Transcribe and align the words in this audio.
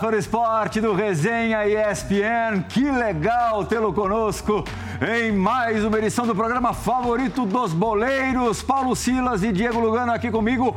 Do 0.00 0.16
esporte 0.16 0.80
do 0.80 0.92
Resenha 0.92 1.66
ESPN, 1.66 2.62
que 2.68 2.90
legal 2.90 3.64
tê-lo 3.64 3.92
conosco 3.92 4.64
em 5.00 5.30
mais 5.30 5.84
uma 5.84 5.96
edição 5.98 6.26
do 6.26 6.34
programa 6.34 6.74
favorito 6.74 7.46
dos 7.46 7.72
boleiros. 7.72 8.60
Paulo 8.60 8.96
Silas 8.96 9.44
e 9.44 9.52
Diego 9.52 9.78
Lugano 9.78 10.12
aqui 10.12 10.32
comigo, 10.32 10.76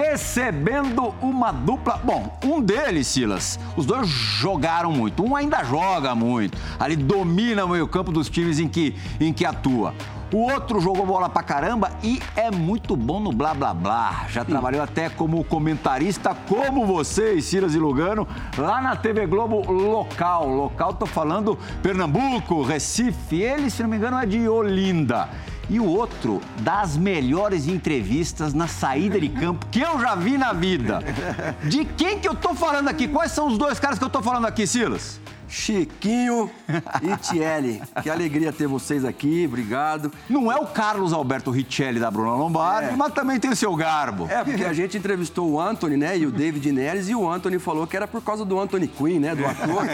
recebendo 0.00 1.12
uma 1.20 1.50
dupla. 1.50 2.00
Bom, 2.02 2.38
um 2.44 2.60
deles, 2.60 3.08
Silas, 3.08 3.58
os 3.76 3.84
dois 3.84 4.08
jogaram 4.08 4.92
muito, 4.92 5.24
um 5.24 5.34
ainda 5.34 5.62
joga 5.64 6.14
muito, 6.14 6.56
ali 6.78 6.94
domina 6.94 7.64
o 7.64 7.68
meio-campo 7.68 8.12
dos 8.12 8.30
times 8.30 8.60
em 8.60 8.68
que, 8.68 8.96
em 9.20 9.32
que 9.32 9.44
atua. 9.44 9.94
O 10.34 10.50
outro 10.50 10.80
jogou 10.80 11.06
bola 11.06 11.28
pra 11.28 11.44
caramba 11.44 11.92
e 12.02 12.20
é 12.34 12.50
muito 12.50 12.96
bom 12.96 13.20
no 13.20 13.30
blá 13.30 13.54
blá 13.54 13.72
blá. 13.72 14.26
Já 14.28 14.44
Sim. 14.44 14.50
trabalhou 14.50 14.82
até 14.82 15.08
como 15.08 15.44
comentarista, 15.44 16.34
como 16.48 16.84
você, 16.84 17.40
Silas 17.40 17.72
e 17.76 17.78
Lugano, 17.78 18.26
lá 18.58 18.82
na 18.82 18.96
TV 18.96 19.28
Globo 19.28 19.70
local. 19.70 20.48
Local, 20.48 20.94
tô 20.94 21.06
falando 21.06 21.56
Pernambuco, 21.84 22.64
Recife. 22.64 23.40
Ele, 23.40 23.70
se 23.70 23.80
não 23.84 23.88
me 23.88 23.96
engano, 23.96 24.18
é 24.18 24.26
de 24.26 24.48
Olinda. 24.48 25.28
E 25.70 25.78
o 25.78 25.86
outro, 25.86 26.40
das 26.62 26.96
melhores 26.96 27.68
entrevistas 27.68 28.52
na 28.52 28.66
saída 28.66 29.20
de 29.20 29.28
campo 29.28 29.64
que 29.70 29.82
eu 29.82 30.00
já 30.00 30.16
vi 30.16 30.36
na 30.36 30.52
vida. 30.52 30.98
De 31.62 31.84
quem 31.84 32.18
que 32.18 32.28
eu 32.28 32.34
tô 32.34 32.56
falando 32.56 32.88
aqui? 32.88 33.06
Quais 33.06 33.30
são 33.30 33.46
os 33.46 33.56
dois 33.56 33.78
caras 33.78 34.00
que 34.00 34.04
eu 34.04 34.10
tô 34.10 34.20
falando 34.20 34.48
aqui, 34.48 34.66
Silas? 34.66 35.20
Chiquinho 35.54 36.50
e 37.00 37.16
Tielli. 37.18 37.80
Que 38.02 38.10
alegria 38.10 38.52
ter 38.52 38.66
vocês 38.66 39.04
aqui, 39.04 39.44
obrigado. 39.46 40.10
Não 40.28 40.50
é 40.50 40.56
o 40.56 40.66
Carlos 40.66 41.12
Alberto 41.12 41.52
Richelli 41.52 42.00
da 42.00 42.10
Bruna 42.10 42.34
Lombardi, 42.34 42.90
é. 42.90 42.96
mas 42.96 43.14
também 43.14 43.38
tem 43.38 43.52
o 43.52 43.56
seu 43.56 43.74
garbo. 43.76 44.26
É, 44.28 44.42
porque 44.42 44.64
a 44.64 44.72
gente 44.72 44.98
entrevistou 44.98 45.48
o 45.48 45.60
Anthony, 45.60 45.96
né, 45.96 46.18
e 46.18 46.26
o 46.26 46.32
David 46.32 46.72
Neres, 46.72 47.08
e 47.08 47.14
o 47.14 47.30
Anthony 47.30 47.60
falou 47.60 47.86
que 47.86 47.96
era 47.96 48.08
por 48.08 48.20
causa 48.20 48.44
do 48.44 48.58
Anthony 48.58 48.88
Quinn, 48.88 49.20
né, 49.20 49.34
do 49.36 49.46
ator. 49.46 49.86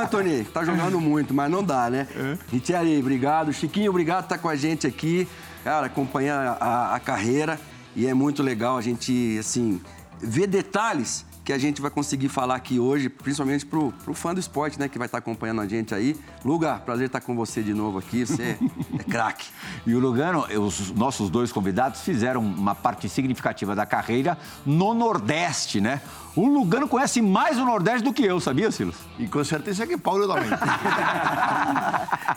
Anthony, 0.00 0.44
tá 0.44 0.64
jogando 0.64 0.98
muito, 0.98 1.34
mas 1.34 1.50
não 1.50 1.62
dá, 1.62 1.90
né? 1.90 2.08
É. 2.16 2.38
Richelli, 2.50 2.98
obrigado. 2.98 3.52
Chiquinho, 3.52 3.90
obrigado 3.90 4.24
por 4.24 4.34
estar 4.34 4.38
com 4.38 4.48
a 4.48 4.56
gente 4.56 4.86
aqui. 4.86 5.28
Cara, 5.62 5.86
acompanhar 5.86 6.56
a, 6.58 6.94
a 6.94 7.00
carreira 7.00 7.60
e 7.94 8.06
é 8.06 8.14
muito 8.14 8.42
legal 8.42 8.78
a 8.78 8.80
gente, 8.80 9.36
assim, 9.38 9.80
ver 10.18 10.46
detalhes 10.46 11.26
que 11.44 11.52
a 11.52 11.58
gente 11.58 11.82
vai 11.82 11.90
conseguir 11.90 12.28
falar 12.28 12.54
aqui 12.54 12.78
hoje, 12.78 13.08
principalmente 13.10 13.66
pro, 13.66 13.92
pro 14.04 14.14
fã 14.14 14.32
do 14.32 14.40
esporte, 14.40 14.80
né, 14.80 14.88
que 14.88 14.96
vai 14.96 15.06
estar 15.06 15.18
acompanhando 15.18 15.60
a 15.60 15.66
gente 15.66 15.94
aí. 15.94 16.16
Luga, 16.44 16.76
prazer 16.78 17.06
estar 17.06 17.20
com 17.20 17.36
você 17.36 17.62
de 17.62 17.74
novo 17.74 17.98
aqui, 17.98 18.24
você 18.24 18.56
é 18.98 19.04
craque. 19.04 19.46
E 19.86 19.94
o 19.94 19.98
Lugano, 19.98 20.46
os 20.58 20.90
nossos 20.92 21.28
dois 21.28 21.52
convidados 21.52 22.00
fizeram 22.00 22.40
uma 22.40 22.74
parte 22.74 23.08
significativa 23.08 23.74
da 23.74 23.84
carreira 23.84 24.38
no 24.64 24.94
Nordeste, 24.94 25.80
né? 25.80 26.00
O 26.34 26.48
Lugano 26.48 26.88
conhece 26.88 27.22
mais 27.22 27.58
o 27.58 27.64
Nordeste 27.64 28.02
do 28.02 28.12
que 28.12 28.24
eu, 28.24 28.40
sabia, 28.40 28.70
Silas? 28.72 28.96
E 29.18 29.28
com 29.28 29.44
certeza 29.44 29.86
que 29.86 29.96
Paulo 29.96 30.26
também. 30.26 30.50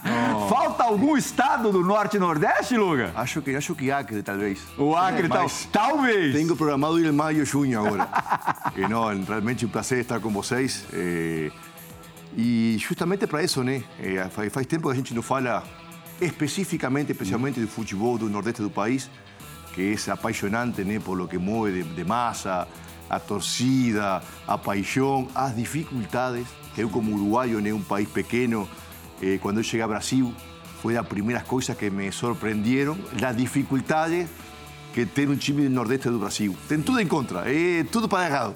Falta 0.50 0.84
algum 0.84 1.18
estado 1.18 1.72
do 1.72 1.81
Norte 1.84 2.18
e 2.18 2.19
Nordeste, 2.19 2.78
Luga? 2.78 3.12
Acho 3.16 3.41
que, 3.41 3.56
acho 3.56 3.74
que 3.74 3.91
Acre, 3.91 4.22
talvez. 4.22 4.59
O 4.78 4.95
Acre, 4.95 5.28
tal, 5.28 5.47
talvez. 5.72 6.34
Tenho 6.34 6.56
programado 6.56 7.00
ir 7.00 7.07
em 7.07 7.12
maio 7.12 7.41
e 7.41 7.45
junho 7.45 7.79
agora. 7.79 8.07
e 8.75 8.81
não, 8.88 8.97
realmente 9.28 9.66
um 9.66 9.69
prazer 9.69 10.00
estar 10.00 10.19
com 10.19 10.30
vocês. 10.30 10.85
Eh, 10.94 11.52
e 12.35 12.78
justamente 12.80 13.25
para 13.28 13.44
isso, 13.44 13.63
né? 13.63 13.84
Eh, 14.00 14.28
faz, 14.30 14.52
faz 14.52 14.66
tempo 14.68 14.88
que 14.88 14.94
a 14.94 14.96
gente 14.96 15.13
não 15.13 15.22
fala 15.22 15.63
especificamente, 16.22 17.12
especialmente 17.12 17.59
do 17.59 17.68
futebol 17.68 18.18
do 18.18 18.30
Nordeste 18.30 18.62
do 18.62 18.69
país, 18.69 19.09
que 19.74 19.96
é 20.07 20.12
apaixonante, 20.12 20.84
né? 20.84 21.00
Por 21.00 21.18
lo 21.18 21.28
que 21.28 21.38
move 21.38 21.84
de, 21.84 21.84
de 21.84 22.03
massa 22.03 22.68
a 23.09 23.19
torcida, 23.19 24.22
a 24.47 24.57
paixão, 24.57 25.28
as 25.34 25.56
dificuldades. 25.56 26.47
Eu, 26.78 26.90
como 26.90 27.16
uruguaio, 27.16 27.59
né, 27.59 27.74
um 27.74 27.81
país 27.81 28.07
pequeno, 28.07 28.68
eh, 29.22 29.40
quando 29.41 29.57
eu 29.57 29.63
cheguei 29.63 29.81
ao 29.81 29.90
Brasil, 29.90 30.34
foi 30.81 30.94
das 30.94 31.07
primeiras 31.07 31.44
coisas 31.44 31.75
que 31.75 31.90
me 31.90 32.12
surpreenderam, 32.12 32.97
as 33.22 33.36
dificuldades 33.36 34.30
que 34.94 35.06
tem 35.06 35.28
um 35.28 35.36
time 35.36 35.63
do 35.63 35.69
Nordeste 35.69 36.09
do 36.09 36.19
Brasil. 36.19 36.56
Tem 36.68 36.81
tudo 36.81 37.00
em 37.00 37.07
contra, 37.07 37.44
é 37.52 37.84
tudo 37.84 38.07
para 38.07 38.28
errado. 38.28 38.56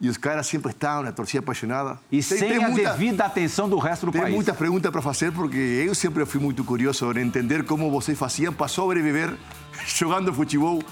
E 0.00 0.08
os 0.08 0.16
caras 0.18 0.46
sempre 0.46 0.72
estão 0.72 1.02
na 1.02 1.10
torcida 1.10 1.38
apaixonada. 1.38 1.98
E 2.12 2.16
tem, 2.16 2.22
sem 2.22 2.48
tem 2.48 2.64
a 2.64 2.68
muita, 2.68 2.92
devida 2.92 3.24
atenção 3.24 3.68
do 3.68 3.78
resto 3.78 4.06
do 4.06 4.12
tem 4.12 4.20
país. 4.20 4.30
Tem 4.30 4.36
muitas 4.36 4.56
perguntas 4.56 4.92
para 4.92 5.00
fazer, 5.00 5.32
porque 5.32 5.56
eu 5.56 5.94
sempre 5.94 6.26
fui 6.26 6.40
muito 6.40 6.62
curioso 6.64 7.10
em 7.12 7.20
entender 7.22 7.64
como 7.64 7.90
vocês 7.90 8.18
faziam 8.18 8.52
para 8.52 8.68
sobreviver 8.68 9.34
jogando 9.86 10.32
futebol 10.34 10.82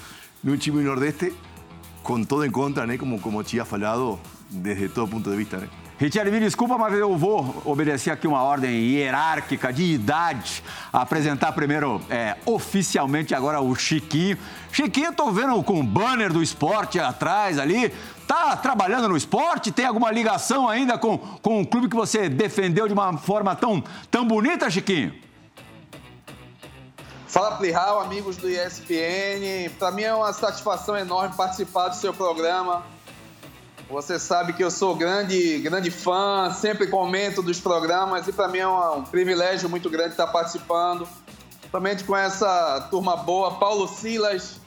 num 0.42 0.56
time 0.56 0.78
do 0.78 0.84
Nordeste 0.84 1.34
com 2.02 2.22
todo 2.24 2.44
em 2.44 2.50
contra, 2.50 2.86
né? 2.86 2.96
Como, 2.96 3.20
como 3.20 3.42
tinha 3.42 3.64
falado, 3.64 4.18
desde 4.50 4.88
todo 4.88 5.10
ponto 5.10 5.30
de 5.30 5.36
vista, 5.36 5.58
né? 5.58 5.68
Richard, 5.96 6.28
me 6.28 6.40
desculpa, 6.40 6.76
mas 6.76 6.92
eu 6.92 7.16
vou 7.16 7.62
obedecer 7.64 8.10
aqui 8.10 8.26
uma 8.26 8.42
ordem 8.42 8.70
hierárquica 8.70 9.72
de 9.72 9.84
idade. 9.84 10.60
Apresentar 10.92 11.52
primeiro, 11.52 12.00
é, 12.10 12.36
oficialmente, 12.44 13.32
agora 13.32 13.60
o 13.60 13.76
Chiquinho. 13.76 14.36
Chiquinho, 14.72 15.12
tô 15.12 15.30
vendo 15.30 15.62
com 15.62 15.78
o 15.78 15.84
banner 15.84 16.32
do 16.32 16.42
esporte 16.42 16.98
atrás 16.98 17.60
ali. 17.60 17.94
Tá 18.26 18.56
trabalhando 18.56 19.08
no 19.08 19.16
esporte? 19.16 19.70
Tem 19.70 19.86
alguma 19.86 20.10
ligação 20.10 20.68
ainda 20.68 20.98
com, 20.98 21.16
com 21.16 21.60
o 21.60 21.66
clube 21.66 21.88
que 21.88 21.94
você 21.94 22.28
defendeu 22.28 22.88
de 22.88 22.92
uma 22.92 23.16
forma 23.16 23.54
tão, 23.54 23.82
tão 24.10 24.26
bonita, 24.26 24.68
Chiquinho? 24.68 25.14
Fala 27.28 27.56
Plihal, 27.56 28.00
amigos 28.00 28.36
do 28.36 28.48
ESPN. 28.48 29.70
Para 29.78 29.92
mim 29.92 30.02
é 30.02 30.14
uma 30.14 30.32
satisfação 30.32 30.96
enorme 30.96 31.36
participar 31.36 31.88
do 31.88 31.96
seu 31.96 32.12
programa. 32.12 32.84
Você 33.88 34.18
sabe 34.18 34.52
que 34.52 34.64
eu 34.64 34.70
sou 34.70 34.96
grande, 34.96 35.58
grande 35.58 35.90
fã, 35.90 36.50
sempre 36.52 36.86
comento 36.86 37.42
dos 37.42 37.60
programas 37.60 38.26
e 38.26 38.32
para 38.32 38.48
mim 38.48 38.58
é 38.58 38.68
um, 38.68 39.04
privilégio 39.04 39.68
muito 39.68 39.90
grande 39.90 40.10
estar 40.10 40.26
participando. 40.26 41.06
Somente 41.70 42.04
com 42.04 42.16
essa 42.16 42.88
turma 42.90 43.16
boa, 43.16 43.56
Paulo 43.58 43.86
Silas, 43.86 44.60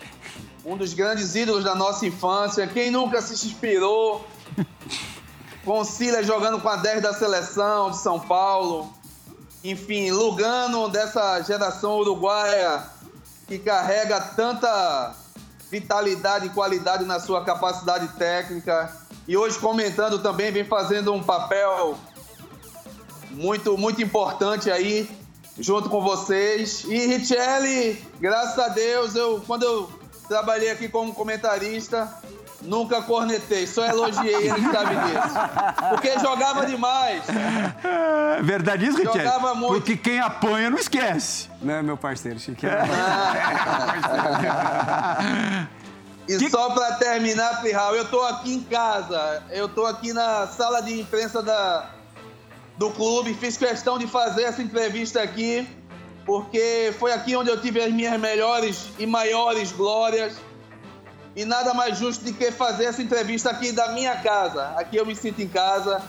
um 0.66 0.78
dos 0.78 0.94
grandes 0.94 1.36
ídolos 1.36 1.64
da 1.64 1.74
nossa 1.74 2.06
infância. 2.06 2.68
Quem 2.68 2.92
nunca 2.92 3.22
se 3.22 3.34
inspirou 3.34 4.26
com 5.66 5.80
o 5.80 5.86
Silas 5.86 6.26
jogando 6.26 6.62
com 6.62 6.70
a 6.70 6.76
10 6.76 7.02
da 7.02 7.14
seleção 7.14 7.92
de 7.92 7.98
São 7.98 8.20
Paulo? 8.20 8.94
enfim, 9.64 10.12
Lugano 10.12 10.90
dessa 10.90 11.42
geração 11.42 11.98
uruguaia 11.98 12.84
que 13.48 13.58
carrega 13.60 14.20
tanta 14.20 15.16
vitalidade 15.70 16.48
e 16.48 16.50
qualidade 16.50 17.06
na 17.06 17.20
sua 17.20 17.44
capacidade 17.44 18.08
técnica. 18.18 18.92
E 19.28 19.36
hoje 19.36 19.60
comentando 19.60 20.20
também, 20.20 20.52
vem 20.52 20.64
fazendo 20.64 21.14
um 21.14 21.22
papel 21.22 21.98
muito, 23.32 23.78
muito 23.78 24.02
importante 24.02 24.72
aí, 24.72 25.10
junto 25.60 25.90
com 25.90 26.02
vocês. 26.02 26.84
E 26.86 27.08
Richelli, 27.08 28.02
graças 28.20 28.58
a 28.58 28.70
Deus, 28.70 29.16
eu, 29.16 29.42
quando 29.46 29.64
eu 29.64 29.90
trabalhei 30.28 30.72
aqui 30.72 30.88
como 30.88 31.14
comentarista, 31.14 32.12
Nunca 32.62 33.02
cornetei, 33.04 33.68
só 33.68 33.86
elogiei, 33.86 34.50
ele 34.50 34.72
sabe 34.72 34.96
disso. 34.96 35.36
Porque 35.90 36.20
jogava 36.20 36.66
demais. 36.66 37.22
É 38.38 38.42
verdade 38.42 38.88
isso, 38.88 38.98
Richard? 38.98 39.24
Jogava 39.24 39.54
muito. 39.54 39.74
Porque 39.74 39.96
quem 39.96 40.20
apanha 40.20 40.70
não 40.70 40.78
esquece. 40.78 41.50
Não 41.62 41.76
é 41.76 41.84
meu 41.84 41.96
parceiro, 41.98 42.40
Chiquinho. 42.40 42.72
e 46.28 46.38
que... 46.38 46.50
só 46.50 46.72
para 46.72 46.96
terminar, 46.96 47.62
Pirral, 47.62 47.96
eu 47.96 48.06
tô 48.06 48.22
aqui 48.24 48.56
em 48.56 48.64
casa. 48.64 49.44
Eu 49.52 49.70
tô 49.70 49.86
aqui 49.86 50.12
na 50.12 50.48
sala 50.48 50.82
de 50.82 51.00
imprensa 51.00 51.44
da, 51.44 51.92
do 52.76 52.90
clube. 52.90 53.36
Fiz 53.36 53.56
questão 53.56 54.00
de 54.00 54.08
fazer 54.08 54.44
essa 54.44 54.64
entrevista 54.64 55.22
aqui, 55.22 55.68
porque 56.26 56.92
foi 56.98 57.14
aqui 57.14 57.36
onde 57.36 57.52
eu 57.52 57.62
tive 57.62 57.82
as 57.82 57.94
minhas 57.94 58.20
melhores 58.20 58.90
e 58.98 59.06
maiores 59.06 59.72
glórias 59.72 60.47
e 61.38 61.46
nada 61.46 61.72
mais 61.72 62.00
justo 62.00 62.26
do 62.26 62.34
que 62.34 62.52
fazer 62.52 62.86
essa 62.86 63.02
entrevista 63.02 63.52
aqui 63.52 63.72
da 63.72 63.92
minha 63.92 64.16
casa. 64.16 64.74
Aqui 64.76 64.98
eu 64.98 65.06
me 65.06 65.16
sinto 65.16 65.40
em 65.40 65.48
casa 65.48 66.02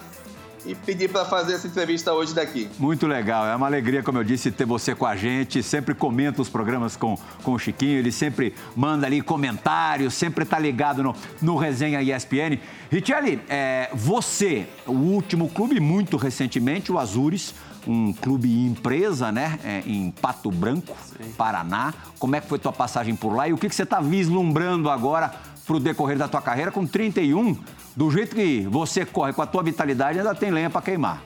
e 0.64 0.74
pedir 0.74 1.10
para 1.10 1.26
fazer 1.26 1.52
essa 1.52 1.66
entrevista 1.66 2.14
hoje 2.14 2.34
daqui. 2.34 2.66
Muito 2.78 3.06
legal, 3.06 3.46
é 3.46 3.54
uma 3.54 3.66
alegria, 3.66 4.02
como 4.02 4.18
eu 4.18 4.24
disse, 4.24 4.50
ter 4.50 4.64
você 4.64 4.94
com 4.94 5.04
a 5.04 5.14
gente. 5.14 5.62
Sempre 5.62 5.94
comenta 5.94 6.40
os 6.40 6.48
programas 6.48 6.96
com, 6.96 7.14
com 7.42 7.52
o 7.52 7.58
Chiquinho, 7.58 7.98
ele 7.98 8.10
sempre 8.10 8.54
manda 8.74 9.06
ali 9.06 9.20
comentários, 9.20 10.14
sempre 10.14 10.44
está 10.44 10.58
ligado 10.58 11.02
no, 11.02 11.14
no 11.42 11.56
Resenha 11.56 12.00
ESPN. 12.00 12.58
Richelli, 12.90 13.38
é, 13.50 13.90
você, 13.92 14.66
o 14.86 14.92
último 14.92 15.50
clube, 15.50 15.78
muito 15.78 16.16
recentemente, 16.16 16.90
o 16.90 16.98
Azures, 16.98 17.54
um 17.88 18.12
clube 18.12 18.66
empresa, 18.66 19.32
né, 19.32 19.58
é, 19.64 19.82
em 19.86 20.10
Pato 20.10 20.50
Branco, 20.50 20.94
Sim. 21.02 21.32
Paraná. 21.32 21.94
Como 22.18 22.36
é 22.36 22.40
que 22.40 22.46
foi 22.46 22.58
tua 22.58 22.72
passagem 22.72 23.16
por 23.16 23.34
lá 23.34 23.48
e 23.48 23.52
o 23.52 23.58
que, 23.58 23.68
que 23.68 23.74
você 23.74 23.84
está 23.84 23.98
vislumbrando 23.98 24.90
agora 24.90 25.32
para 25.66 25.76
o 25.76 25.80
decorrer 25.80 26.18
da 26.18 26.28
tua 26.28 26.42
carreira 26.42 26.70
com 26.70 26.86
31? 26.86 27.56
Do 27.96 28.10
jeito 28.10 28.36
que 28.36 28.66
você 28.70 29.06
corre 29.06 29.32
com 29.32 29.40
a 29.40 29.46
tua 29.46 29.62
vitalidade, 29.62 30.18
ainda 30.18 30.34
tem 30.34 30.50
lenha 30.50 30.68
para 30.68 30.82
queimar. 30.82 31.22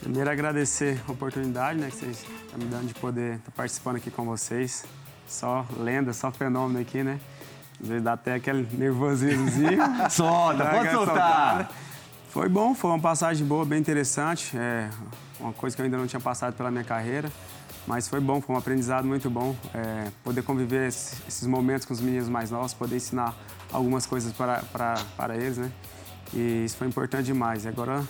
Primeiro 0.00 0.28
agradecer 0.28 1.00
a 1.06 1.12
oportunidade 1.12 1.78
né, 1.78 1.88
que 1.88 1.96
vocês 1.96 2.26
estão 2.44 2.58
me 2.58 2.64
dando 2.64 2.88
de 2.88 2.94
poder 2.94 3.36
estar 3.36 3.52
participando 3.52 3.96
aqui 3.96 4.10
com 4.10 4.24
vocês. 4.24 4.84
Só 5.28 5.64
lenda, 5.78 6.12
só 6.12 6.32
fenômeno 6.32 6.80
aqui, 6.80 7.04
né? 7.04 7.20
Às 7.80 7.88
vezes 7.88 8.02
dá 8.02 8.14
até 8.14 8.34
aquele 8.34 8.68
nervosismozinho. 8.76 9.78
Solta, 10.10 10.66
pode 10.66 10.90
soltar. 10.90 11.70
Foi 12.28 12.48
bom, 12.48 12.74
foi 12.74 12.90
uma 12.90 12.98
passagem 12.98 13.46
boa, 13.46 13.64
bem 13.64 13.78
interessante. 13.78 14.56
É 14.56 14.90
uma 15.42 15.52
coisa 15.52 15.74
que 15.74 15.82
eu 15.82 15.84
ainda 15.84 15.96
não 15.96 16.06
tinha 16.06 16.20
passado 16.20 16.54
pela 16.54 16.70
minha 16.70 16.84
carreira. 16.84 17.30
Mas 17.86 18.08
foi 18.08 18.20
bom, 18.20 18.40
foi 18.40 18.54
um 18.54 18.58
aprendizado 18.58 19.06
muito 19.06 19.28
bom. 19.28 19.56
É, 19.74 20.10
poder 20.22 20.42
conviver 20.42 20.88
esses 20.88 21.46
momentos 21.46 21.84
com 21.84 21.92
os 21.92 22.00
meninos 22.00 22.28
mais 22.28 22.50
novos, 22.50 22.72
poder 22.72 22.96
ensinar 22.96 23.34
algumas 23.72 24.06
coisas 24.06 24.32
para, 24.32 24.62
para, 24.72 24.94
para 25.16 25.36
eles, 25.36 25.58
né? 25.58 25.72
E 26.32 26.64
isso 26.64 26.76
foi 26.76 26.86
importante 26.86 27.24
demais. 27.26 27.64
E 27.64 27.68
agora 27.68 28.02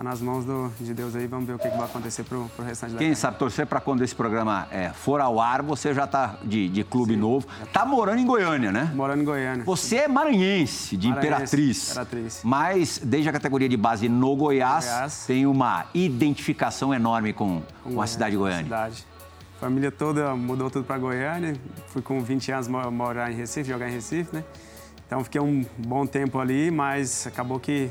Está 0.00 0.08
nas 0.08 0.22
mãos 0.22 0.46
do, 0.46 0.72
de 0.80 0.94
Deus 0.94 1.14
aí, 1.14 1.26
vamos 1.26 1.46
ver 1.46 1.52
o 1.52 1.58
que, 1.58 1.68
que 1.68 1.76
vai 1.76 1.84
acontecer 1.84 2.24
para 2.24 2.38
o 2.38 2.50
restante 2.64 2.94
da 2.94 2.98
Quem 2.98 3.14
sabe 3.14 3.36
torcer 3.36 3.66
para 3.66 3.82
quando 3.82 4.02
esse 4.02 4.14
programa 4.14 4.66
é, 4.70 4.88
for 4.88 5.20
ao 5.20 5.38
ar, 5.38 5.60
você 5.60 5.92
já 5.92 6.04
está 6.04 6.38
de, 6.42 6.70
de 6.70 6.82
clube 6.82 7.12
Sim. 7.12 7.20
novo. 7.20 7.46
Está 7.62 7.84
morando 7.84 8.18
em 8.18 8.24
Goiânia, 8.24 8.72
né? 8.72 8.90
Morando 8.94 9.20
em 9.20 9.26
Goiânia. 9.26 9.62
Você 9.62 9.96
é 9.96 10.08
maranhense, 10.08 10.96
de 10.96 11.08
maranhense, 11.08 11.28
Imperatriz. 11.28 11.90
Imperatriz. 11.90 12.40
Mas 12.42 12.98
desde 13.04 13.28
a 13.28 13.32
categoria 13.32 13.68
de 13.68 13.76
base 13.76 14.08
no 14.08 14.34
Goiás, 14.34 14.86
Goiás. 14.86 15.26
tem 15.26 15.44
uma 15.44 15.84
identificação 15.92 16.94
enorme 16.94 17.34
com, 17.34 17.60
com, 17.84 17.92
com 17.92 18.00
a 18.00 18.06
cidade 18.06 18.30
de 18.30 18.38
Goiânia. 18.38 18.64
Cidade. 18.64 19.06
Família 19.60 19.92
toda 19.92 20.34
mudou 20.34 20.70
tudo 20.70 20.86
para 20.86 20.96
Goiânia. 20.96 21.54
Fui 21.88 22.00
com 22.00 22.22
20 22.22 22.52
anos 22.52 22.68
morar 22.68 23.30
em 23.30 23.34
Recife, 23.34 23.68
jogar 23.68 23.90
em 23.90 23.92
Recife, 23.92 24.34
né? 24.34 24.44
Então 25.06 25.22
fiquei 25.22 25.42
um 25.42 25.66
bom 25.76 26.06
tempo 26.06 26.38
ali, 26.38 26.70
mas 26.70 27.26
acabou 27.26 27.60
que 27.60 27.90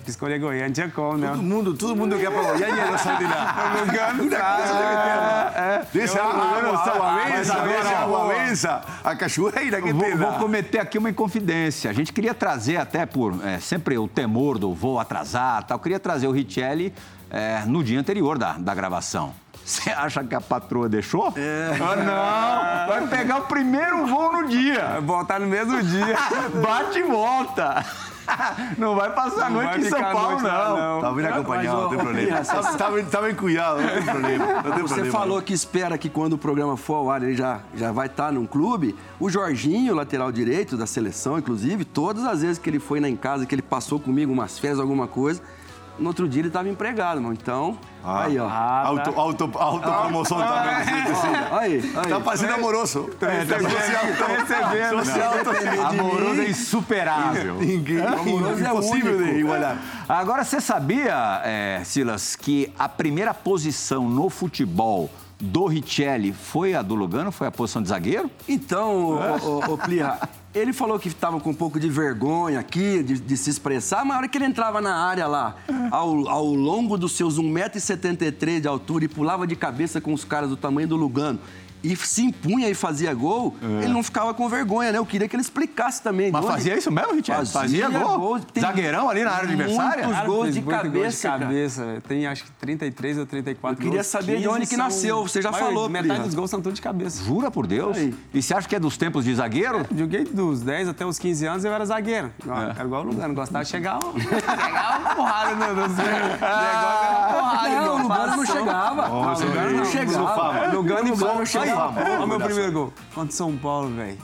Que 0.00 0.10
escolher 0.10 0.38
Goiânia, 0.38 0.70
tinha 0.70 0.88
como, 0.88 1.18
né? 1.18 1.28
Todo 1.28 1.42
mundo, 1.42 1.74
todo 1.74 1.96
mundo 1.96 2.16
quer 2.18 2.30
para 2.30 2.42
Goiânia 2.42 2.86
não 2.90 2.98
sai 2.98 3.18
de 3.18 3.24
lá. 3.24 3.74
Lugano, 3.80 4.34
é, 5.54 5.86
Deixa 5.92 6.22
a 6.22 7.66
deixa 7.66 7.98
a 7.98 8.06
Guavença, 8.06 8.82
a 9.04 9.16
cachoeira 9.16 9.80
que 9.80 9.92
vou, 9.92 10.02
tem 10.02 10.16
Vou 10.16 10.32
cometer 10.34 10.78
aqui 10.78 10.98
uma 10.98 11.10
inconfidência. 11.10 11.90
A 11.90 11.92
gente 11.92 12.12
queria 12.12 12.34
trazer 12.34 12.76
até 12.76 13.06
por 13.06 13.34
é, 13.44 13.58
sempre 13.58 13.98
o 13.98 14.08
temor 14.08 14.58
do 14.58 14.72
voo 14.74 14.98
atrasar 14.98 15.64
tal, 15.64 15.78
queria 15.78 16.00
trazer 16.00 16.26
o 16.26 16.32
Richelli 16.32 16.92
é, 17.30 17.62
no 17.66 17.82
dia 17.82 17.98
anterior 17.98 18.38
da, 18.38 18.52
da 18.52 18.74
gravação. 18.74 19.34
Você 19.64 19.90
acha 19.90 20.24
que 20.24 20.34
a 20.34 20.40
patroa 20.40 20.88
deixou? 20.88 21.32
É. 21.36 21.76
Ah, 21.80 21.96
não! 21.96 22.94
Vai 22.94 23.06
pegar 23.06 23.38
o 23.38 23.42
primeiro 23.42 24.06
voo 24.06 24.32
no 24.32 24.48
dia. 24.48 24.84
Vai 24.84 25.00
voltar 25.00 25.40
no 25.40 25.46
mesmo 25.46 25.80
dia. 25.82 26.16
Bate 26.62 26.98
e 26.98 27.02
volta. 27.02 27.84
Não 28.78 28.94
vai 28.94 29.12
passar 29.12 29.46
a 29.46 29.50
noite 29.50 29.80
em 29.80 29.84
São 29.84 30.00
Paulo, 30.00 30.40
não. 30.40 30.76
não. 30.76 31.00
Tá 31.00 31.12
vindo 31.12 31.26
acompanhar, 31.26 31.74
não 31.74 31.88
tem 31.88 31.98
problema. 31.98 32.44
Tava, 32.44 33.02
tava 33.04 33.30
em 33.30 33.34
Cunhal, 33.34 33.80
não 33.80 33.88
tem 33.88 34.02
problema. 34.02 34.46
Não 34.46 34.62
tem 34.62 34.82
Você 34.82 34.94
problema, 34.94 35.10
falou 35.10 35.42
que 35.42 35.52
espera 35.52 35.98
que 35.98 36.08
quando 36.08 36.34
o 36.34 36.38
programa 36.38 36.76
for 36.76 36.94
ao 36.94 37.10
ar, 37.10 37.22
ele 37.22 37.36
já, 37.36 37.60
já 37.74 37.92
vai 37.92 38.06
estar 38.06 38.26
tá 38.26 38.32
num 38.32 38.46
clube. 38.46 38.96
O 39.20 39.28
Jorginho, 39.30 39.94
lateral 39.94 40.32
direito 40.32 40.76
da 40.76 40.86
seleção, 40.86 41.38
inclusive, 41.38 41.84
todas 41.84 42.24
as 42.24 42.42
vezes 42.42 42.58
que 42.58 42.68
ele 42.68 42.78
foi 42.78 43.00
na 43.00 43.08
em 43.08 43.16
casa, 43.16 43.46
que 43.46 43.54
ele 43.54 43.62
passou 43.62 44.00
comigo 44.00 44.32
umas 44.32 44.58
férias, 44.58 44.80
alguma 44.80 45.06
coisa, 45.06 45.42
no 45.98 46.08
outro 46.08 46.28
dia 46.28 46.40
ele 46.40 46.48
estava 46.48 46.68
empregado, 46.68 47.20
mano. 47.20 47.34
Então, 47.34 47.78
ah, 48.04 48.24
aí, 48.24 48.38
ó. 48.38 48.48
Ah, 48.48 48.86
auto, 48.86 49.10
auto, 49.14 49.50
auto 49.58 49.90
promoção 49.90 50.38
ah, 50.40 50.46
também. 50.46 50.72
É. 50.72 51.48
Aí, 51.52 51.92
aí. 51.96 52.10
Tá 52.10 52.20
fazendo 52.20 52.54
amoroso. 52.54 53.10
Tá 53.18 53.28
recebendo. 53.28 54.18
Tá 54.18 54.26
recebendo. 54.26 55.04
Social 55.04 55.32
Amoroso 55.88 56.40
é 56.40 56.48
insuperável. 56.48 57.54
Ninguém. 57.56 58.00
Amoroso 58.00 58.64
é 58.64 58.68
impossível 58.68 59.18
de 59.18 59.38
igualar. 59.38 59.78
Agora, 60.08 60.44
você 60.44 60.60
sabia, 60.60 61.40
é, 61.44 61.82
Silas, 61.84 62.36
que 62.36 62.72
a 62.78 62.88
primeira 62.88 63.32
posição 63.32 64.08
no 64.08 64.28
futebol 64.28 65.10
do 65.42 65.66
Richelli 65.66 66.32
foi 66.32 66.74
a 66.74 66.82
do 66.82 66.94
Lugano? 66.94 67.32
Foi 67.32 67.46
a 67.46 67.50
posição 67.50 67.82
de 67.82 67.88
zagueiro? 67.88 68.30
Então, 68.48 69.20
é. 69.22 69.42
ô, 69.42 69.72
ô, 69.72 69.78
Plia, 69.78 70.18
ele 70.54 70.72
falou 70.72 70.98
que 70.98 71.08
estava 71.08 71.40
com 71.40 71.50
um 71.50 71.54
pouco 71.54 71.80
de 71.80 71.88
vergonha 71.88 72.60
aqui, 72.60 73.02
de, 73.02 73.18
de, 73.18 73.36
se 73.36 73.48
expressar, 73.48 74.04
mas 74.04 74.08
na 74.08 74.18
hora 74.18 74.28
que 74.28 74.36
ele 74.36 74.44
entrava 74.44 74.80
na 74.80 74.94
área 74.94 75.26
lá, 75.26 75.56
ao, 75.90 76.28
ao 76.28 76.46
longo 76.46 76.98
dos 76.98 77.12
seus 77.12 77.38
1,73m 77.38 78.60
de 78.60 78.68
altura 78.68 79.04
e 79.04 79.08
pulava 79.08 79.46
de 79.46 79.56
cabeça 79.56 80.00
com 80.00 80.12
os 80.12 80.24
caras 80.24 80.50
do 80.50 80.56
tamanho 80.56 80.86
do 80.86 80.96
Lugano, 80.96 81.38
e 81.82 81.96
se 81.96 82.22
impunha 82.22 82.68
e 82.68 82.74
fazia 82.74 83.12
gol, 83.12 83.56
é. 83.60 83.84
ele 83.84 83.92
não 83.92 84.02
ficava 84.02 84.32
com 84.32 84.48
vergonha, 84.48 84.92
né? 84.92 84.98
Eu 84.98 85.06
queria 85.06 85.26
que 85.26 85.34
ele 85.34 85.42
explicasse 85.42 86.02
também. 86.02 86.30
Mas 86.30 86.44
fazia 86.44 86.76
isso 86.76 86.90
mesmo, 86.90 87.14
Richard? 87.14 87.50
Fazia, 87.50 87.86
fazia 87.86 88.00
gol? 88.00 88.18
gol. 88.18 88.40
Zagueirão 88.58 89.10
ali 89.10 89.24
na 89.24 89.32
área 89.32 89.48
adversária? 89.48 90.06
Muitos 90.06 90.26
gols 90.26 90.54
de 90.54 90.62
cabeça, 90.62 90.90
gols 90.90 91.16
de 91.16 91.44
cabeça. 91.46 92.02
Tem 92.06 92.26
acho 92.26 92.44
que 92.44 92.50
33 92.52 93.18
ou 93.18 93.26
34 93.26 93.74
Eu 93.74 93.76
queria 93.78 93.98
gols. 93.98 94.06
saber 94.06 94.40
de 94.40 94.48
onde 94.48 94.66
que 94.66 94.76
nasceu, 94.76 95.22
você 95.22 95.42
já 95.42 95.52
falou. 95.52 95.88
Metade 95.88 96.22
dos 96.22 96.34
gols 96.34 96.50
são 96.50 96.60
todos 96.60 96.76
de 96.76 96.82
cabeça. 96.82 97.24
Jura 97.24 97.50
por 97.50 97.66
Deus? 97.66 97.96
Aí. 97.96 98.14
E 98.32 98.42
você 98.42 98.54
acha 98.54 98.68
que 98.68 98.76
é 98.76 98.80
dos 98.80 98.96
tempos 98.96 99.24
de 99.24 99.34
zagueiro? 99.34 99.80
É, 99.80 99.98
joguei 99.98 100.24
dos 100.24 100.62
10 100.62 100.88
até 100.88 101.04
os 101.04 101.18
15 101.18 101.46
anos, 101.46 101.64
eu 101.64 101.72
era 101.72 101.84
zagueiro. 101.84 102.30
É. 102.46 102.70
Era 102.70 102.84
igual 102.84 103.02
o 103.02 103.06
Lugano, 103.06 103.34
gostava 103.34 103.64
de 103.64 103.70
chegar, 103.70 103.98
chegar 104.18 105.00
uma 105.00 105.14
porrada 105.14 105.54
no, 105.54 105.66
no 105.66 105.66
negócio. 105.66 106.02
Era 106.02 107.34
porrada. 107.34 107.68
Não, 107.68 107.94
o 107.94 108.02
Lugano 108.02 108.36
não 108.36 108.46
chegava. 108.46 109.10
O 109.10 109.46
Lugano 109.46 109.76
não 109.76 109.84
chegava. 109.84 110.72
Lugano 110.72 111.71
não 111.74 111.94
chegava 111.94 112.40
primeiro 112.40 112.72
gol? 112.72 112.92
Contra 113.14 113.36
São 113.36 113.56
Paulo, 113.56 113.90
velho. 113.90 114.18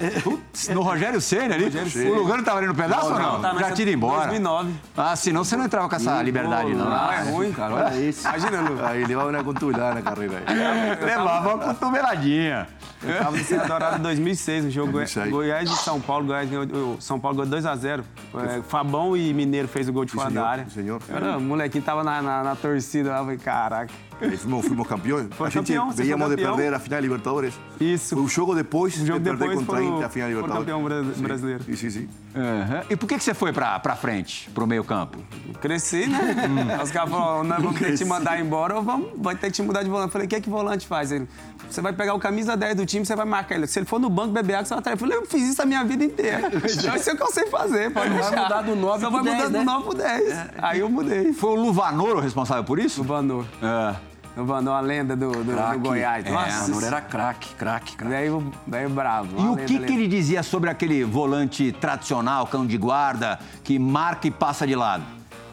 No 0.74 0.82
Rogério 0.82 1.20
Senna 1.20 1.54
ali? 1.54 1.64
Rogério 1.64 2.12
O 2.12 2.14
Lugano 2.18 2.42
tava 2.42 2.58
ali 2.58 2.66
no 2.66 2.74
pedaço 2.74 3.12
ou 3.12 3.18
não? 3.18 3.38
não? 3.38 3.58
Já 3.58 3.72
tira 3.72 3.90
embora. 3.90 4.28
2009. 4.28 4.72
Ah, 4.96 5.16
senão 5.16 5.44
você 5.44 5.56
não 5.56 5.64
entrava 5.64 5.88
com 5.88 5.96
essa 5.96 6.22
liberdade, 6.22 6.74
não. 6.74 6.88
Não, 6.88 7.12
é 7.12 7.22
ruim, 7.30 7.52
cara. 7.52 7.74
Olha 7.74 7.96
isso. 7.96 8.26
Imagina, 8.26 8.60
Lu. 8.60 8.84
Aí 8.84 9.04
levava 9.04 9.30
uma 9.30 9.44
cotovelada 9.44 9.94
na 9.94 10.02
carreira. 10.02 10.42
Levava 11.00 11.54
uma 11.54 11.74
cotoveladinha. 11.74 12.68
Eu 13.02 13.16
tava 13.16 13.36
no 13.36 13.44
Serra 13.44 13.64
Dourada 13.66 13.96
em 13.96 14.02
2006, 14.02 14.64
um 14.64 14.70
jogo 14.70 14.92
Goiás 15.30 15.70
e 15.70 15.76
São 15.76 16.00
Paulo. 16.00 16.26
Goiás 16.26 16.50
ganhou, 16.50 16.96
São 17.00 17.20
Paulo 17.20 17.44
ganhou 17.44 17.62
2x0. 17.62 18.02
É, 18.34 18.62
Fabão 18.62 19.16
e 19.16 19.32
Mineiro 19.32 19.68
fez 19.68 19.88
o 19.88 19.92
gol 19.92 20.04
de 20.04 20.12
fora 20.12 20.30
da 20.30 20.46
área. 20.46 20.66
Senhor. 20.68 21.00
O 21.36 21.40
molequinho 21.40 21.84
tava 21.84 22.02
na, 22.02 22.20
na, 22.20 22.42
na 22.42 22.56
torcida 22.56 23.10
lá, 23.10 23.18
falei, 23.18 23.38
caraca. 23.38 23.92
E 24.20 24.36
fuimos, 24.36 24.66
fuimos 24.66 24.86
campeões. 24.86 25.28
Foi 25.30 25.46
a 25.46 25.50
gente 25.50 25.72
veíamos 25.94 26.28
de 26.30 26.36
perder 26.36 26.74
a 26.74 26.78
final 26.78 27.00
de 27.00 27.06
Libertadores. 27.06 27.54
Isso. 27.80 28.14
Foi 28.16 28.24
o 28.24 28.28
jogo 28.28 28.54
depois 28.54 28.94
o 29.00 29.06
jogo 29.06 29.18
de 29.20 29.24
perder 29.24 29.54
contra 29.56 29.78
a 29.78 29.84
Inter 29.84 30.06
a 30.06 30.08
final 30.08 30.28
de 30.28 30.34
Libertadores. 30.34 30.72
campeão 30.72 31.22
brasileiro. 31.22 31.64
Sim, 31.64 31.76
sim, 31.76 31.90
sim. 31.90 32.08
Uhum. 32.34 32.82
E 32.90 32.96
por 32.96 33.06
que, 33.08 33.16
que 33.18 33.24
você 33.24 33.34
foi 33.34 33.52
pra, 33.52 33.78
pra 33.80 33.96
frente, 33.96 34.48
pro 34.50 34.66
meio 34.66 34.84
campo? 34.84 35.18
Cresci, 35.60 36.06
né? 36.06 36.18
Hum. 36.48 36.82
Os 36.82 36.90
caras 36.90 37.10
falaram, 37.10 37.44
nós 37.44 37.62
vamos 37.62 37.78
ter 37.78 37.90
que 37.90 37.96
te 37.96 38.04
mandar 38.04 38.40
embora 38.40 38.76
ou 38.76 38.82
vamos, 38.82 39.10
vai 39.16 39.34
ter 39.34 39.46
que 39.46 39.52
te 39.52 39.62
mudar 39.62 39.82
de 39.82 39.88
volante. 39.88 40.08
Eu 40.08 40.12
falei, 40.12 40.26
o 40.26 40.28
que 40.28 40.36
é 40.36 40.40
que 40.40 40.50
volante 40.50 40.86
faz? 40.86 41.10
Ele, 41.10 41.28
você 41.68 41.80
vai 41.80 41.92
pegar 41.92 42.14
o 42.14 42.18
camisa 42.18 42.56
10 42.56 42.76
do 42.76 42.86
time, 42.86 43.04
você 43.04 43.16
vai 43.16 43.26
marcar 43.26 43.56
ele. 43.56 43.66
Se 43.66 43.78
ele 43.78 43.86
for 43.86 43.98
no 43.98 44.08
banco 44.08 44.32
beber 44.32 44.54
água, 44.54 44.64
você 44.64 44.74
vai 44.74 44.78
atrás. 44.78 45.00
Eu 45.00 45.06
falei, 45.06 45.18
eu 45.18 45.26
fiz 45.26 45.48
isso 45.48 45.62
a 45.62 45.66
minha 45.66 45.84
vida 45.84 46.04
inteira. 46.04 46.48
Então, 46.78 46.94
isso 46.94 47.10
é 47.10 47.12
o 47.12 47.16
que 47.16 47.22
eu 47.22 47.32
sei 47.32 47.46
fazer, 47.46 47.90
pode 47.92 48.10
deixar. 48.10 48.30
Vai 48.30 48.42
mudar 48.42 48.62
do 48.62 48.76
9 48.76 49.00
Só 49.00 49.10
vai 49.10 49.20
mudar 49.20 49.50
né? 49.50 49.58
do 49.58 49.64
9 49.64 49.84
pro 49.84 49.94
10. 49.94 50.28
É. 50.30 50.50
Aí 50.58 50.80
eu 50.80 50.88
mudei. 50.88 51.32
Foi 51.32 51.50
o 51.50 51.54
Luvanor 51.54 52.16
o 52.16 52.20
responsável 52.20 52.62
por 52.62 52.78
isso? 52.78 53.00
Luvanor. 53.00 53.44
É. 53.62 54.07
O 54.38 54.44
Vanor, 54.44 54.74
a 54.74 54.80
lenda 54.80 55.16
do, 55.16 55.32
do, 55.32 55.44
do 55.44 55.78
Goiás. 55.80 56.24
É, 56.24 56.30
Nossa, 56.30 56.70
o 56.70 56.74
Vanor 56.74 56.84
era 56.84 57.00
craque, 57.00 57.54
craque, 57.56 57.96
craque. 57.96 58.14
Veio, 58.14 58.52
veio 58.66 58.88
bravo. 58.88 59.34
E 59.36 59.48
o 59.48 59.56
que, 59.66 59.78
que 59.80 59.92
ele 59.92 60.06
dizia 60.06 60.44
sobre 60.44 60.70
aquele 60.70 61.02
volante 61.02 61.72
tradicional, 61.72 62.46
cão 62.46 62.64
de 62.64 62.78
guarda, 62.78 63.40
que 63.64 63.78
marca 63.80 64.28
e 64.28 64.30
passa 64.30 64.64
de 64.64 64.76
lado? 64.76 65.02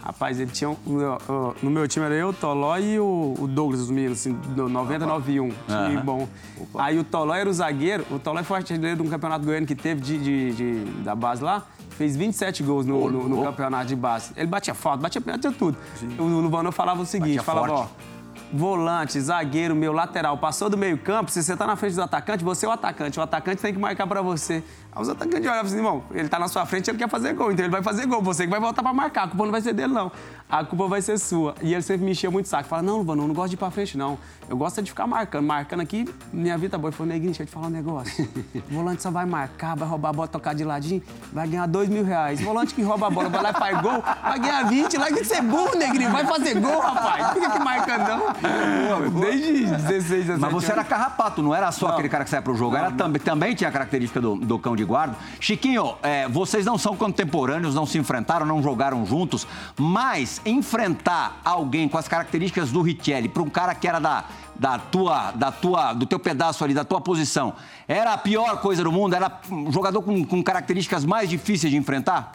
Rapaz, 0.04 0.40
ele 0.40 0.52
tinha. 0.52 0.70
Um, 0.70 1.56
no 1.64 1.72
meu 1.72 1.88
time 1.88 2.06
era 2.06 2.14
eu, 2.14 2.30
o 2.30 2.34
Toló 2.34 2.78
e 2.78 3.00
o, 3.00 3.34
o 3.40 3.48
Douglas, 3.48 3.82
os 3.82 3.90
meninos, 3.90 4.20
assim, 4.20 4.38
90, 4.56 5.04
91. 5.04 5.50
Time 5.50 5.98
bom. 6.04 6.28
Opa. 6.62 6.84
Aí 6.84 7.00
o 7.00 7.04
Toló 7.04 7.34
era 7.34 7.50
o 7.50 7.54
zagueiro. 7.54 8.06
O 8.12 8.20
Toló 8.20 8.44
foi 8.44 8.58
artilheiro 8.58 8.98
de 8.98 9.02
um 9.02 9.10
campeonato 9.10 9.44
goiano 9.44 9.66
que 9.66 9.74
teve 9.74 10.00
de, 10.02 10.20
de, 10.20 10.52
de, 10.54 10.86
da 11.02 11.16
base 11.16 11.44
lá. 11.44 11.66
Fez 11.90 12.16
27 12.16 12.62
gols 12.62 12.86
no, 12.86 13.10
no, 13.10 13.28
no 13.28 13.44
campeonato 13.44 13.88
de 13.88 13.96
base. 13.96 14.32
Ele 14.38 14.46
batia 14.46 14.76
falta, 14.76 15.02
batia, 15.02 15.20
batia 15.20 15.52
tudo. 15.52 15.76
Sim. 15.96 16.16
O 16.20 16.24
Luvanor 16.24 16.72
falava 16.72 17.02
o 17.02 17.06
seguinte: 17.06 17.38
batia 17.38 17.44
falava, 17.44 17.68
forte. 17.70 17.90
ó 18.12 18.15
volante, 18.56 19.20
zagueiro, 19.20 19.76
meu 19.76 19.92
lateral, 19.92 20.38
passou 20.38 20.70
do 20.70 20.78
meio 20.78 20.98
campo, 20.98 21.30
se 21.30 21.44
você 21.44 21.56
tá 21.56 21.68
na 21.68 21.76
frente 21.76 21.96
do 21.96 22.02
atacante, 22.02 22.44
você 22.44 22.66
é 22.66 22.70
o 22.70 22.72
atacante. 22.72 23.20
O 23.20 23.24
atacante 23.24 23.62
tem 23.62 23.74
que 23.74 23.80
marcar 23.80 24.08
para 24.08 24.22
você. 24.22 24.64
Aí 24.96 25.02
os 25.02 25.10
atacantes 25.10 25.50
olham 25.50 25.62
assim, 25.62 25.76
irmão, 25.76 26.04
ele 26.12 26.30
tá 26.30 26.40
na 26.40 26.48
sua 26.48 26.66
frente, 26.66 26.90
ele 26.90 26.98
quer 26.98 27.10
fazer 27.10 27.34
gol, 27.34 27.52
então 27.52 27.66
ele 27.66 27.72
vai 27.72 27.84
fazer 27.84 28.06
gol. 28.06 28.22
Você 28.22 28.46
que 28.46 28.50
vai 28.50 28.62
voltar 28.62 28.82
para 28.82 28.94
marcar, 28.94 29.24
a 29.24 29.28
culpa 29.28 29.44
não 29.44 29.52
vai 29.52 29.62
ser 29.62 29.74
dele, 29.74 29.92
não. 29.92 30.10
A 30.50 30.64
culpa 30.64 30.88
vai 30.88 31.02
ser 31.02 31.18
sua. 31.18 31.54
E 31.62 31.74
ele 31.74 31.82
sempre 31.82 32.06
me 32.06 32.12
enchia 32.12 32.32
muito 32.32 32.48
saco. 32.48 32.70
Fala, 32.70 32.82
não, 32.82 33.00
Luvan, 33.00 33.16
não, 33.16 33.28
não 33.28 33.36
gosto 33.36 33.50
de 33.50 33.56
ir 33.56 33.58
pra 33.58 33.70
frente, 33.70 33.98
não. 33.98 34.18
Eu 34.48 34.56
gosto 34.56 34.82
de 34.82 34.90
ficar 34.92 35.06
marcando. 35.06 35.46
Marcando 35.46 35.82
aqui, 35.82 36.08
minha 36.32 36.58
vida 36.58 36.72
tá 36.72 36.78
boa. 36.78 36.90
Ele 36.90 36.96
falou, 36.96 37.12
neguinho, 37.12 37.32
deixa 37.32 37.44
eu 37.44 37.48
te 37.48 37.52
falar 37.52 37.68
um 37.68 37.72
negócio. 37.72 38.30
O 38.56 38.62
volante 38.74 39.02
só 39.02 39.12
vai 39.12 39.26
marcar, 39.26 39.76
vai 39.76 39.88
roubar 39.88 40.10
a 40.10 40.14
bola, 40.14 40.28
tocar 40.30 40.56
de 40.56 40.64
ladinho, 40.64 41.04
vai 41.34 41.46
ganhar 41.46 41.66
dois 41.66 41.90
mil 41.90 42.06
reais. 42.06 42.40
O 42.40 42.46
volante 42.46 42.74
que 42.74 42.82
rouba 42.82 43.08
a 43.08 43.10
bola, 43.10 43.28
vai 43.28 43.42
lá 43.44 43.50
e 43.50 43.54
faz 43.54 43.82
gol, 43.82 44.02
vai 44.02 44.40
ganhar 44.40 44.64
20. 44.64 44.98
Lá 44.98 45.08
que 45.08 45.26
você 45.26 45.36
é 45.36 45.42
burro, 45.42 45.76
negrinho, 45.78 46.12
vai 46.12 46.26
fazer 46.26 46.58
gol, 46.58 46.80
rapaz. 46.80 47.34
Fica 47.34 47.48
aqui 47.48 47.60
marcando, 47.60 48.08
não. 48.08 49.22
Desde 49.40 49.66
16, 49.88 50.10
17 50.26 50.40
Mas 50.40 50.52
você 50.52 50.72
era 50.72 50.84
carrapato, 50.84 51.42
não 51.42 51.54
era 51.54 51.72
só 51.72 51.88
não. 51.88 51.94
aquele 51.94 52.10
cara 52.10 52.24
que 52.24 52.30
saia 52.30 52.42
pro 52.42 52.56
jogo. 52.56 52.74
Não, 52.74 52.80
era 52.86 52.92
também, 52.92 53.22
também 53.22 53.56
tinha 53.56 53.70
a 53.70 53.74
característica 53.74 54.20
do, 54.22 54.36
do 54.36 54.60
cão 54.60 54.76
de 54.76 54.84
guarda. 54.84 55.16
Chiquinho, 55.40 55.96
é, 56.04 56.28
vocês 56.28 56.66
não 56.66 56.78
são 56.78 56.96
contemporâneos, 56.96 57.76
não 57.76 57.86
se 57.86 57.98
enfrentaram, 57.98 58.46
não 58.46 58.62
jogaram 58.62 59.06
juntos, 59.06 59.48
mas 59.78 60.42
enfrentar 60.46 61.40
alguém 61.44 61.88
com 61.88 61.98
as 61.98 62.08
características 62.08 62.72
do 62.72 62.82
Richelli 62.82 63.28
para 63.28 63.44
um 63.44 63.50
cara 63.50 63.76
que 63.76 63.88
era 63.88 64.00
da, 64.00 64.26
da 64.56 64.80
tua, 64.80 65.32
da 65.32 65.52
tua, 65.52 65.94
do 65.94 66.06
teu 66.06 66.20
pedaço 66.20 66.64
ali, 66.64 66.74
da 66.74 66.84
tua 66.84 67.02
posição, 67.02 67.54
era 67.88 68.14
a 68.14 68.18
pior 68.18 68.60
coisa 68.62 68.84
do 68.84 68.92
mundo? 68.92 69.16
Era 69.16 69.40
um 69.52 69.72
jogador 69.72 70.02
com, 70.02 70.24
com 70.24 70.44
características 70.44 71.06
mais 71.06 71.30
difíceis 71.30 71.72
de 71.72 71.78
enfrentar? 71.78 72.32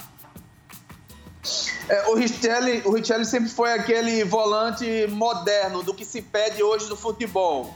É, 1.89 2.09
o, 2.09 2.15
Richelli, 2.15 2.83
o 2.85 2.93
Richelli 2.93 3.25
sempre 3.25 3.49
foi 3.49 3.73
aquele 3.73 4.23
volante 4.25 5.07
moderno 5.09 5.83
do 5.83 5.95
que 5.95 6.05
se 6.05 6.21
pede 6.23 6.63
hoje 6.63 6.89
no 6.89 6.97
futebol. 6.97 7.73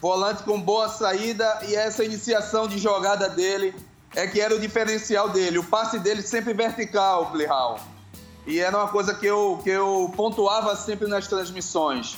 Volante 0.00 0.44
com 0.44 0.60
boa 0.60 0.88
saída 0.88 1.60
e 1.66 1.74
essa 1.74 2.04
iniciação 2.04 2.68
de 2.68 2.78
jogada 2.78 3.28
dele 3.28 3.74
é 4.14 4.26
que 4.26 4.40
era 4.40 4.54
o 4.54 4.60
diferencial 4.60 5.28
dele. 5.28 5.58
O 5.58 5.64
passe 5.64 5.98
dele 5.98 6.22
sempre 6.22 6.54
vertical, 6.54 7.30
Plihal. 7.32 7.80
E 8.46 8.60
era 8.60 8.76
uma 8.76 8.88
coisa 8.88 9.14
que 9.14 9.26
eu, 9.26 9.60
que 9.62 9.70
eu 9.70 10.12
pontuava 10.16 10.74
sempre 10.76 11.08
nas 11.08 11.26
transmissões. 11.26 12.16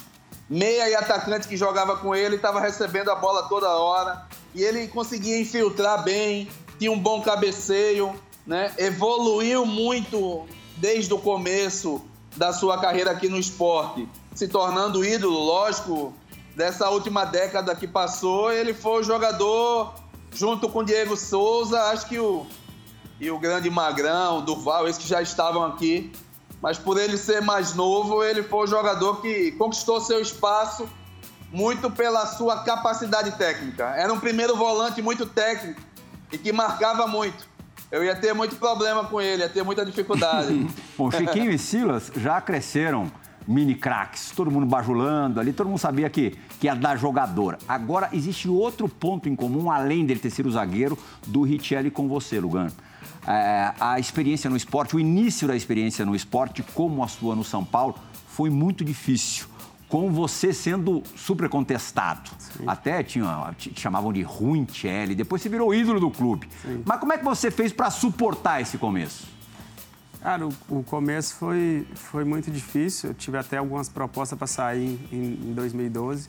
Meia 0.48 0.88
e 0.88 0.94
atacante 0.94 1.48
que 1.48 1.56
jogava 1.56 1.96
com 1.96 2.14
ele 2.14 2.36
estava 2.36 2.60
recebendo 2.60 3.10
a 3.10 3.14
bola 3.14 3.48
toda 3.48 3.68
hora 3.68 4.26
e 4.54 4.62
ele 4.62 4.88
conseguia 4.88 5.40
infiltrar 5.40 6.02
bem, 6.02 6.48
tinha 6.78 6.90
um 6.90 6.98
bom 6.98 7.22
cabeceio, 7.22 8.14
né? 8.46 8.72
evoluiu 8.76 9.64
muito 9.64 10.46
desde 10.80 11.12
o 11.12 11.18
começo 11.18 12.02
da 12.36 12.52
sua 12.52 12.78
carreira 12.78 13.10
aqui 13.10 13.28
no 13.28 13.38
esporte, 13.38 14.08
se 14.34 14.48
tornando 14.48 15.04
ídolo, 15.04 15.38
lógico, 15.38 16.14
dessa 16.56 16.88
última 16.88 17.24
década 17.24 17.74
que 17.76 17.86
passou, 17.86 18.50
ele 18.50 18.72
foi 18.72 19.00
o 19.00 19.02
jogador, 19.02 19.94
junto 20.32 20.68
com 20.68 20.82
Diego 20.82 21.16
Souza, 21.16 21.80
acho 21.84 22.08
que 22.08 22.18
o, 22.18 22.46
e 23.20 23.30
o 23.30 23.38
grande 23.38 23.68
Magrão, 23.68 24.42
Durval, 24.42 24.88
esses 24.88 25.02
que 25.02 25.08
já 25.08 25.20
estavam 25.20 25.64
aqui, 25.64 26.10
mas 26.62 26.78
por 26.78 26.98
ele 26.98 27.16
ser 27.16 27.42
mais 27.42 27.74
novo, 27.74 28.22
ele 28.24 28.42
foi 28.42 28.64
o 28.64 28.66
jogador 28.66 29.20
que 29.20 29.52
conquistou 29.52 30.00
seu 30.00 30.20
espaço 30.20 30.88
muito 31.52 31.90
pela 31.90 32.26
sua 32.26 32.62
capacidade 32.62 33.32
técnica. 33.32 33.84
Era 33.96 34.12
um 34.12 34.20
primeiro 34.20 34.56
volante 34.56 35.02
muito 35.02 35.26
técnico 35.26 35.80
e 36.30 36.38
que 36.38 36.52
marcava 36.52 37.06
muito. 37.06 37.49
Eu 37.90 38.04
ia 38.04 38.14
ter 38.14 38.32
muito 38.32 38.54
problema 38.56 39.04
com 39.04 39.20
ele, 39.20 39.42
ia 39.42 39.48
ter 39.48 39.64
muita 39.64 39.84
dificuldade. 39.84 40.68
Bom, 40.96 41.10
Chiquinho 41.10 41.50
e 41.50 41.58
Silas 41.58 42.12
já 42.16 42.40
cresceram 42.40 43.10
mini 43.48 43.74
craques, 43.74 44.30
todo 44.30 44.48
mundo 44.48 44.64
bajulando 44.64 45.40
ali, 45.40 45.52
todo 45.52 45.66
mundo 45.66 45.78
sabia 45.78 46.08
que, 46.08 46.38
que 46.60 46.66
ia 46.66 46.74
dar 46.74 46.96
jogador. 46.96 47.58
Agora, 47.66 48.08
existe 48.12 48.48
outro 48.48 48.88
ponto 48.88 49.28
em 49.28 49.34
comum, 49.34 49.70
além 49.70 50.06
dele 50.06 50.20
ter 50.20 50.30
sido 50.30 50.48
zagueiro, 50.52 50.96
do 51.26 51.42
Richelli 51.42 51.90
com 51.90 52.06
você, 52.06 52.38
Lugano. 52.38 52.72
É, 53.26 53.72
a 53.80 53.98
experiência 53.98 54.48
no 54.48 54.56
esporte, 54.56 54.94
o 54.94 55.00
início 55.00 55.48
da 55.48 55.56
experiência 55.56 56.06
no 56.06 56.14
esporte, 56.14 56.62
como 56.74 57.02
a 57.02 57.08
sua 57.08 57.34
no 57.34 57.42
São 57.42 57.64
Paulo, 57.64 57.96
foi 58.28 58.50
muito 58.50 58.84
difícil 58.84 59.49
com 59.90 60.10
você 60.12 60.52
sendo 60.52 61.02
super 61.16 61.48
contestado. 61.48 62.30
Sim. 62.38 62.64
Até 62.66 63.02
tinha, 63.02 63.52
te 63.58 63.78
chamavam 63.78 64.12
de 64.12 64.22
ruim 64.22 64.64
Tchelle, 64.64 65.16
depois 65.16 65.42
você 65.42 65.48
virou 65.48 65.74
ídolo 65.74 65.98
do 65.98 66.10
clube. 66.10 66.48
Sim. 66.62 66.82
Mas 66.86 67.00
como 67.00 67.12
é 67.12 67.18
que 67.18 67.24
você 67.24 67.50
fez 67.50 67.72
para 67.72 67.90
suportar 67.90 68.62
esse 68.62 68.78
começo? 68.78 69.26
Cara, 70.22 70.46
o, 70.46 70.52
o, 70.68 70.82
começo 70.84 71.34
foi, 71.34 71.84
foi 71.94 72.24
muito 72.24 72.50
difícil. 72.50 73.10
Eu 73.10 73.14
tive 73.14 73.36
até 73.36 73.56
algumas 73.56 73.88
propostas 73.88 74.38
para 74.38 74.46
sair 74.46 75.00
em, 75.10 75.50
em 75.50 75.52
2012. 75.54 76.28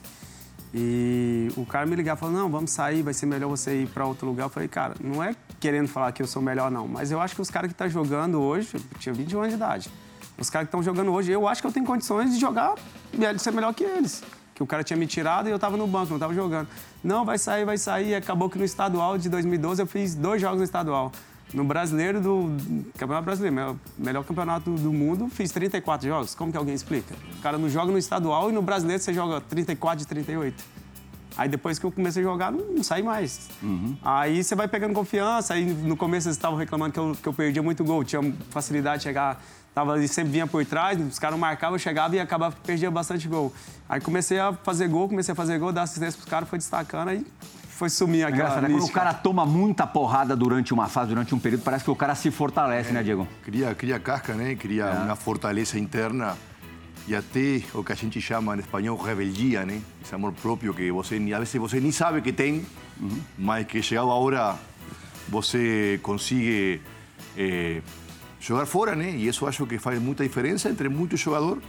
E 0.74 1.48
o 1.56 1.64
cara 1.64 1.86
me 1.86 1.94
ligava 1.94 2.18
e 2.18 2.20
falou: 2.20 2.34
Não, 2.34 2.50
vamos 2.50 2.70
sair, 2.72 3.02
vai 3.02 3.14
ser 3.14 3.26
melhor 3.26 3.48
você 3.48 3.82
ir 3.82 3.86
para 3.88 4.06
outro 4.06 4.26
lugar. 4.26 4.46
Eu 4.46 4.50
falei: 4.50 4.68
Cara, 4.68 4.94
não 5.00 5.22
é 5.22 5.36
querendo 5.60 5.86
falar 5.86 6.10
que 6.10 6.22
eu 6.22 6.26
sou 6.26 6.42
melhor, 6.42 6.70
não, 6.70 6.88
mas 6.88 7.12
eu 7.12 7.20
acho 7.20 7.34
que 7.34 7.42
os 7.42 7.50
caras 7.50 7.68
que 7.68 7.74
estão 7.74 7.86
tá 7.86 7.92
jogando 7.92 8.40
hoje, 8.40 8.70
eu 8.74 8.80
tinha 8.98 9.12
21 9.12 9.38
anos 9.38 9.50
de 9.50 9.56
idade 9.56 9.90
os 10.38 10.50
caras 10.50 10.66
que 10.66 10.68
estão 10.68 10.82
jogando 10.82 11.12
hoje, 11.12 11.30
eu 11.30 11.46
acho 11.46 11.60
que 11.60 11.66
eu 11.66 11.72
tenho 11.72 11.86
condições 11.86 12.32
de 12.32 12.40
jogar, 12.40 12.74
de 13.12 13.42
ser 13.42 13.52
melhor 13.52 13.72
que 13.74 13.84
eles. 13.84 14.22
Que 14.54 14.62
o 14.62 14.66
cara 14.66 14.82
tinha 14.84 14.96
me 14.96 15.06
tirado 15.06 15.48
e 15.48 15.50
eu 15.50 15.56
estava 15.56 15.76
no 15.76 15.86
banco, 15.86 16.08
não 16.08 16.16
estava 16.16 16.34
jogando. 16.34 16.68
Não, 17.02 17.24
vai 17.24 17.38
sair, 17.38 17.64
vai 17.64 17.78
sair. 17.78 18.14
Acabou 18.14 18.50
que 18.50 18.58
no 18.58 18.64
estadual 18.64 19.16
de 19.16 19.28
2012 19.28 19.82
eu 19.82 19.86
fiz 19.86 20.14
dois 20.14 20.40
jogos 20.40 20.58
no 20.58 20.64
estadual. 20.64 21.10
No 21.54 21.64
brasileiro 21.64 22.20
do. 22.20 22.50
Campeonato 22.96 23.24
Brasileiro, 23.24 23.78
melhor 23.98 24.24
campeonato 24.24 24.70
do 24.70 24.92
mundo, 24.92 25.28
fiz 25.28 25.50
34 25.50 26.06
jogos. 26.06 26.34
Como 26.34 26.50
que 26.50 26.56
alguém 26.56 26.74
explica? 26.74 27.14
O 27.38 27.42
cara 27.42 27.58
não 27.58 27.68
joga 27.68 27.92
no 27.92 27.98
estadual 27.98 28.50
e 28.50 28.52
no 28.52 28.62
brasileiro 28.62 29.02
você 29.02 29.12
joga 29.12 29.40
34 29.40 29.98
de 29.98 30.06
38. 30.06 30.64
Aí 31.36 31.48
depois 31.48 31.78
que 31.78 31.86
eu 31.86 31.92
comecei 31.92 32.22
a 32.22 32.26
jogar, 32.26 32.52
não, 32.52 32.64
não 32.66 32.82
saí 32.82 33.02
mais. 33.02 33.48
Uhum. 33.62 33.96
Aí 34.02 34.42
você 34.42 34.54
vai 34.54 34.68
pegando 34.68 34.94
confiança. 34.94 35.54
Aí 35.54 35.64
no 35.64 35.96
começo 35.96 36.28
eles 36.28 36.36
estavam 36.36 36.58
reclamando 36.58 36.92
que 36.92 36.98
eu, 36.98 37.16
que 37.22 37.28
eu 37.28 37.32
perdia 37.32 37.62
muito 37.62 37.84
gol, 37.84 38.04
tinha 38.04 38.20
facilidade 38.50 38.98
de 38.98 39.04
chegar 39.04 39.42
Tava, 39.74 39.96
ele 39.96 40.06
sempre 40.06 40.32
vinha 40.32 40.46
por 40.46 40.64
trás, 40.66 41.00
os 41.00 41.18
caras 41.18 41.38
marcavam, 41.38 41.76
eu 41.76 41.78
chegava 41.78 42.14
e 42.14 42.20
acabava 42.20 42.54
perdia 42.62 42.90
bastante 42.90 43.26
gol. 43.26 43.52
Aí 43.88 44.00
comecei 44.00 44.38
a 44.38 44.52
fazer 44.52 44.86
gol, 44.88 45.08
comecei 45.08 45.32
a 45.32 45.34
fazer 45.34 45.58
gol, 45.58 45.72
dar 45.72 45.82
assistência 45.82 46.18
pros 46.18 46.28
caras, 46.28 46.48
foi 46.48 46.58
destacando, 46.58 47.08
aí 47.08 47.26
foi 47.68 47.88
sumir 47.88 48.24
aquela 48.24 48.58
é 48.58 48.70
Quando 48.70 48.84
o 48.84 48.92
cara 48.92 49.14
toma 49.14 49.46
muita 49.46 49.86
porrada 49.86 50.36
durante 50.36 50.74
uma 50.74 50.88
fase, 50.88 51.08
durante 51.08 51.34
um 51.34 51.38
período, 51.38 51.62
parece 51.62 51.82
que 51.84 51.90
o 51.90 51.96
cara 51.96 52.14
se 52.14 52.30
fortalece, 52.30 52.90
é, 52.90 52.92
né, 52.92 53.02
Diego? 53.02 53.26
Cria, 53.42 53.74
cria 53.74 53.98
casca, 53.98 54.34
né? 54.34 54.54
Cria 54.54 54.84
é. 54.84 55.04
uma 55.04 55.16
fortaleza 55.16 55.78
interna 55.78 56.36
e 57.08 57.16
até 57.16 57.62
o 57.74 57.82
que 57.82 57.92
a 57.92 57.96
gente 57.96 58.20
chama 58.20 58.54
em 58.54 58.60
espanhol 58.60 58.96
rebeldia, 58.96 59.64
né? 59.64 59.80
Esse 60.04 60.14
amor 60.14 60.32
próprio 60.32 60.74
que 60.74 60.92
você, 60.92 61.16
às 61.16 61.38
vezes 61.38 61.54
você 61.54 61.80
nem 61.80 61.90
sabe 61.90 62.20
que 62.20 62.32
tem, 62.32 62.64
uhum. 63.00 63.20
mas 63.38 63.66
que 63.66 63.82
chegado 63.82 64.10
a 64.10 64.14
hora 64.14 64.54
você 65.28 65.98
consegue... 66.02 66.80
Eh, 67.36 67.80
jogar 68.42 68.66
fora, 68.66 68.96
né? 68.96 69.10
E 69.10 69.28
isso 69.28 69.46
acho 69.46 69.64
que 69.66 69.78
faz 69.78 70.00
muita 70.00 70.24
diferença 70.24 70.68
entre 70.68 70.88
muito 70.88 71.16
jogador 71.16 71.62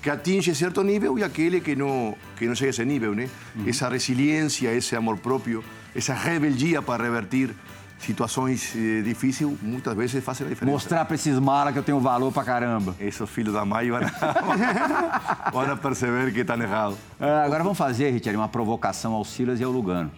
que 0.00 0.08
atinge 0.08 0.54
certo 0.54 0.82
nível 0.82 1.18
e 1.18 1.24
aquele 1.24 1.60
que 1.60 1.74
não 1.74 2.14
que 2.36 2.46
não 2.46 2.54
chega 2.54 2.68
a 2.68 2.70
esse 2.70 2.84
nível, 2.84 3.14
né? 3.14 3.28
Uhum. 3.56 3.68
Essa 3.68 3.88
resiliência, 3.88 4.72
esse 4.72 4.94
amor 4.94 5.18
próprio, 5.18 5.64
essa 5.94 6.14
rebeldia 6.14 6.80
para 6.80 7.02
revertir 7.02 7.54
situações 7.98 8.72
eh, 8.74 9.02
difíceis, 9.02 9.50
muitas 9.60 9.94
vezes 9.94 10.24
fazem 10.24 10.46
a 10.46 10.50
diferença. 10.50 10.72
Mostrar 10.72 11.04
para 11.04 11.16
esses 11.16 11.38
malas 11.38 11.72
que 11.72 11.80
eu 11.80 11.82
tenho 11.82 12.00
valor 12.00 12.32
para 12.32 12.44
caramba. 12.44 12.94
Esses 12.98 13.28
filhos 13.28 13.52
da 13.52 13.64
mãe 13.64 13.90
vão, 13.90 14.00
vão 15.52 15.76
perceber 15.76 16.32
que 16.32 16.40
estão 16.40 16.60
errados. 16.62 16.96
É, 17.20 17.30
agora 17.44 17.62
vamos 17.62 17.76
fazer, 17.76 18.10
Richard, 18.10 18.36
uma 18.36 18.48
provocação 18.48 19.12
ao 19.12 19.24
Silas 19.24 19.60
e 19.60 19.64
ao 19.64 19.70
Lugano. 19.70 20.10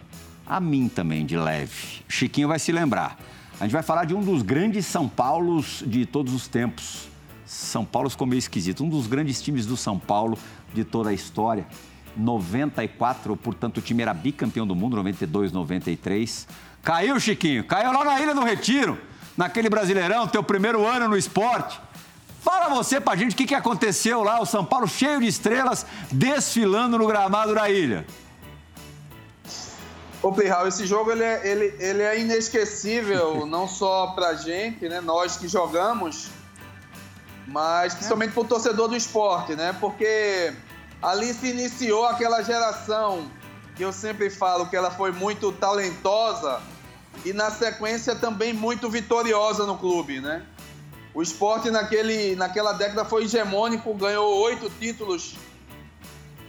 A 0.45 0.59
mim 0.59 0.87
também, 0.87 1.25
de 1.25 1.35
leve. 1.35 2.03
Chiquinho 2.07 2.47
vai 2.47 2.59
se 2.59 2.71
lembrar. 2.71 3.17
A 3.63 3.65
gente 3.65 3.71
vai 3.71 3.81
falar 3.81 4.03
de 4.03 4.13
um 4.13 4.19
dos 4.19 4.41
grandes 4.41 4.85
São 4.85 5.07
Paulos 5.07 5.85
de 5.87 6.05
todos 6.05 6.33
os 6.33 6.49
tempos. 6.49 7.07
São 7.45 7.85
Paulo 7.85 8.09
ficou 8.09 8.27
meio 8.27 8.39
esquisito. 8.39 8.83
Um 8.83 8.89
dos 8.89 9.07
grandes 9.07 9.41
times 9.41 9.65
do 9.65 9.77
São 9.77 9.97
Paulo 9.97 10.37
de 10.73 10.83
toda 10.83 11.11
a 11.11 11.13
história. 11.13 11.65
94, 12.17 13.37
portanto, 13.37 13.77
o 13.77 13.81
time 13.81 14.01
era 14.01 14.13
bicampeão 14.13 14.67
do 14.67 14.75
mundo, 14.75 14.97
92, 14.97 15.53
93. 15.53 16.45
Caiu, 16.83 17.17
Chiquinho, 17.21 17.63
caiu 17.63 17.93
lá 17.93 18.03
na 18.03 18.19
Ilha 18.19 18.35
do 18.35 18.43
Retiro, 18.43 18.99
naquele 19.37 19.69
Brasileirão, 19.69 20.27
teu 20.27 20.43
primeiro 20.43 20.85
ano 20.85 21.07
no 21.07 21.15
esporte. 21.15 21.79
Fala 22.41 22.67
você 22.67 22.99
pra 22.99 23.15
gente 23.15 23.31
o 23.31 23.37
que, 23.37 23.45
que 23.45 23.55
aconteceu 23.55 24.23
lá, 24.23 24.41
o 24.41 24.45
São 24.45 24.65
Paulo 24.65 24.89
cheio 24.89 25.21
de 25.21 25.27
estrelas, 25.27 25.85
desfilando 26.11 26.97
no 26.97 27.07
gramado 27.07 27.55
da 27.55 27.69
ilha. 27.69 28.05
Ô, 30.23 30.31
Plihal, 30.31 30.69
esse 30.69 30.85
jogo 30.85 31.11
ele 31.11 31.21
é, 31.21 31.45
ele, 31.45 31.75
ele 31.79 32.01
é 32.01 32.17
inesquecível, 32.17 33.43
não 33.45 33.67
só 33.67 34.07
pra 34.15 34.35
gente, 34.35 34.87
né, 34.87 35.01
nós 35.01 35.35
que 35.35 35.49
jogamos, 35.49 36.29
mas 37.45 37.93
principalmente 37.93 38.31
pro 38.31 38.45
torcedor 38.45 38.87
do 38.87 38.95
esporte, 38.95 39.53
né? 39.53 39.75
Porque 39.81 40.53
ali 41.01 41.33
se 41.33 41.47
iniciou 41.47 42.05
aquela 42.05 42.41
geração 42.41 43.29
que 43.75 43.83
eu 43.83 43.91
sempre 43.91 44.29
falo 44.29 44.67
que 44.67 44.77
ela 44.77 44.89
foi 44.89 45.11
muito 45.11 45.51
talentosa 45.51 46.61
e 47.25 47.33
na 47.33 47.51
sequência 47.51 48.15
também 48.15 48.53
muito 48.53 48.89
vitoriosa 48.89 49.65
no 49.65 49.77
clube, 49.77 50.21
né? 50.21 50.45
O 51.13 51.21
esporte 51.21 51.69
naquele, 51.69 52.33
naquela 52.37 52.71
década 52.71 53.03
foi 53.03 53.25
hegemônico, 53.25 53.93
ganhou 53.93 54.33
oito 54.43 54.69
títulos 54.79 55.35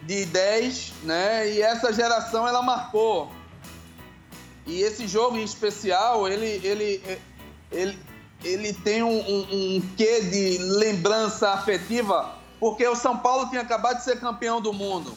de 0.04 0.24
dez, 0.26 0.92
né? 1.02 1.50
E 1.50 1.60
essa 1.60 1.92
geração 1.92 2.46
ela 2.46 2.62
marcou 2.62 3.32
e 4.66 4.80
esse 4.80 5.06
jogo 5.06 5.36
em 5.36 5.44
especial, 5.44 6.26
ele, 6.26 6.60
ele, 6.64 7.02
ele, 7.70 7.98
ele 8.42 8.72
tem 8.72 9.02
um, 9.02 9.20
um, 9.20 9.76
um 9.76 9.82
quê 9.96 10.22
de 10.22 10.58
lembrança 10.58 11.50
afetiva, 11.50 12.34
porque 12.58 12.86
o 12.86 12.96
São 12.96 13.18
Paulo 13.18 13.48
tinha 13.50 13.60
acabado 13.60 13.98
de 13.98 14.04
ser 14.04 14.18
campeão 14.20 14.60
do 14.60 14.72
mundo. 14.72 15.14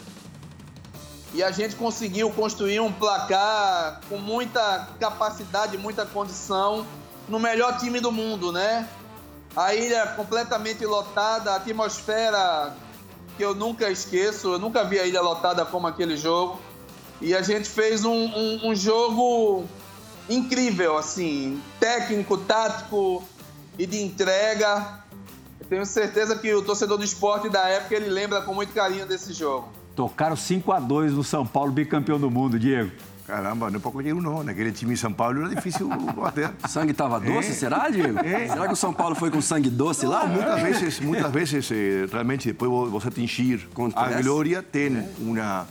E 1.34 1.44
a 1.44 1.51
gente 1.51 1.75
conseguiu 1.75 2.32
construir 2.32 2.80
um 2.80 2.92
placar 2.92 4.01
com 4.10 4.18
muita 4.18 4.89
capacidade, 5.00 5.77
muita 5.77 6.06
condição, 6.06 6.86
no 7.27 7.39
melhor 7.39 7.77
time 7.77 8.00
do 8.00 8.12
mundo, 8.12 8.51
né? 8.51 8.88
A 9.56 9.74
ilha 9.75 10.08
completamente 10.08 10.86
lotada, 10.86 11.51
a 11.51 11.56
atmosfera 11.58 12.74
que 13.36 13.44
eu 13.44 13.54
nunca 13.54 13.89
esqueço, 13.89 14.54
eu 14.54 14.60
nunca 14.60 14.84
vi 14.84 15.00
a 15.00 15.06
ilha 15.06 15.22
lotada 15.22 15.66
como 15.66 15.88
aquele 15.88 16.16
jogo. 16.16 16.60
E 17.19 17.33
a 17.33 17.41
gente 17.41 17.67
fez 17.67 18.05
um, 18.05 18.13
um, 18.13 18.69
um 18.69 18.75
jogo 18.75 19.65
incrível, 20.29 20.97
assim, 20.97 21.59
técnico, 21.79 22.38
tático 22.38 23.24
e 23.77 23.86
de 23.86 24.01
entrega. 24.01 25.00
Eu 25.59 25.65
tenho 25.67 25.86
certeza 25.86 26.36
que 26.36 26.53
o 26.53 26.62
torcedor 26.62 26.97
do 26.97 27.03
esporte 27.03 27.50
da 27.50 27.67
época 27.67 27.95
ele 27.95 28.09
lembra 28.09 28.41
com 28.41 28.53
muito 28.53 28.74
carinho 28.74 29.05
desse 29.05 29.33
jogo. 29.33 29.69
Tocaram 29.95 30.36
5 30.36 30.71
a 30.71 30.79
2 30.79 31.13
no 31.13 31.24
São 31.24 31.45
Paulo, 31.45 31.71
bicampeão 31.71 32.19
do 32.19 32.29
mundo, 32.29 32.59
Diego. 32.59 32.91
Caramba, 33.25 33.69
não 33.69 33.77
é 33.77 33.81
qualquer 33.81 34.13
um, 34.13 34.21
não. 34.21 34.41
Naquele 34.41 34.71
time 34.71 34.93
de 34.93 35.00
São 35.00 35.12
Paulo 35.12 35.41
era 35.43 35.53
difícil 35.53 35.89
bater. 36.15 36.50
Sangue 36.69 36.91
estava 36.91 37.19
doce, 37.19 37.50
é. 37.50 37.53
será, 37.53 37.89
Diego? 37.89 38.19
É. 38.19 38.47
Será 38.47 38.67
que 38.67 38.74
o 38.74 38.75
São 38.77 38.93
Paulo 38.93 39.15
foi 39.15 39.29
com 39.29 39.41
sangue 39.41 39.69
doce 39.69 40.05
lá? 40.05 40.25
Muitas 40.25 40.62
vezes, 40.62 41.00
muitas 41.01 41.31
vezes 41.31 41.69
eh, 41.71 42.07
realmente, 42.09 42.47
depois 42.47 42.89
você 42.89 43.09
atingir 43.09 43.67
a 43.95 44.21
glória, 44.21 44.63
tem 44.63 45.03
uma 45.19 45.67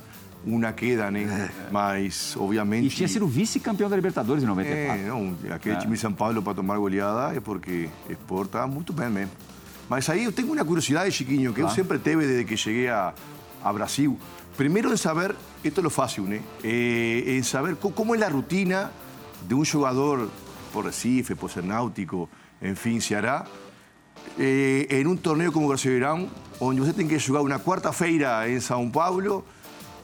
uma 0.46 0.72
queda, 0.72 1.10
né? 1.10 1.22
É. 1.22 1.70
Mas, 1.72 2.36
obviamente... 2.36 2.86
E 2.86 2.90
tinha 2.90 3.08
sido 3.08 3.26
vice-campeão 3.26 3.90
da 3.90 3.96
Libertadores 3.96 4.42
em 4.42 4.46
94. 4.46 5.00
É, 5.00 5.08
não, 5.08 5.36
aquele 5.50 5.74
é. 5.74 5.78
time 5.78 5.94
de 5.94 6.00
São 6.00 6.12
Paulo 6.12 6.40
para 6.40 6.54
tomar 6.54 6.78
goleada 6.78 7.36
é 7.36 7.40
porque 7.40 7.88
está 8.08 8.66
muito 8.66 8.92
bem 8.92 9.10
mesmo. 9.10 9.32
Mas 9.88 10.08
aí 10.08 10.24
eu 10.24 10.32
tenho 10.32 10.52
uma 10.52 10.64
curiosidade, 10.64 11.10
Chiquinho, 11.10 11.52
que 11.52 11.60
ah. 11.60 11.64
eu 11.64 11.68
sempre 11.70 11.98
teve 11.98 12.26
desde 12.26 12.44
que 12.44 12.56
cheguei 12.56 12.88
a, 12.88 13.12
a 13.62 13.72
Brasil. 13.72 14.18
Primeiro 14.56 14.92
em 14.92 14.96
saber, 14.96 15.34
isto 15.62 15.80
é 15.80 15.86
o 15.86 15.90
fácil, 15.90 16.24
né? 16.24 16.40
Eh, 16.64 17.36
em 17.36 17.42
saber 17.42 17.76
como 17.76 18.14
é 18.14 18.24
a 18.24 18.28
rotina 18.28 18.90
de 19.42 19.54
um 19.54 19.64
jogador 19.64 20.30
por 20.72 20.86
Recife, 20.86 21.34
por 21.34 21.50
ser 21.50 21.62
náutico, 21.62 22.28
enfim, 22.62 22.98
Ceará, 22.98 23.44
eh, 24.38 24.86
em 24.90 25.06
um 25.06 25.16
torneio 25.16 25.52
como 25.52 25.66
o 25.66 25.68
Brasileirão, 25.68 26.28
onde 26.58 26.80
você 26.80 26.92
tem 26.92 27.06
que 27.06 27.18
jogar 27.18 27.42
uma 27.42 27.60
quarta-feira 27.60 28.48
em 28.48 28.58
São 28.60 28.88
Paulo 28.90 29.44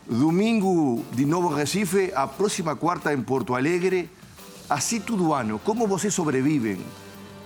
Domingo 0.09 1.05
de 1.13 1.25
novo 1.25 1.49
Recife, 1.49 2.13
a 2.15 2.27
próxima 2.27 2.75
quarta 2.75 3.15
em 3.15 3.23
Porto 3.23 3.55
Alegre. 3.55 4.11
Assim 4.69 4.99
todo 4.99 5.33
ano. 5.33 5.61
Como 5.61 5.87
vocês 5.87 6.13
sobrevivem? 6.13 6.79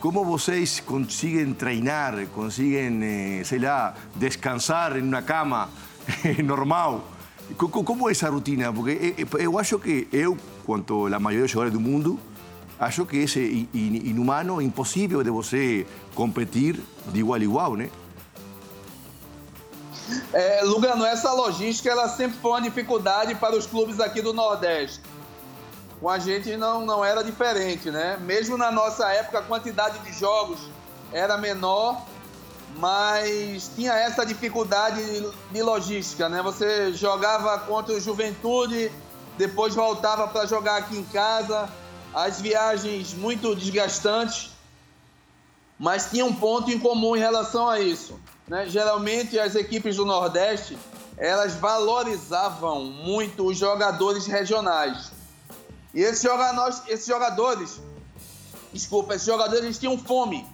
Como 0.01 0.25
vocês 0.25 0.81
conseguem 0.81 1.53
treinar, 1.53 2.27
conseguem, 2.29 3.03
eh, 3.03 3.43
sei 3.45 3.59
lá, 3.59 3.95
descansar 4.15 4.97
em 4.97 5.03
uma 5.03 5.21
cama 5.21 5.69
normal? 6.43 7.07
Como 7.59 8.09
é 8.09 8.13
essa 8.13 8.31
rotina? 8.31 8.73
Porque 8.73 9.15
eu 9.39 9.59
acho 9.59 9.79
que 9.79 10.09
eu, 10.11 10.37
quanto 10.65 11.13
a 11.13 11.21
maioria 11.21 11.45
dos 11.45 11.51
jogadores 11.51 11.75
do 11.75 11.81
mundo, 11.81 12.19
acho 12.81 13.05
que 13.05 13.19
é 13.19 13.79
inhumano, 13.79 14.63
impossível 14.63 15.23
de 15.23 15.31
você 15.31 15.87
competir 16.15 16.81
de 17.13 17.21
igual 17.21 17.39
a 17.39 17.45
igual, 17.45 17.77
né? 17.77 17.91
É, 20.33 20.63
Lugano, 20.63 21.05
essa 21.05 21.33
logística 21.33 21.91
ela 21.91 22.09
sempre 22.09 22.39
foi 22.39 22.51
uma 22.53 22.63
dificuldade 22.63 23.35
para 23.35 23.57
os 23.57 23.67
clubes 23.67 24.01
aqui 24.01 24.23
do 24.23 24.33
Nordeste. 24.33 25.01
Com 26.01 26.09
a 26.09 26.19
gente 26.19 26.57
não, 26.57 26.85
não 26.85 27.05
era 27.05 27.25
diferente, 27.25 27.91
né? 27.91 28.17
Mesmo 28.21 28.57
na 28.57 28.71
nossa 28.71 29.11
época, 29.13 29.39
a 29.39 29.43
quantidade 29.43 29.99
de 30.01 30.13
jogos 30.13 30.61
era 31.13 31.37
menor, 31.39 32.03
mas 32.77 33.71
tinha 33.75 33.95
essa 33.95 34.25
dificuldade 34.25 35.03
de 35.51 35.63
logística, 35.63 36.29
né? 36.29 36.43
Você 36.43 36.93
jogava 36.93 37.59
contra 37.61 37.95
o 37.95 38.01
Juventude, 38.01 38.93
depois 39.39 39.75
voltava 39.75 40.29
para 40.29 40.47
jogar 40.47 40.77
aqui 40.77 40.99
em 40.99 41.05
casa, 41.05 41.69
as 42.15 42.41
viagens 42.41 43.15
muito 43.15 43.57
desgastantes, 43.57 44.51
mas 45.79 46.11
tinha 46.11 46.25
um 46.25 46.35
ponto 46.35 46.71
em 46.71 46.79
comum 46.79 47.17
em 47.17 47.21
relação 47.21 47.69
a 47.69 47.81
isso 47.81 48.19
né? 48.49 48.67
Geralmente 48.69 49.39
as 49.39 49.55
equipes 49.55 49.97
do 49.97 50.05
Nordeste 50.05 50.77
elas 51.17 51.55
valorizavam 51.55 52.85
muito 52.85 53.47
os 53.47 53.57
jogadores 53.57 54.27
regionais. 54.27 55.11
E 55.95 56.01
esses 56.03 56.23
jogadores, 56.23 56.83
esses 56.89 57.07
jogadores, 57.07 57.81
desculpa, 58.73 59.15
esses 59.15 59.27
jogadores 59.27 59.79
tinham 59.79 59.97
fome, 59.97 60.47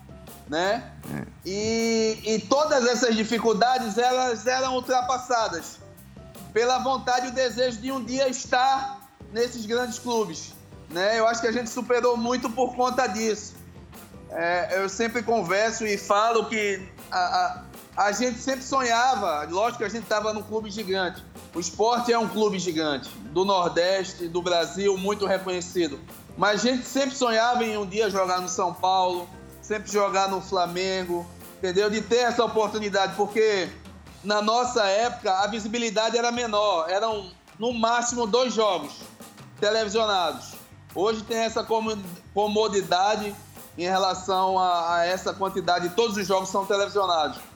né? 0.48 0.92
É. 1.12 1.26
E, 1.44 2.22
e 2.24 2.38
todas 2.38 2.86
essas 2.86 3.16
dificuldades 3.16 3.98
elas 3.98 4.46
eram 4.46 4.74
ultrapassadas 4.76 5.80
pela 6.52 6.78
vontade 6.78 7.26
e 7.26 7.30
o 7.30 7.32
desejo 7.32 7.78
de 7.78 7.90
um 7.90 8.04
dia 8.04 8.28
estar 8.28 9.00
nesses 9.32 9.66
grandes 9.66 9.98
clubes, 9.98 10.52
né? 10.90 11.18
Eu 11.18 11.26
acho 11.26 11.40
que 11.40 11.48
a 11.48 11.52
gente 11.52 11.70
superou 11.70 12.16
muito 12.16 12.48
por 12.48 12.76
conta 12.76 13.08
disso. 13.08 13.54
É, 14.30 14.78
eu 14.78 14.88
sempre 14.88 15.22
converso 15.22 15.84
e 15.84 15.98
falo 15.98 16.46
que 16.46 16.80
a, 17.10 17.18
a 17.18 17.62
a 17.96 18.10
gente 18.10 18.38
sempre 18.38 18.64
sonhava, 18.64 19.46
lógico 19.50 19.78
que 19.78 19.84
a 19.84 19.88
gente 19.88 20.04
estava 20.04 20.32
num 20.32 20.42
clube 20.42 20.70
gigante. 20.70 21.22
O 21.54 21.60
esporte 21.60 22.12
é 22.12 22.18
um 22.18 22.28
clube 22.28 22.58
gigante, 22.58 23.10
do 23.32 23.44
Nordeste, 23.44 24.28
do 24.28 24.40
Brasil, 24.40 24.96
muito 24.96 25.26
reconhecido. 25.26 26.00
Mas 26.36 26.64
a 26.64 26.70
gente 26.70 26.86
sempre 26.86 27.14
sonhava 27.14 27.62
em 27.62 27.76
um 27.76 27.86
dia 27.86 28.08
jogar 28.08 28.40
no 28.40 28.48
São 28.48 28.72
Paulo, 28.72 29.28
sempre 29.60 29.92
jogar 29.92 30.28
no 30.28 30.40
Flamengo, 30.40 31.26
entendeu? 31.58 31.90
De 31.90 32.00
ter 32.00 32.20
essa 32.20 32.42
oportunidade, 32.42 33.14
porque 33.14 33.68
na 34.24 34.40
nossa 34.40 34.84
época 34.84 35.30
a 35.40 35.46
visibilidade 35.46 36.16
era 36.16 36.32
menor, 36.32 36.88
eram 36.88 37.30
no 37.58 37.74
máximo 37.74 38.26
dois 38.26 38.54
jogos 38.54 38.94
televisionados. 39.60 40.54
Hoje 40.94 41.22
tem 41.22 41.38
essa 41.38 41.66
comodidade 42.32 43.34
em 43.76 43.84
relação 43.84 44.58
a, 44.58 44.96
a 44.96 45.04
essa 45.04 45.34
quantidade, 45.34 45.90
todos 45.90 46.16
os 46.16 46.26
jogos 46.26 46.48
são 46.48 46.64
televisionados 46.64 47.51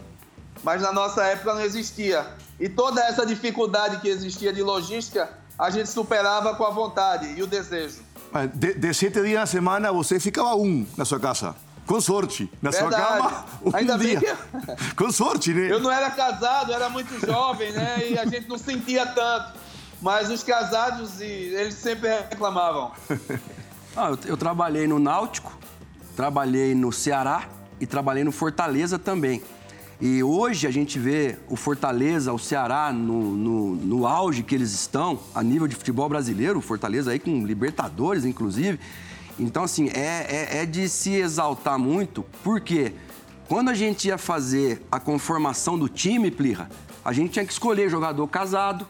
mas 0.63 0.83
na 0.83 0.93
nossa 0.93 1.25
época 1.25 1.55
não 1.55 1.61
existia. 1.61 2.27
E 2.59 2.69
toda 2.69 3.01
essa 3.03 3.25
dificuldade 3.25 4.01
que 4.01 4.09
existia 4.09 4.53
de 4.53 4.63
logística, 4.63 5.29
a 5.59 5.71
gente 5.71 5.89
superava 5.89 6.55
com 6.55 6.65
a 6.65 6.71
vontade 6.71 7.35
e 7.37 7.43
o 7.43 7.47
desejo. 7.47 8.05
De, 8.55 8.75
de 8.75 8.95
sete 8.95 9.23
dias 9.23 9.41
na 9.41 9.47
semana, 9.47 9.93
você 9.93 10.21
ficava 10.21 10.55
um 10.57 10.87
na 10.97 11.05
sua 11.05 11.21
casa. 11.21 11.55
Com 11.87 12.01
sorte. 12.01 12.51
Na 12.61 12.71
Verdade. 12.71 12.95
sua 12.95 13.07
cama, 13.07 13.45
um 13.65 13.77
Ainda 13.77 13.97
dia. 13.97 14.21
Que... 14.21 14.95
Com 14.97 15.13
sorte, 15.13 15.55
né? 15.55 15.71
Eu 15.71 15.79
não 15.79 15.91
era 15.91 16.11
casado, 16.11 16.73
era 16.73 16.89
muito 16.89 17.25
jovem, 17.25 17.71
né? 17.71 18.11
E 18.11 18.19
a 18.19 18.27
gente 18.27 18.49
não 18.49 18.59
sentia 18.59 19.07
tanto. 19.07 19.53
Mas 20.03 20.29
os 20.29 20.43
casados, 20.43 21.21
eles 21.21 21.75
sempre 21.75 22.09
reclamavam. 22.09 22.93
Ah, 23.99 24.11
eu, 24.11 24.19
eu 24.27 24.37
trabalhei 24.37 24.87
no 24.87 24.99
Náutico, 24.99 25.59
trabalhei 26.15 26.75
no 26.75 26.93
Ceará 26.93 27.49
e 27.81 27.87
trabalhei 27.87 28.25
no 28.25 28.31
Fortaleza 28.31 28.99
também. 28.99 29.43
E 30.01 30.23
hoje 30.23 30.67
a 30.67 30.71
gente 30.71 30.99
vê 30.99 31.39
o 31.49 31.57
Fortaleza, 31.57 32.31
o 32.31 32.39
Ceará 32.39 32.93
no, 32.93 33.35
no, 33.35 33.77
no, 33.77 34.07
auge 34.07 34.43
que 34.43 34.55
eles 34.55 34.73
estão, 34.73 35.19
a 35.35 35.43
nível 35.43 35.67
de 35.67 35.75
futebol 35.75 36.07
brasileiro, 36.07 36.59
o 36.59 36.63
Fortaleza 36.63 37.13
aí 37.13 37.19
com 37.19 37.47
Libertadores, 37.47 38.27
inclusive. 38.27 38.79
Então, 39.39 39.65
assim, 39.65 39.89
é, 39.89 40.27
é, 40.29 40.63
é 40.63 40.67
de 40.67 40.87
se 40.89 41.15
exaltar 41.15 41.79
muito, 41.79 42.27
porque 42.45 42.93
quando 43.49 43.71
a 43.71 43.75
gente 43.75 44.09
ia 44.09 44.19
fazer 44.19 44.83
a 44.93 45.01
conformação 45.01 45.79
do 45.79 45.89
time, 45.89 46.31
Plirra, 46.31 46.69
a 47.03 47.13
gente 47.13 47.31
tinha 47.31 47.47
que 47.47 47.53
escolher 47.53 47.89
jogador 47.89 48.27
casado, 48.29 48.87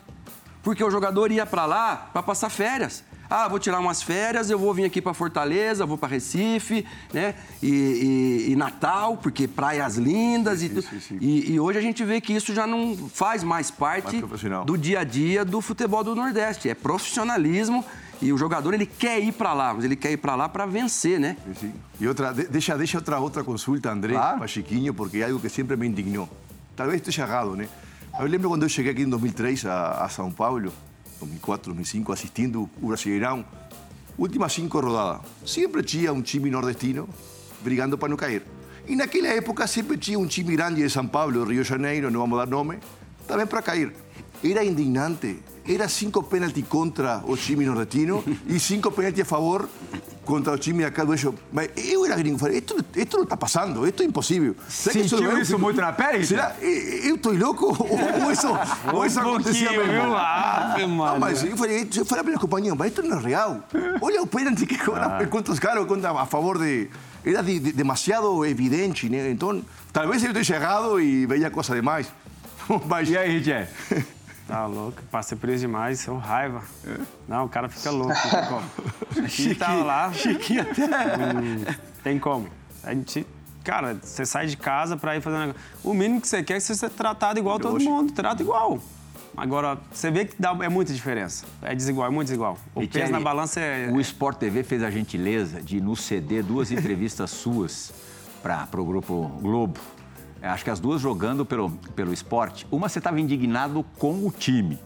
porque 0.60 0.82
o 0.82 0.90
jogador 0.90 1.30
ia 1.30 1.46
para 1.46 1.66
lá 1.66 2.10
para 2.12 2.22
passar 2.22 2.48
férias. 2.48 3.04
Ah, 3.28 3.48
vou 3.48 3.58
tirar 3.58 3.78
umas 3.80 4.02
férias, 4.02 4.50
eu 4.50 4.58
vou 4.58 4.72
vir 4.72 4.84
aqui 4.84 5.02
para 5.02 5.12
Fortaleza, 5.14 5.84
vou 5.84 5.98
para 5.98 6.08
Recife, 6.08 6.86
né? 7.12 7.34
E, 7.62 7.68
e, 7.68 8.52
e, 8.52 8.56
Natal, 8.56 9.16
porque 9.16 9.48
praias 9.48 9.96
lindas 9.96 10.62
e, 10.62 10.68
sim, 10.82 11.00
sim. 11.00 11.18
e, 11.20 11.52
e 11.52 11.60
hoje 11.60 11.78
a 11.78 11.82
gente 11.82 12.04
vê 12.04 12.20
que 12.20 12.32
isso 12.32 12.54
já 12.54 12.66
não 12.66 12.96
faz 12.96 13.42
mais 13.42 13.70
parte 13.70 14.22
do 14.64 14.78
dia 14.78 15.00
a 15.00 15.04
dia 15.04 15.44
do 15.44 15.60
futebol 15.60 16.04
do 16.04 16.14
Nordeste. 16.14 16.68
É 16.68 16.74
profissionalismo 16.74 17.84
e 18.20 18.32
o 18.32 18.38
jogador 18.38 18.72
ele 18.74 18.86
quer 18.86 19.20
ir 19.20 19.32
para 19.32 19.52
lá, 19.52 19.74
mas 19.74 19.84
ele 19.84 19.96
quer 19.96 20.12
ir 20.12 20.16
para 20.16 20.34
lá 20.34 20.48
para 20.48 20.64
vencer, 20.66 21.20
né? 21.20 21.36
Sim. 21.58 21.72
E 22.00 22.08
outra, 22.08 22.32
deixa, 22.32 22.76
deixa 22.76 22.98
outra 22.98 23.18
outra 23.18 23.44
consulta, 23.44 23.90
André, 23.90 24.14
claro. 24.14 24.38
para 24.38 24.46
Chiquinho, 24.46 24.94
porque 24.94 25.18
é 25.18 25.24
algo 25.24 25.40
que 25.40 25.48
sempre 25.48 25.76
me 25.76 25.86
indignou. 25.86 26.28
Talvez 26.74 27.00
esteja 27.00 27.22
errado, 27.22 27.56
né? 27.56 27.68
Eu 28.18 28.26
lembro 28.26 28.48
quando 28.48 28.62
eu 28.62 28.68
cheguei 28.68 28.92
aqui 28.92 29.02
em 29.02 29.08
2003 29.08 29.66
a, 29.66 30.04
a 30.04 30.08
São 30.08 30.30
Paulo 30.30 30.72
2004, 31.20 31.72
2005, 31.72 32.12
assistindo 32.12 32.70
o 32.80 32.88
Brasileirão. 32.88 33.44
Últimas 34.18 34.52
cinco 34.52 34.80
rodadas. 34.80 35.22
Sempre 35.44 35.82
tinha 35.82 36.12
um 36.12 36.22
time 36.22 36.50
nordestino 36.50 37.08
brigando 37.62 37.98
para 37.98 38.08
não 38.08 38.16
cair. 38.16 38.42
E 38.86 38.94
naquela 38.94 39.28
época 39.28 39.66
sempre 39.66 39.96
tinha 39.96 40.18
um 40.18 40.26
time 40.26 40.54
grande 40.54 40.82
de 40.82 40.88
São 40.88 41.06
Paulo, 41.06 41.44
Rio 41.44 41.62
de 41.62 41.68
Janeiro, 41.68 42.10
não 42.10 42.20
vamos 42.20 42.38
dar 42.38 42.46
nome, 42.46 42.78
também 43.26 43.46
para 43.46 43.60
cair. 43.60 43.92
Era 44.42 44.64
indignante. 44.64 45.42
Era 45.68 45.88
cinco 45.88 46.22
pênaltis 46.22 46.64
contra 46.68 47.22
o 47.26 47.36
time 47.36 47.64
nordestino 47.64 48.22
e 48.46 48.60
cinco 48.60 48.92
pênaltis 48.92 49.22
a 49.22 49.24
favor 49.24 49.68
contra 50.26 50.52
o 50.52 50.58
time 50.58 50.84
acá. 50.84 51.04
Mas 51.52 51.70
eu 51.76 52.04
era 52.04 52.16
gringo, 52.16 52.38
falei, 52.38 52.58
isto, 52.58 52.84
isto 52.94 53.16
não 53.16 53.24
está 53.24 53.36
passando, 53.36 53.86
isto 53.86 54.02
é 54.02 54.06
impossível. 54.06 54.54
Sentiu 54.68 55.18
isso, 55.32 55.40
isso 55.40 55.58
muito 55.58 55.80
na 55.80 55.92
pele? 55.92 56.26
Será? 56.26 56.54
Eu 56.60 57.14
estou 57.14 57.32
louco? 57.32 57.66
Ou, 57.66 58.30
isso, 58.32 58.48
ou 58.92 59.06
isso 59.06 59.18
acontecia 59.18 59.70
mesmo? 59.70 59.92
Viu? 59.92 60.16
Ah, 60.16 60.74
não, 60.78 61.18
mas 61.18 61.42
eu 61.42 61.56
falei, 61.56 61.88
eu 61.96 62.04
falei 62.04 62.22
para 62.22 62.30
minha 62.30 62.38
companhia, 62.38 62.74
mas 62.74 62.88
isto 62.88 63.02
não 63.02 63.18
é 63.18 63.22
real. 63.22 63.64
Olha 64.00 64.20
o 64.22 64.26
pênalti 64.26 64.66
que 64.66 64.76
ah. 64.92 65.26
contra 65.30 65.52
os 65.52 65.58
caras, 65.58 65.86
contra, 65.86 66.10
a 66.10 66.26
favor 66.26 66.58
de... 66.58 66.88
Era 67.24 67.42
de, 67.42 67.58
de, 67.58 67.72
demasiado 67.72 68.44
evidente, 68.44 69.08
né? 69.08 69.30
Então, 69.30 69.60
talvez 69.92 70.22
eu 70.22 70.30
esteja 70.30 70.54
errado 70.56 71.00
e 71.00 71.26
veia 71.26 71.50
coisa 71.50 71.74
demais. 71.74 72.06
Mas... 72.86 73.08
E 73.10 73.16
aí, 73.16 73.38
Richard? 73.38 73.68
Tá 74.46 74.64
louco, 74.66 75.02
passei 75.10 75.36
por 75.36 75.48
isso 75.48 75.60
demais, 75.60 75.98
são 75.98 76.18
raiva. 76.18 76.62
É? 76.86 76.98
Não, 77.26 77.46
o 77.46 77.48
cara 77.48 77.68
fica 77.68 77.90
louco, 77.90 78.14
não 78.14 78.30
tem 78.30 78.48
como. 78.48 79.28
Chiquinho 79.28 79.56
tava 79.56 79.84
lá. 79.84 80.12
Chiquinho 80.12 80.62
até. 80.62 80.84
Hum, 80.84 81.64
tem 82.04 82.18
como. 82.18 82.46
A 82.84 82.94
gente, 82.94 83.26
cara, 83.64 83.98
você 84.00 84.24
sai 84.24 84.46
de 84.46 84.56
casa 84.56 84.96
pra 84.96 85.16
ir 85.16 85.20
fazer 85.20 85.36
um 85.36 85.40
negócio. 85.40 85.60
O 85.82 85.92
mínimo 85.92 86.20
que 86.20 86.28
você 86.28 86.44
quer 86.44 86.54
é 86.54 86.56
que 86.58 86.62
você 86.62 86.76
seja 86.76 86.90
tratado 86.90 87.38
igual 87.40 87.58
todo 87.58 87.82
mundo, 87.82 88.12
trata 88.12 88.40
igual. 88.40 88.78
Agora, 89.36 89.76
você 89.92 90.10
vê 90.10 90.24
que 90.24 90.34
dá, 90.38 90.56
é 90.62 90.68
muita 90.68 90.94
diferença. 90.94 91.44
É 91.60 91.74
desigual, 91.74 92.06
é 92.06 92.10
muito 92.10 92.28
desigual. 92.28 92.56
O 92.74 92.82
E, 92.82 92.88
peso 92.88 93.12
na 93.12 93.20
balança 93.20 93.60
é. 93.60 93.90
O 93.92 94.00
Sport 94.00 94.38
TV 94.38 94.62
fez 94.62 94.82
a 94.82 94.90
gentileza 94.90 95.60
de 95.60 95.80
nos 95.80 96.00
ceder 96.02 96.42
duas 96.42 96.70
entrevistas 96.70 97.30
suas 97.30 97.92
para 98.42 98.80
o 98.80 98.84
Grupo 98.84 99.28
Globo. 99.42 99.78
É, 100.46 100.48
Acho 100.48 100.62
que 100.62 100.70
as 100.70 100.78
duas 100.78 101.00
jogando 101.00 101.44
pelo, 101.44 101.70
pelo 101.96 102.12
esporte. 102.12 102.66
Uma 102.70 102.88
você 102.88 102.98
estava 102.98 103.20
indignado 103.20 103.84
com 103.98 104.24
o 104.24 104.30
time 104.30 104.78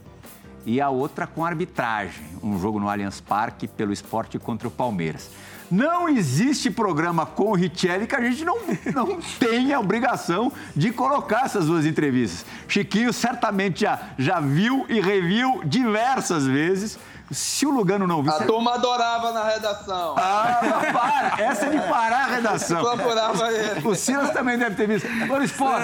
e 0.65 0.81
a 0.81 0.89
outra 0.89 1.27
com 1.27 1.45
a 1.45 1.49
arbitragem. 1.49 2.25
Um 2.43 2.59
jogo 2.59 2.81
no 2.81 2.89
Allianz 2.89 3.21
Parque 3.21 3.69
pelo 3.69 3.93
esporte 3.93 4.39
contra 4.39 4.67
o 4.67 4.71
Palmeiras. 4.71 5.31
Não 5.71 6.09
existe 6.09 6.71
programa 6.71 7.27
com 7.27 7.51
o 7.51 7.55
Richelli 7.55 8.07
que 8.07 8.17
a 8.17 8.23
gente 8.23 8.43
não, 8.43 8.57
não 8.93 9.21
tenha 9.39 9.79
obrigação 9.79 10.51
de 10.75 10.91
colocar 10.93 11.45
essas 11.45 11.67
duas 11.67 11.85
entrevistas. 11.85 12.45
Chiquinho 12.67 13.13
certamente 13.13 13.83
já, 13.83 14.01
já 14.19 14.41
viu 14.41 14.87
e 14.89 14.99
reviu 14.99 15.61
diversas 15.65 16.47
vezes. 16.47 16.99
Se 17.31 17.65
o 17.65 17.71
Lugano 17.71 18.07
não 18.09 18.23
viu... 18.23 18.33
A 18.33 18.39
você- 18.39 18.45
turma 18.47 18.75
adorava 18.75 19.31
na 19.33 19.45
redação. 19.45 20.15
Ah, 20.19 20.61
para! 20.93 21.45
Essa 21.45 21.67
é 21.67 21.71
de 21.71 21.79
parar 21.89 22.25
a 22.25 22.27
redação. 22.27 22.83
Procurava 22.83 23.53
ele. 23.53 23.87
O 23.87 23.95
Silas 23.95 24.31
também 24.31 24.59
deve 24.59 24.75
ter 24.75 24.89
visto. 24.89 25.07
Agora, 25.23 25.45
Sport, 25.45 25.81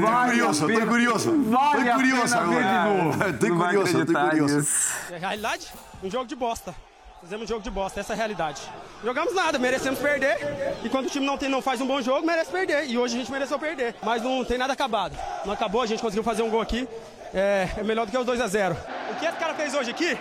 vale 0.00 0.30
curioso, 0.30 0.64
a 0.64 0.68
tô 0.80 0.86
curioso. 0.86 1.42
Vale 1.50 1.84
Tô 1.84 1.90
a 1.90 1.94
curioso 1.94 2.34
pena 2.36 2.46
ver 2.46 2.62
de 2.62 2.68
agora. 2.68 2.94
novo. 2.94 3.18
Tô 3.38 3.46
Não 3.48 3.56
curioso, 3.58 3.92
tô 3.92 3.98
acreditar 3.98 4.30
curioso. 4.30 4.68
É 5.10 5.18
realidade? 5.18 5.66
Um 6.04 6.10
jogo 6.10 6.26
de 6.26 6.36
bosta. 6.36 6.74
Fizemos 7.20 7.44
um 7.44 7.48
jogo 7.48 7.62
de 7.62 7.70
bosta, 7.70 7.98
essa 7.98 8.12
é 8.12 8.14
a 8.14 8.16
realidade. 8.16 8.60
Jogamos 9.02 9.34
nada, 9.34 9.58
merecemos 9.58 9.98
perder. 9.98 10.36
E 10.84 10.88
quando 10.88 11.06
o 11.06 11.10
time 11.10 11.26
não, 11.26 11.36
tem, 11.36 11.48
não 11.48 11.60
faz 11.60 11.80
um 11.80 11.86
bom 11.86 12.00
jogo, 12.00 12.24
merece 12.24 12.50
perder. 12.52 12.86
E 12.88 12.96
hoje 12.96 13.16
a 13.16 13.18
gente 13.18 13.32
mereceu 13.32 13.58
perder. 13.58 13.96
Mas 14.04 14.22
não 14.22 14.44
tem 14.44 14.56
nada 14.58 14.72
acabado. 14.74 15.16
Não 15.44 15.52
acabou, 15.52 15.82
a 15.82 15.86
gente 15.86 16.00
conseguiu 16.00 16.22
fazer 16.22 16.42
um 16.42 16.50
gol 16.50 16.60
aqui. 16.60 16.86
É, 17.34 17.68
é 17.78 17.82
melhor 17.82 18.06
do 18.06 18.12
que 18.12 18.18
os 18.18 18.24
2 18.24 18.40
a 18.40 18.46
0 18.46 18.76
O 19.10 19.14
que 19.16 19.26
esse 19.26 19.36
cara 19.36 19.52
fez 19.54 19.74
hoje 19.74 19.90
aqui, 19.90 20.16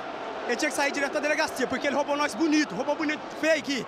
ele 0.48 0.56
tinha 0.56 0.70
que 0.70 0.76
sair 0.76 0.92
direto 0.92 1.14
da 1.14 1.20
delegacia, 1.20 1.68
porque 1.68 1.88
ele 1.88 1.96
roubou 1.96 2.16
nós 2.16 2.34
bonito, 2.34 2.76
roubou 2.76 2.96
bonito 2.96 3.20
feio 3.40 3.60
aqui. 3.60 3.86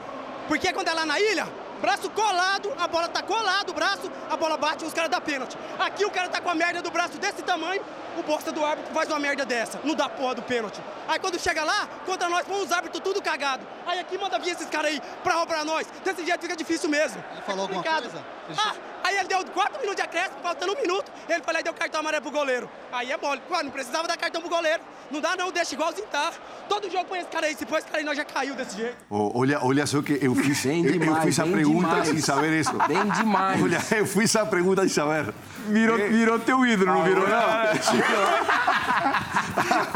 Porque 0.48 0.72
quando 0.74 0.88
é 0.88 0.94
lá 0.94 1.06
na 1.06 1.20
ilha, 1.20 1.48
braço 1.82 2.10
colado, 2.10 2.74
a 2.78 2.88
bola 2.88 3.08
tá 3.08 3.22
colado, 3.22 3.70
o 3.70 3.74
braço, 3.74 4.12
a 4.30 4.38
bola 4.38 4.58
bate 4.58 4.84
e 4.84 4.88
os 4.88 4.94
caras 4.94 5.10
dão 5.10 5.22
pênalti. 5.22 5.58
Aqui 5.78 6.06
o 6.06 6.10
cara 6.12 6.30
tá 6.30 6.42
com 6.42 6.50
a 6.50 6.56
merda 6.56 6.82
do 6.82 6.90
braço 6.90 7.18
desse 7.18 7.44
tamanho, 7.44 7.82
o 8.18 8.24
bosta 8.24 8.52
do 8.52 8.64
árbitro 8.64 8.94
faz 8.94 9.10
uma 9.10 9.20
merda 9.20 9.46
dessa, 9.46 9.80
não 9.84 9.94
dá 9.94 10.10
porra 10.10 10.36
do 10.36 10.42
pênalti. 10.42 10.82
Aí 11.08 11.20
quando 11.20 11.40
chega 11.40 11.64
lá, 11.64 11.88
contra 12.06 12.30
nós, 12.30 12.46
põe 12.46 12.62
os 12.62 12.72
árbitros 12.72 13.04
tudo 13.04 13.22
cagado. 13.22 13.68
Aí 13.86 14.00
aqui 14.00 14.18
manda 14.18 14.40
vir 14.40 14.52
esses 14.52 14.70
caras 14.70 14.92
aí 14.92 15.02
pra 15.24 15.36
roubar 15.36 15.64
nós. 15.66 15.88
Desse 16.04 16.26
jeito 16.26 16.42
fica 16.42 16.56
difícil 16.56 16.90
mesmo. 16.90 17.24
Ele 17.32 17.42
falou 17.42 17.64
alguma 17.64 17.84
coisa? 17.84 18.37
Ah, 18.58 18.74
aí 19.04 19.18
ele 19.18 19.28
deu 19.28 19.44
4 19.46 19.80
minutos 19.80 19.96
de 19.96 20.02
acréscimo, 20.02 20.38
faltando 20.42 20.74
um 20.74 20.82
minuto, 20.82 21.12
ele 21.28 21.42
foi 21.44 21.54
lá 21.54 21.60
e 21.60 21.64
deu 21.64 21.74
cartão 21.74 22.00
amarelo 22.02 22.24
pro 22.24 22.32
goleiro. 22.32 22.70
Aí 22.92 23.12
é 23.12 23.18
mole. 23.18 23.42
Ué, 23.50 23.64
não 23.64 23.72
precisava 23.72 24.08
dar 24.08 24.18
cartão 24.18 24.42
pro 24.42 24.50
goleiro. 24.50 24.82
Não 25.10 25.22
dá 25.22 25.38
não, 25.38 25.52
deixa 25.52 25.74
igualzinho 25.74 26.06
tá. 26.08 26.32
Todo 26.68 26.90
jogo 26.92 27.06
põe 27.06 27.20
esse 27.20 27.30
cara 27.30 27.48
aí, 27.48 27.56
se 27.56 27.66
põe 27.66 27.78
esse 27.80 27.88
cara 27.88 28.00
aí, 28.00 28.04
nós 28.04 28.18
já 28.18 28.26
caiu 28.26 28.56
desse 28.56 28.76
jeito. 28.76 28.98
Oh, 29.10 29.40
olha, 29.40 29.64
olha 29.64 29.86
só 29.86 30.02
que 30.02 30.20
eu 30.22 30.36
fiz, 30.36 30.66
Bem 30.66 30.86
eu, 30.86 30.94
eu 30.94 31.00
demais, 31.00 31.24
fiz 31.24 31.40
a 31.40 31.44
bem 31.44 31.54
pergunta 31.54 31.88
demais. 31.88 32.08
sem 32.10 32.20
saber 32.20 32.60
isso. 32.60 32.74
Bem 32.88 33.10
demais. 33.12 33.64
Olha, 33.64 33.82
eu 33.96 34.06
fiz 34.06 34.36
a 34.36 34.46
pergunta 34.46 34.82
sem 34.82 34.90
saber. 34.90 35.34
Virou, 35.68 35.98
virou 35.98 36.40
teu 36.40 36.66
ídolo, 36.66 36.92
não 36.92 37.04
virou, 37.04 37.26
não? 37.28 37.38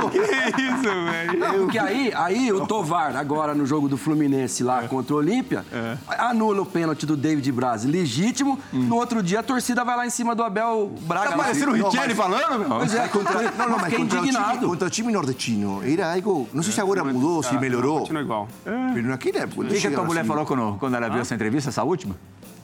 Que 0.53 0.61
isso, 0.61 0.81
velho? 0.83 1.39
Não, 1.39 1.53
porque 1.65 1.79
aí, 1.79 2.11
aí 2.15 2.51
o 2.51 2.65
Tovar, 2.65 3.15
agora 3.15 3.53
no 3.53 3.65
jogo 3.65 3.87
do 3.87 3.97
Fluminense 3.97 4.63
lá 4.63 4.83
contra 4.87 5.13
o 5.13 5.17
Olímpia, 5.17 5.65
anula 6.17 6.61
o 6.61 6.65
pênalti 6.65 7.05
do 7.05 7.15
David 7.17 7.51
Braz, 7.51 7.83
legítimo. 7.85 8.59
No 8.71 8.95
outro 8.95 9.21
dia 9.23 9.39
a 9.39 9.43
torcida 9.43 9.83
vai 9.83 9.95
lá 9.97 10.05
em 10.05 10.09
cima 10.09 10.35
do 10.35 10.43
Abel 10.43 10.91
Braga. 11.01 11.29
Tá 11.31 11.37
parecendo 11.37 11.71
o 11.73 11.77
Não, 11.77 11.85
Richelli 11.89 12.13
mas- 12.13 12.17
falando, 12.17 12.59
meu? 12.59 12.69
Pois 12.77 12.93
é, 12.93 13.07
contra, 13.07 13.41
Não, 13.51 13.69
não, 13.69 13.79
mas 13.79 13.93
contra 13.93 14.03
o, 14.03 14.07
time, 14.07 14.29
indignado. 14.29 14.67
contra 14.67 14.87
o 14.87 14.89
time 14.89 15.11
nordestino 15.11 15.81
era 15.83 16.13
algo. 16.13 16.47
Não 16.53 16.63
sei 16.63 16.73
se 16.73 16.81
agora 16.81 17.03
mudou, 17.03 17.41
se 17.43 17.57
melhorou. 17.57 17.99
Continua 17.99 18.21
igual. 18.21 18.47
Mas 18.65 19.05
naquela 19.05 19.39
época. 19.39 19.61
O 19.61 19.65
que, 19.65 19.79
que 19.79 19.87
a 19.87 19.91
tua 19.91 20.03
mulher 20.03 20.25
falou 20.25 20.45
quando, 20.45 20.77
quando 20.79 20.95
ela 20.95 21.09
viu 21.09 21.21
essa 21.21 21.33
entrevista, 21.35 21.69
essa 21.69 21.83
última? 21.83 22.15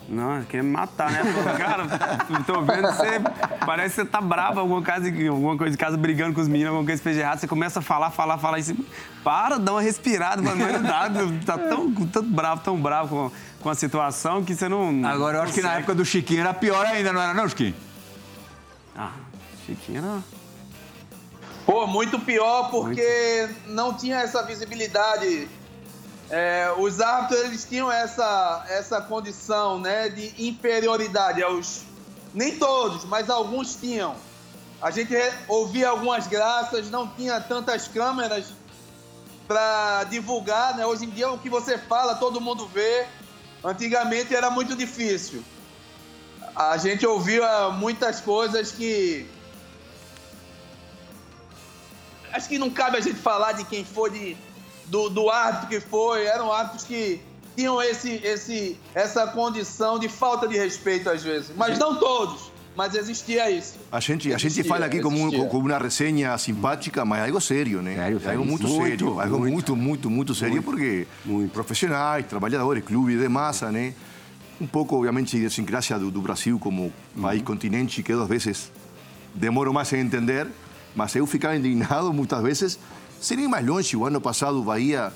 Não, 0.09 0.41
quer 0.45 0.63
me 0.63 0.71
matar, 0.71 1.11
né? 1.11 1.21
Cara, 1.57 1.85
tô 2.45 2.61
vendo 2.61 2.87
você. 2.87 3.19
Parece 3.65 3.95
que 3.95 4.01
você 4.01 4.07
tá 4.07 4.21
bravo, 4.21 4.61
alguma 4.61 4.81
coisa, 4.81 5.29
alguma 5.29 5.57
coisa 5.57 5.71
de 5.71 5.77
casa, 5.77 5.97
brigando 5.97 6.33
com 6.33 6.39
os 6.39 6.47
meninos, 6.47 6.69
alguma 6.69 6.85
coisa 6.85 6.99
que 6.99 7.03
fez 7.03 7.17
errado. 7.17 7.39
Você 7.39 7.47
começa 7.47 7.79
a 7.79 7.81
falar, 7.81 8.09
falar, 8.09 8.37
falar 8.37 8.59
em 8.59 8.63
cima. 8.63 8.79
Para, 9.21 9.59
dá 9.59 9.73
uma 9.73 9.81
respirada, 9.81 10.41
mas 10.41 10.57
não 10.57 10.81
dá. 10.81 11.09
Tá 11.45 11.57
tão, 11.57 11.91
tão 11.91 12.23
bravo, 12.23 12.61
tão 12.63 12.77
bravo 12.77 13.09
com, 13.09 13.31
com 13.63 13.69
a 13.69 13.75
situação 13.75 14.45
que 14.45 14.55
você 14.55 14.69
não. 14.69 15.05
Agora, 15.05 15.39
eu 15.39 15.41
acho 15.41 15.53
que 15.53 15.61
na 15.61 15.73
época 15.73 15.93
do 15.93 16.05
Chiquinho 16.05 16.39
era 16.39 16.53
pior 16.53 16.85
ainda, 16.85 17.11
não 17.11 17.21
era 17.21 17.33
não, 17.33 17.49
Chiquinho? 17.49 17.75
Ah, 18.95 19.11
Chiquinho 19.65 20.01
não. 20.01 20.23
Pô, 21.65 21.85
muito 21.85 22.17
pior 22.17 22.69
porque 22.71 23.49
não 23.67 23.93
tinha 23.93 24.21
essa 24.21 24.41
visibilidade. 24.43 25.49
É, 26.29 26.73
os 26.77 26.99
árbitros 26.99 27.39
eles 27.45 27.63
tinham 27.63 27.91
essa, 27.91 28.65
essa 28.69 29.01
condição 29.01 29.79
né, 29.79 30.09
de 30.09 30.33
inferioridade 30.45 31.41
aos. 31.41 31.83
Nem 32.33 32.57
todos, 32.57 33.05
mas 33.05 33.29
alguns 33.29 33.75
tinham. 33.75 34.15
A 34.81 34.91
gente 34.91 35.13
ouvia 35.47 35.89
algumas 35.89 36.27
graças, 36.27 36.91
não 36.91 37.07
tinha 37.07 37.39
tantas 37.39 37.87
câmeras 37.87 38.53
para 39.47 40.03
divulgar. 40.03 40.75
Né? 40.75 40.85
Hoje 40.85 41.05
em 41.05 41.09
dia 41.09 41.31
o 41.31 41.39
que 41.39 41.49
você 41.49 41.77
fala, 41.77 42.15
todo 42.15 42.41
mundo 42.41 42.67
vê. 42.67 43.07
Antigamente 43.63 44.35
era 44.35 44.51
muito 44.51 44.75
difícil. 44.75 45.43
A 46.55 46.77
gente 46.77 47.07
ouvia 47.07 47.69
muitas 47.69 48.19
coisas 48.19 48.71
que 48.71 49.27
acho 52.33 52.49
que 52.49 52.57
não 52.57 52.69
cabe 52.69 52.97
a 52.97 53.01
gente 53.01 53.17
falar 53.17 53.53
de 53.53 53.63
quem 53.63 53.83
foi, 53.83 54.09
de, 54.11 54.37
do, 54.87 55.09
do 55.09 55.29
árbitro 55.29 55.67
que 55.69 55.79
foi. 55.79 56.25
Eram 56.25 56.51
árbitros 56.51 56.83
que 56.83 57.19
tinham 57.55 57.81
esse, 57.81 58.11
esse, 58.23 58.77
essa 58.93 59.27
condição 59.27 59.97
de 59.99 60.07
falta 60.07 60.47
de 60.47 60.57
respeito 60.57 61.09
às 61.09 61.23
vezes. 61.23 61.51
Mas 61.55 61.77
não 61.79 61.95
todos, 61.97 62.51
mas 62.75 62.93
existia 62.95 63.49
isso. 63.49 63.75
A 63.91 63.99
gente, 63.99 64.27
a 64.27 64.37
gente 64.37 64.47
Existia, 64.47 64.65
fala 64.65 64.85
aqui 64.85 64.99
como, 65.01 65.17
um- 65.17 65.27
existia. 65.27 65.49
como 65.49 65.65
uma 65.67 65.77
resenha 65.79 66.37
simpática, 66.37 67.03
mas 67.03 67.21
é 67.21 67.25
algo 67.25 67.41
sério, 67.41 67.81
né? 67.81 67.95
Sério, 67.95 68.21
é 68.23 68.29
algo 68.31 68.45
muito, 68.45 68.67
seríssimo. 68.67 68.85
sério. 68.87 69.19
Algo 69.19 69.39
muito, 69.39 69.75
muito, 69.75 70.09
muito 70.09 70.35
sério, 70.35 70.61
porque 70.61 71.07
profissionais, 71.53 72.25
trabalhadores, 72.27 72.83
clubes 72.83 73.19
de 73.19 73.27
massa, 73.27 73.71
né? 73.71 73.93
Um 74.61 74.65
pouco, 74.67 74.95
obviamente, 74.95 75.35
a 75.35 75.39
idiosincrasia 75.39 75.97
do, 75.99 76.09
do 76.11 76.21
Brasil 76.21 76.57
como 76.59 76.91
país 77.21 77.41
continente 77.43 78.01
que 78.03 78.11
às 78.11 78.27
vezes 78.27 78.71
demoro 79.33 79.71
mais 79.73 79.91
em 79.93 79.99
entender, 79.99 80.47
mas 80.95 81.15
eu 81.15 81.25
ficava 81.27 81.55
indignado 81.55 82.11
muitas 82.13 82.41
vezes. 82.41 82.79
Sem 83.19 83.39
ir 83.41 83.47
mais 83.47 83.65
longe, 83.65 83.95
o 83.97 84.05
ano 84.05 84.21
passado, 84.21 84.59
o 84.59 84.63
Bahia, 84.63 85.11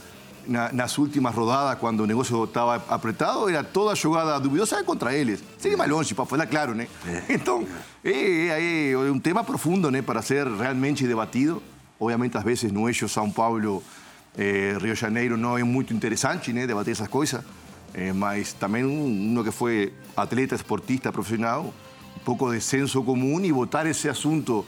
na- 0.47 0.71
nas 0.73 0.97
últimas 0.97 1.33
rodadas, 1.35 1.79
quando 1.79 2.01
o 2.01 2.07
negócio 2.07 2.43
estava 2.43 2.75
apertado, 2.89 3.47
era 3.49 3.63
toda 3.63 3.93
jogada 3.95 4.39
duvidosa 4.39 4.83
contra 4.83 5.13
eles. 5.15 5.43
Sem 5.57 5.73
ir 5.73 5.77
mais 5.77 5.89
longe, 5.89 6.13
para 6.15 6.25
falar 6.25 6.47
claro, 6.47 6.73
né? 6.73 6.87
Então, 7.29 7.65
é, 8.03 8.11
é- 8.11 8.91
é 8.91 8.97
um 8.97 9.19
tema 9.19 9.43
profundo, 9.43 9.91
né, 9.91 10.01
para 10.01 10.21
ser 10.21 10.47
realmente 10.47 11.05
debatido. 11.05 11.61
Obviamente, 11.99 12.35
às 12.37 12.43
vezes, 12.43 12.71
no 12.71 12.87
eixo 12.89 13.07
São 13.07 13.29
Paulo, 13.29 13.83
eh, 14.35 14.75
Rio 14.81 14.93
de 14.95 14.99
Janeiro, 14.99 15.37
não 15.37 15.55
é 15.57 15.63
muito 15.63 15.93
interessante, 15.93 16.51
né, 16.51 16.65
debater 16.65 16.93
essas 16.93 17.07
coisas. 17.07 17.43
Eh, 17.93 18.11
mas 18.13 18.53
também 18.53 18.83
um, 18.83 19.37
um 19.39 19.43
que 19.43 19.51
foi 19.51 19.93
atleta, 20.17 20.55
esportista, 20.55 21.11
profissional, 21.11 21.71
um 22.15 22.19
pouco 22.25 22.51
de 22.51 22.59
senso 22.61 23.03
comum 23.03 23.39
e 23.41 23.51
botar 23.53 23.85
esse 23.85 24.09
assunto 24.09 24.65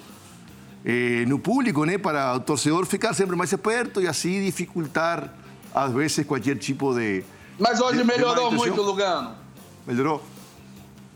eh, 0.86 1.26
no 1.28 1.40
público, 1.40 1.86
né, 1.86 1.98
para 1.98 2.36
o 2.36 2.40
torcedor 2.40 2.86
ficar 2.86 3.14
sempre 3.14 3.36
mais 3.36 3.52
esperto 3.52 4.02
e 4.02 4.08
assim 4.08 4.44
dificultar, 4.44 5.34
às 5.74 5.92
vezes, 5.92 6.26
qualquer 6.26 6.58
tipo 6.58 6.94
de. 6.94 7.24
Mas 7.60 7.80
hoje 7.80 7.98
de- 7.98 8.04
de 8.04 8.08
melhorou 8.08 8.48
intenção. 8.48 8.68
muito, 8.68 8.82
Lugano. 8.82 9.36
Melhorou? 9.86 10.24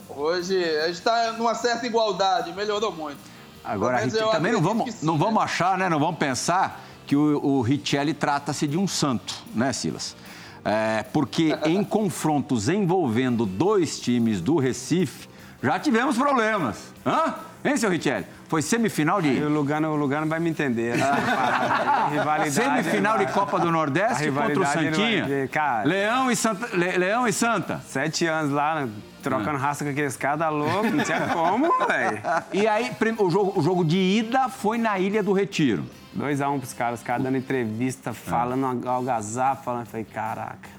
Hoje 0.09 0.55
a 0.63 0.87
gente 0.87 0.95
está 0.95 1.33
numa 1.33 1.53
certa 1.53 1.85
igualdade, 1.85 2.51
melhorou 2.53 2.91
muito. 2.91 3.19
Agora, 3.63 4.01
eu 4.05 4.29
também 4.29 4.51
não 4.53 4.61
vamos, 4.61 4.85
que 4.85 4.91
sim, 4.93 5.05
não 5.05 5.13
né? 5.17 5.19
vamos 5.25 5.43
achar, 5.43 5.77
né? 5.77 5.89
Não 5.89 5.99
vamos 5.99 6.17
pensar 6.17 6.81
que 7.05 7.15
o, 7.15 7.43
o 7.43 7.61
Richelli 7.61 8.13
trata-se 8.13 8.65
de 8.65 8.77
um 8.77 8.87
santo, 8.87 9.35
né, 9.53 9.73
Silas? 9.73 10.15
É, 10.63 11.03
porque 11.03 11.57
em 11.65 11.83
confrontos 11.83 12.69
envolvendo 12.69 13.45
dois 13.45 13.99
times 13.99 14.39
do 14.39 14.57
Recife, 14.57 15.27
já 15.61 15.77
tivemos 15.79 16.17
problemas. 16.17 16.77
Hã? 17.05 17.33
Hein, 17.67 17.77
seu 17.77 17.89
Richelli? 17.89 18.25
Foi 18.47 18.61
semifinal 18.61 19.21
de. 19.21 19.27
E 19.29 19.43
o 19.43 19.49
Lugano, 19.49 19.89
o 19.91 19.95
Lugano 19.95 20.25
vai 20.25 20.39
me 20.39 20.49
entender. 20.49 20.93
A 21.03 22.07
rivalidade. 22.09 22.51
Semifinal 22.51 23.15
ele 23.17 23.25
de 23.25 23.33
Copa 23.33 23.59
do 23.59 23.69
Nordeste 23.71 24.31
contra 24.31 24.59
o 24.59 24.63
vai 24.63 24.73
Santinha. 24.73 25.25
ver, 25.25 25.49
cara. 25.49 25.87
Leão 25.87 26.31
e 26.31 26.35
Santa. 26.35 26.69
Le- 26.75 26.97
Leão 26.97 27.27
e 27.27 27.33
Santa. 27.33 27.81
Sete 27.85 28.25
anos 28.25 28.51
lá, 28.51 28.75
né, 28.85 28.89
trocando 29.21 29.57
raça 29.57 29.83
com 29.83 29.91
aqueles 29.91 30.15
caras 30.15 30.39
da 30.39 30.49
louco, 30.49 30.89
não 30.89 31.03
tinha 31.03 31.27
como, 31.27 31.67
velho. 31.87 32.21
E 32.53 32.67
aí, 32.67 32.91
o 33.17 33.29
jogo, 33.29 33.59
o 33.59 33.61
jogo 33.63 33.83
de 33.83 33.97
ida 33.97 34.47
foi 34.47 34.77
na 34.77 34.97
Ilha 34.97 35.21
do 35.21 35.33
Retiro. 35.33 35.83
2x1 36.17 36.57
pros 36.59 36.73
caras, 36.73 36.99
os 37.01 37.05
caras 37.05 37.23
dando 37.23 37.37
entrevista, 37.37 38.13
falando 38.13 38.63
uma 38.65 38.91
algazarra, 38.91 39.55
falando. 39.57 39.81
Eu 39.81 39.87
falei, 39.87 40.05
caraca. 40.05 40.76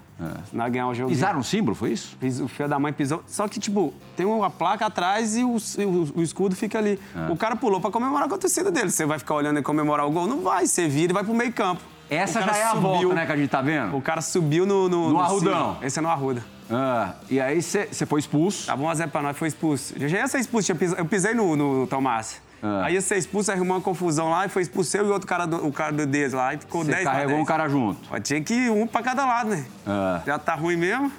Nós 0.53 0.73
ganhar 0.73 0.89
o 0.89 0.95
jogo. 0.95 1.11
Pisaram 1.11 1.39
o 1.41 1.45
símbolo, 1.45 1.75
foi 1.77 1.93
isso? 1.93 2.17
Pis- 2.19 2.41
O 2.41 2.49
filho 2.49 2.69
da 2.69 2.79
mãe 2.79 2.93
pisou. 2.93 3.23
Só 3.27 3.47
que, 3.47 3.61
tipo, 3.61 3.95
tem 4.17 4.27
uma 4.27 4.51
placa 4.51 4.87
atrás 4.87 5.37
e 5.37 5.45
o, 5.45 5.51
o- 5.57 6.19
o 6.19 6.23
escudo 6.23 6.57
fica 6.57 6.77
ali. 6.79 6.99
É. 7.15 7.31
O 7.33 7.37
cara 7.37 7.55
pulou 7.55 7.81
pra 7.81 7.91
comemorar 7.91 8.29
com 8.29 8.35
a 8.35 8.39
torcida 8.39 8.71
dele. 8.71 8.91
Você 8.91 9.07
vai 9.07 9.19
ficar 9.19 9.35
olhando 9.35 9.59
e 9.61 9.63
comemorar 9.63 10.07
o 10.07 10.11
gol? 10.11 10.27
Não 10.27 10.41
vai. 10.41 10.67
Você 10.67 10.89
vira 10.89 11.13
e 11.13 11.15
vai 11.15 11.23
pro 11.23 11.33
meio 11.35 11.53
campo. 11.53 11.81
Essa 12.11 12.41
já 12.43 12.57
é 12.57 12.65
a 12.65 12.69
subiu. 12.71 12.81
volta, 12.83 13.15
né, 13.15 13.27
que 13.27 13.33
a 13.33 13.37
gente 13.37 13.51
tá 13.51 13.61
vendo? 13.61 13.95
O 13.97 14.01
cara 14.01 14.21
subiu 14.23 14.65
no... 14.65 14.89
No, 14.89 15.11
No 15.11 15.21
Arrudão. 15.21 15.75
cimo. 15.75 15.87
Esse 15.87 15.99
é 15.99 16.03
no 16.03 16.09
Arruda. 16.09 16.43
Ah, 16.71 17.13
e 17.31 17.39
aí 17.41 17.61
você 17.63 17.87
foi 18.07 18.19
expulso. 18.21 18.67
Tava 18.67 18.83
1x0 18.83 19.09
pra 19.11 19.23
nós, 19.23 19.37
foi 19.37 19.49
expulso. 19.49 19.95
Eu 20.01 20.09
já 20.09 20.19
ia 20.19 20.27
ser 20.27 20.39
expulso, 20.39 20.73
eu 20.73 21.05
pisei 21.07 21.35
no, 21.35 21.55
no 21.55 21.87
Tomás. 21.87 22.41
Ah. 22.63 22.87
Aí 22.87 22.95
ia 22.95 23.01
ser 23.01 23.17
expulso, 23.19 23.53
arrumou 23.53 23.77
uma 23.77 23.83
confusão 23.83 24.31
lá 24.31 24.47
e 24.47 24.49
foi 24.49 24.63
expulso 24.63 24.97
eu 24.97 25.07
e 25.07 25.11
outro 25.11 25.29
cara, 25.29 25.47
do, 25.47 25.67
o 25.67 25.73
cara 25.73 25.93
do 25.93 26.07
Deus 26.07 26.33
lá. 26.33 26.55
E 26.55 26.59
ficou 26.59 26.85
Você 26.85 26.91
10 26.91 27.03
pra 27.05 27.13
carregou 27.13 27.33
10. 27.35 27.43
um 27.43 27.45
cara 27.47 27.69
junto. 27.69 28.01
Mas 28.11 28.23
Tinha 28.27 28.41
que 28.43 28.53
ir 28.55 28.71
um 28.71 28.87
pra 28.87 29.03
cada 29.03 29.25
lado, 29.25 29.51
né? 29.51 29.65
Ah. 29.87 30.21
Já 30.27 30.39
tá 30.39 30.55
ruim 30.55 30.77
mesmo. 30.77 31.13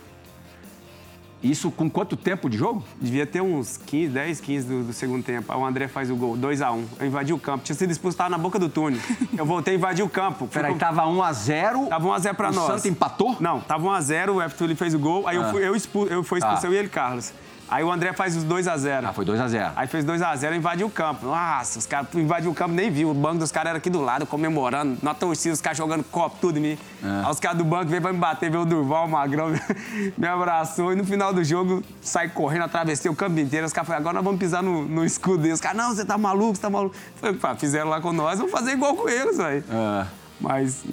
Isso 1.41 1.71
com 1.71 1.89
quanto 1.89 2.17
tempo 2.17 2.49
de 2.49 2.57
jogo? 2.57 2.83
Devia 2.99 3.25
ter 3.25 3.39
uns 3.39 3.77
15, 3.77 4.11
10, 4.11 4.41
15 4.41 4.67
do, 4.67 4.83
do 4.83 4.91
segundo 4.93 5.23
tempo. 5.23 5.49
Aí 5.53 5.57
o 5.57 5.65
André 5.65 5.87
faz 5.87 6.11
o 6.11 6.15
gol, 6.17 6.35
2x1. 6.37 6.83
Eu 6.99 7.07
invadi 7.07 7.31
o 7.31 7.39
campo. 7.39 7.63
Tinha 7.63 7.73
sido 7.77 7.89
expulso, 7.91 8.17
tava 8.17 8.29
na 8.29 8.37
boca 8.37 8.59
do 8.59 8.67
túnel. 8.67 8.99
Eu 9.37 9.45
voltei 9.45 9.73
e 9.75 9.77
invadi 9.77 10.03
o 10.03 10.09
campo. 10.09 10.47
Peraí, 10.49 10.73
com- 10.73 10.77
tava 10.77 11.03
1x0. 11.03 11.87
Tava 11.87 12.09
1x0 12.09 12.33
pra 12.33 12.49
o 12.49 12.53
nós. 12.53 12.67
Santos 12.67 12.85
empatou? 12.85 13.37
Não, 13.39 13.61
tava 13.61 13.87
1x0, 13.87 14.33
o 14.59 14.63
ele 14.65 14.75
fez 14.75 14.93
o 14.93 14.99
gol. 14.99 15.25
Aí 15.29 15.37
eu, 15.37 15.49
fui, 15.49 15.65
eu, 15.65 15.73
expu, 15.77 16.07
eu 16.07 16.23
fui 16.25 16.39
expulso, 16.39 16.65
Ah. 16.65 16.69
eu 16.69 16.73
e 16.73 16.77
ele, 16.77 16.89
Carlos. 16.89 17.31
Aí 17.69 17.83
o 17.83 17.91
André 17.91 18.13
faz 18.13 18.35
os 18.35 18.43
2x0. 18.43 19.05
Ah, 19.05 19.13
foi 19.13 19.25
2x0. 19.25 19.71
Aí 19.75 19.87
fez 19.87 20.03
2x0 20.03 20.53
e 20.53 20.57
invadiu 20.57 20.87
o 20.87 20.89
campo. 20.89 21.25
Nossa, 21.27 21.77
os 21.77 21.85
caras 21.85 22.07
invadiu 22.15 22.49
o 22.51 22.53
campo, 22.53 22.73
nem 22.73 22.89
viu. 22.89 23.11
O 23.11 23.13
banco 23.13 23.37
dos 23.39 23.51
caras 23.51 23.69
era 23.69 23.77
aqui 23.77 23.89
do 23.89 24.01
lado, 24.01 24.25
comemorando. 24.25 24.97
Na 25.03 25.13
torcida, 25.13 25.53
os 25.53 25.61
caras 25.61 25.77
jogando 25.77 26.03
copo, 26.03 26.37
tudo 26.41 26.57
em 26.57 26.61
mim. 26.61 26.77
É. 27.03 27.25
Aí 27.25 27.31
os 27.31 27.39
caras 27.39 27.57
do 27.57 27.63
banco 27.63 27.85
veio 27.85 28.01
pra 28.01 28.11
me 28.11 28.17
bater, 28.19 28.49
veio 28.49 28.63
o 28.63 28.65
Durval, 28.65 29.05
o 29.05 29.09
Magrão, 29.09 29.49
me 30.17 30.27
abraçou. 30.27 30.93
E 30.93 30.95
no 30.95 31.03
final 31.03 31.31
do 31.31 31.43
jogo, 31.43 31.83
saí 32.01 32.29
correndo, 32.29 32.63
atravessei 32.63 33.09
o 33.09 33.15
campo 33.15 33.39
inteiro. 33.39 33.65
Os 33.65 33.73
caras 33.73 33.87
falaram, 33.87 34.01
agora 34.01 34.15
nós 34.15 34.23
vamos 34.23 34.39
pisar 34.39 34.63
no, 34.63 34.87
no 34.87 35.05
escudo 35.05 35.43
deles. 35.43 35.55
Os 35.55 35.61
caras, 35.61 35.77
não, 35.77 35.93
você 35.93 36.03
tá 36.03 36.17
maluco, 36.17 36.55
você 36.55 36.61
tá 36.61 36.69
maluco. 36.69 36.95
Falei, 37.17 37.37
fizeram 37.57 37.89
lá 37.89 38.01
com 38.01 38.11
nós, 38.11 38.39
vamos 38.39 38.51
fazer 38.51 38.71
igual 38.71 38.95
com 38.95 39.07
eles, 39.07 39.37
velho. 39.37 39.63
Ah, 39.71 40.07
Mas 40.39 40.83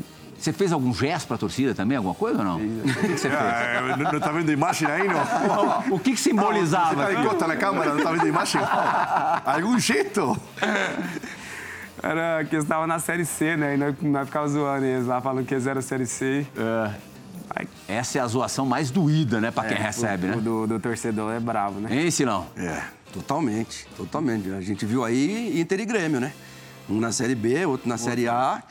Você 0.47 0.53
fez 0.53 0.71
algum 0.71 0.95
gesto 0.95 1.27
pra 1.27 1.37
torcida 1.37 1.75
também, 1.75 1.97
alguma 1.97 2.15
coisa 2.15 2.39
ou 2.39 2.45
não? 2.45 2.59
O 2.59 2.61
que, 2.61 3.09
que 3.09 3.19
você 3.19 3.29
fez? 3.29 3.33
Ah, 3.35 3.97
¿no, 3.97 4.13
no 4.13 4.19
está 4.19 4.31
viendo 4.31 4.53
imagen 4.53 4.89
ahí, 4.89 5.09
no? 5.09 5.17
O 5.97 5.99
que, 5.99 6.13
que 6.13 6.17
Você 6.17 6.31
simbolizava? 6.31 7.03
está 7.03 7.21
de 7.21 7.27
costa 7.27 7.45
a 7.47 7.49
la 7.49 7.57
cámara, 7.57 7.91
no 7.91 7.99
está 7.99 8.13
viendo 8.13 8.29
imagen. 8.29 8.61
¿Algún 9.45 9.81
gesto? 9.81 10.37
era 12.01 12.45
que 12.45 12.55
eles 12.55 12.65
estavam 12.65 12.87
na 12.87 13.01
Série 13.01 13.25
C, 13.25 13.57
né? 13.57 13.75
E 13.75 13.77
nós, 13.77 13.97
nós 14.01 14.27
ficávamos 14.27 14.53
zoando 14.53 14.85
eles 14.85 15.09
lá, 15.09 15.21
falando 15.21 15.45
que 15.45 15.53
eles 15.53 15.67
eram 15.67 15.83
Série 15.83 16.07
C. 16.07 16.47
É, 16.57 16.91
Aí, 17.51 17.67
essa 17.89 18.19
é 18.19 18.21
a 18.21 18.27
zoação 18.29 18.65
mais 18.65 18.93
doída, 18.93 19.41
né, 19.41 19.51
pra 19.51 19.65
quem 19.65 19.77
recebe, 19.77 20.27
o, 20.27 20.31
né? 20.31 20.37
o 20.37 20.41
do, 20.41 20.67
do 20.69 20.79
torcedor 20.79 21.33
é 21.33 21.41
bravo, 21.41 21.81
né? 21.81 21.89
Hein, 21.91 22.11
Silão? 22.13 22.47
É, 22.57 22.83
totalmente, 23.13 23.89
totalmente. 23.97 24.49
A 24.53 24.61
gente 24.61 24.87
viu 24.87 25.05
aí 25.05 25.61
Inter 25.61 25.81
e 25.81 25.87
Grêmio, 25.87 26.21
né? 26.21 26.33
Um 26.89 27.01
na 27.01 27.11
Série 27.11 27.35
B, 27.35 27.67
outro 27.67 27.89
na 27.89 27.99
Série 27.99 28.29
A. 28.29 28.63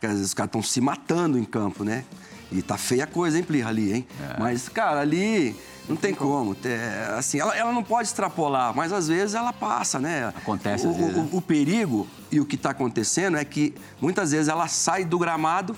Quer 0.00 0.08
dizer, 0.10 0.22
os 0.24 0.34
caras 0.34 0.48
estão 0.48 0.62
se 0.62 0.80
matando 0.80 1.38
em 1.38 1.44
campo, 1.44 1.84
né? 1.84 2.04
E 2.52 2.62
tá 2.62 2.76
feia 2.76 3.04
a 3.04 3.06
coisa, 3.06 3.36
hein, 3.38 3.42
Plirra, 3.42 3.70
ali, 3.70 3.92
hein? 3.92 4.06
Mas, 4.38 4.68
cara, 4.68 5.00
ali 5.00 5.56
não 5.88 5.96
tem 5.96 6.14
como. 6.14 6.56
É, 6.64 7.14
assim, 7.18 7.40
ela, 7.40 7.56
ela 7.56 7.72
não 7.72 7.82
pode 7.82 8.08
extrapolar, 8.08 8.72
mas 8.74 8.92
às 8.92 9.08
vezes 9.08 9.34
ela 9.34 9.52
passa, 9.52 9.98
né? 9.98 10.28
Acontece 10.36 10.86
o, 10.86 10.90
às 10.90 10.96
vezes, 10.96 11.16
o- 11.16 11.22
né? 11.22 11.28
o 11.32 11.40
perigo 11.40 12.06
e 12.30 12.38
o 12.38 12.44
que 12.44 12.56
tá 12.56 12.70
acontecendo 12.70 13.36
é 13.36 13.44
que 13.44 13.74
muitas 14.00 14.30
vezes 14.30 14.48
ela 14.48 14.68
sai 14.68 15.04
do 15.04 15.18
gramado 15.18 15.76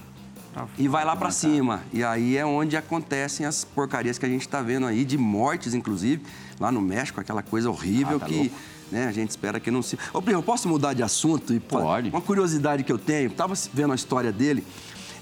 e 0.77 0.89
vai 0.89 1.05
lá 1.05 1.15
pra 1.17 1.31
cima. 1.31 1.83
E 1.93 2.03
aí 2.05 2.37
é 2.37 2.45
onde 2.45 2.77
acontecem 2.77 3.47
as 3.47 3.65
porcarias 3.65 4.19
que 4.19 4.27
a 4.27 4.29
gente 4.29 4.47
tá 4.49 4.61
vendo 4.61 4.87
aí, 4.87 5.05
de 5.05 5.17
mortes, 5.17 5.73
inclusive, 5.73 6.23
lá 6.61 6.71
no 6.73 6.81
México, 6.81 7.21
aquela 7.21 7.43
coisa 7.43 7.71
horrível 7.71 8.17
Ah, 8.17 8.21
tá 8.21 8.27
que 8.27 8.35
louco. 8.37 8.55
né, 8.91 9.07
a 9.07 9.13
gente 9.13 9.31
espera 9.31 9.59
que 9.61 9.71
não 9.71 9.83
se. 9.83 9.99
Ô, 10.13 10.21
Primo, 10.23 10.39
eu 10.39 10.43
posso 10.43 10.69
mudar 10.69 10.93
de 10.95 11.03
assunto? 11.03 11.53
E, 11.55 11.61
Pode. 11.61 12.11
Uma 12.11 12.21
curiosidade 12.21 12.83
que 12.85 12.93
eu 12.93 12.99
tenho, 12.99 13.31
tava 13.31 13.55
vendo 13.73 13.93
a 13.93 13.97
história 13.97 14.33
dele. 14.33 14.65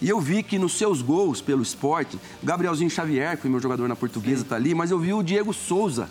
E 0.01 0.09
eu 0.09 0.20
vi 0.20 0.42
que 0.42 0.59
nos 0.59 0.77
seus 0.77 1.01
gols 1.01 1.40
pelo 1.40 1.62
esporte, 1.62 2.16
o 2.42 2.46
Gabrielzinho 2.46 2.90
Xavier, 2.90 3.37
que 3.37 3.42
foi 3.42 3.51
meu 3.51 3.61
jogador 3.61 3.88
na 3.88 3.96
portuguesa, 3.96 4.44
tá 4.44 4.55
ali, 4.57 4.75
mas 4.75 4.90
eu 4.90 4.99
vi 4.99 5.14
o 5.14 5.22
Diego 5.22 5.55
Souza 5.55 6.09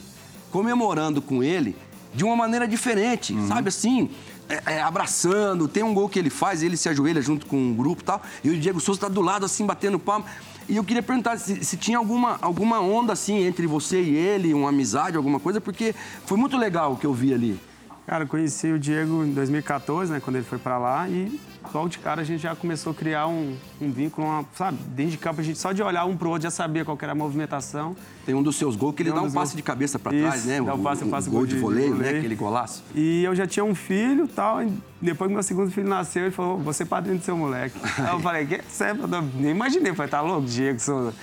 comemorando 0.51 1.21
com 1.21 1.43
ele 1.43 1.75
de 2.13 2.23
uma 2.23 2.35
maneira 2.35 2.67
diferente, 2.67 3.33
Uhum. 3.33 3.47
sabe 3.47 3.69
assim? 3.69 4.09
é, 4.47 4.75
é, 4.75 4.81
abraçando, 4.81 5.67
tem 5.67 5.81
um 5.83 5.93
gol 5.93 6.07
que 6.07 6.17
ele 6.19 6.29
faz, 6.29 6.61
ele 6.63 6.77
se 6.77 6.87
ajoelha 6.87 7.19
junto 7.21 7.45
com 7.47 7.57
um 7.57 7.73
grupo 7.73 8.01
e 8.01 8.05
tal, 8.05 8.21
e 8.43 8.49
o 8.51 8.57
Diego 8.59 8.79
Souza 8.79 9.01
tá 9.01 9.07
do 9.09 9.19
lado, 9.21 9.43
assim, 9.45 9.65
batendo 9.65 9.97
palma. 9.99 10.25
E 10.67 10.77
eu 10.77 10.83
queria 10.83 11.03
perguntar 11.03 11.37
se, 11.37 11.63
se 11.63 11.77
tinha 11.77 11.97
alguma, 11.97 12.37
alguma 12.41 12.81
onda, 12.81 13.13
assim, 13.13 13.43
entre 13.43 13.67
você 13.67 14.01
e 14.01 14.15
ele, 14.15 14.53
uma 14.53 14.69
amizade, 14.69 15.15
alguma 15.15 15.39
coisa, 15.39 15.61
porque 15.61 15.93
foi 16.25 16.37
muito 16.37 16.57
legal 16.57 16.93
o 16.93 16.97
que 16.97 17.05
eu 17.05 17.13
vi 17.13 17.33
ali. 17.33 17.59
Cara, 18.07 18.23
eu 18.23 18.27
conheci 18.27 18.71
o 18.71 18.79
Diego 18.79 19.23
em 19.23 19.31
2014, 19.31 20.11
né, 20.11 20.19
quando 20.19 20.37
ele 20.37 20.45
foi 20.45 20.57
pra 20.57 20.77
lá, 20.77 21.07
e 21.09 21.39
logo 21.73 21.89
de 21.89 21.99
cara 21.99 22.21
a 22.21 22.23
gente 22.23 22.41
já 22.41 22.55
começou 22.55 22.91
a 22.91 22.95
criar 22.95 23.27
um, 23.27 23.55
um 23.81 23.91
vínculo, 23.91 24.27
uma, 24.27 24.45
sabe? 24.53 24.77
Dentro 24.87 25.11
de 25.11 25.17
campo, 25.17 25.41
a 25.41 25.43
gente 25.43 25.59
só 25.59 25.71
de 25.71 25.81
olhar 25.81 26.05
um 26.05 26.15
pro 26.15 26.29
outro 26.29 26.43
já 26.43 26.51
sabia 26.51 26.85
qual 26.85 26.97
era 27.01 27.11
a 27.11 27.15
movimentação. 27.15 27.95
Tem 28.25 28.33
um 28.33 28.41
dos 28.41 28.55
seus 28.55 28.75
gols 28.75 28.95
que 28.95 29.03
ele 29.03 29.11
um 29.11 29.15
dá 29.15 29.21
um 29.21 29.25
passe 29.25 29.35
gols. 29.35 29.55
de 29.55 29.61
cabeça 29.63 29.99
pra 29.99 30.13
Isso, 30.13 30.27
trás, 30.27 30.45
né? 30.45 30.61
dá 30.61 30.73
um 30.73 30.81
passe, 30.81 31.03
o, 31.03 31.07
passe, 31.09 31.29
gol 31.29 31.39
gol 31.39 31.47
de 31.47 31.55
de 31.55 31.61
voleio, 31.61 31.95
né? 31.95 32.09
Aquele 32.09 32.35
golaço. 32.35 32.83
E 32.93 33.23
eu 33.23 33.35
já 33.35 33.45
tinha 33.45 33.63
um 33.63 33.75
filho 33.75 34.25
e 34.25 34.27
tal, 34.27 34.63
e 34.63 34.71
depois 35.01 35.27
que 35.27 35.33
meu 35.33 35.43
segundo 35.43 35.71
filho 35.71 35.87
nasceu, 35.87 36.23
ele 36.23 36.31
falou, 36.31 36.57
você 36.57 36.83
é 36.83 36.85
padrinho 36.85 37.17
do 37.17 37.23
seu 37.23 37.37
moleque. 37.37 37.77
Aí 37.99 38.13
eu 38.13 38.19
falei, 38.19 38.45
que 38.45 38.61
sério? 38.69 39.01
Eu 39.01 39.21
nem 39.21 39.51
imaginei, 39.51 39.93
falei, 39.93 40.09
tá 40.09 40.21
louco, 40.21 40.47
Diego 40.47 40.79
Souza? 40.79 41.13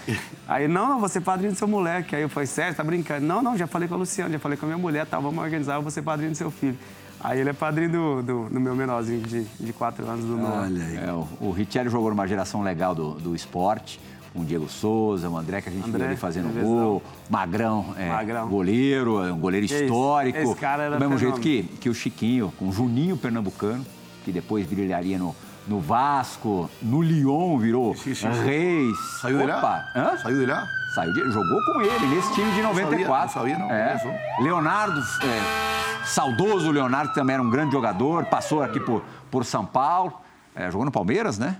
Aí, 0.46 0.68
não, 0.68 0.88
não, 0.88 1.00
você 1.00 1.18
é 1.18 1.20
padrinho 1.20 1.52
do 1.52 1.58
seu 1.58 1.66
moleque. 1.66 2.14
Aí 2.14 2.22
eu 2.22 2.28
falei, 2.28 2.46
sério, 2.46 2.74
tá 2.74 2.84
brincando? 2.84 3.26
Não, 3.26 3.42
não, 3.42 3.56
já 3.56 3.66
falei 3.66 3.88
com 3.88 3.94
a 3.94 3.98
Luciana, 3.98 4.30
já 4.30 4.38
falei 4.38 4.56
com 4.56 4.66
a 4.66 4.68
minha 4.68 4.78
mulher, 4.78 5.06
tá, 5.06 5.18
vamos 5.18 5.42
organizar, 5.42 5.76
eu 5.76 5.82
vou 5.82 5.90
ser 5.90 6.02
padrinho 6.02 6.30
do 6.30 6.36
seu 6.36 6.50
filho. 6.50 6.78
Aí 7.22 7.40
ele 7.40 7.50
é 7.50 7.52
padrinho 7.52 7.90
do, 7.90 8.22
do, 8.22 8.48
do 8.50 8.60
meu 8.60 8.74
menorzinho 8.74 9.20
de, 9.22 9.44
de 9.44 9.72
quatro 9.72 10.04
anos, 10.08 10.24
do 10.24 10.36
Noah. 10.36 10.62
Olha 10.62 10.84
aí. 10.84 10.96
É, 10.96 11.12
o, 11.12 11.26
o 11.40 11.50
Richelli 11.52 11.88
jogou 11.88 12.10
numa 12.10 12.26
geração 12.26 12.62
legal 12.62 12.94
do, 12.94 13.12
do 13.14 13.34
esporte, 13.34 14.00
com 14.34 14.40
o 14.40 14.44
Diego 14.44 14.68
Souza, 14.68 15.28
o 15.28 15.36
André, 15.36 15.60
que 15.60 15.68
a 15.68 15.72
gente 15.72 15.84
viu 15.84 15.94
André, 15.94 16.06
ali 16.08 16.16
fazendo 16.16 16.48
revezão. 16.48 16.68
gol, 16.74 17.02
Magrão, 17.30 17.94
é, 17.96 18.08
Magrão. 18.08 18.48
goleiro, 18.48 19.22
é 19.22 19.32
um 19.32 19.38
goleiro 19.38 19.66
Esse- 19.66 19.84
histórico. 19.84 20.38
esse 20.38 20.54
cara 20.56 20.82
era 20.84 20.96
do 20.96 21.00
mesmo 21.00 21.16
jeito 21.18 21.36
fenômeno. 21.40 21.68
que, 21.68 21.76
que 21.78 21.88
o 21.88 21.94
Chiquinho, 21.94 22.52
com 22.58 22.68
o 22.68 22.72
Juninho 22.72 23.16
Pernambucano, 23.16 23.84
que 24.24 24.32
depois 24.32 24.66
brilharia 24.66 25.18
no, 25.18 25.36
no 25.68 25.78
Vasco, 25.80 26.68
no 26.80 27.02
Lyon 27.02 27.56
virou 27.58 27.94
Sim, 27.94 28.14
sim, 28.14 28.32
sim. 28.32 28.42
Reis. 28.44 28.96
¿Salió 29.20 29.38
de 29.38 29.44
Opa, 29.44 29.60
lá? 29.60 29.92
hã? 29.94 30.16
¿Salió 30.18 30.38
de 30.40 30.46
lá? 30.46 30.66
Saiu 30.94 31.12
de, 31.12 31.30
jogou 31.30 31.64
com 31.64 31.80
ele 31.80 32.06
nesse 32.06 32.32
time 32.34 32.50
de 32.52 32.60
94. 32.60 33.26
não 33.26 33.28
sabia, 33.28 33.58
não. 33.58 33.70
É. 33.70 33.90
Olha 33.90 33.98
só. 33.98 34.42
Leonardo, 34.42 35.00
é, 35.00 36.04
saudoso 36.04 36.70
Leonardo, 36.70 37.08
que 37.10 37.14
também 37.14 37.34
era 37.34 37.42
um 37.42 37.48
grande 37.48 37.72
jogador, 37.72 38.26
passou 38.26 38.62
aqui 38.62 38.78
por, 38.78 39.02
por 39.30 39.44
São 39.44 39.64
Paulo, 39.64 40.12
é, 40.54 40.70
jogou 40.70 40.84
no 40.84 40.92
Palmeiras, 40.92 41.38
né? 41.38 41.56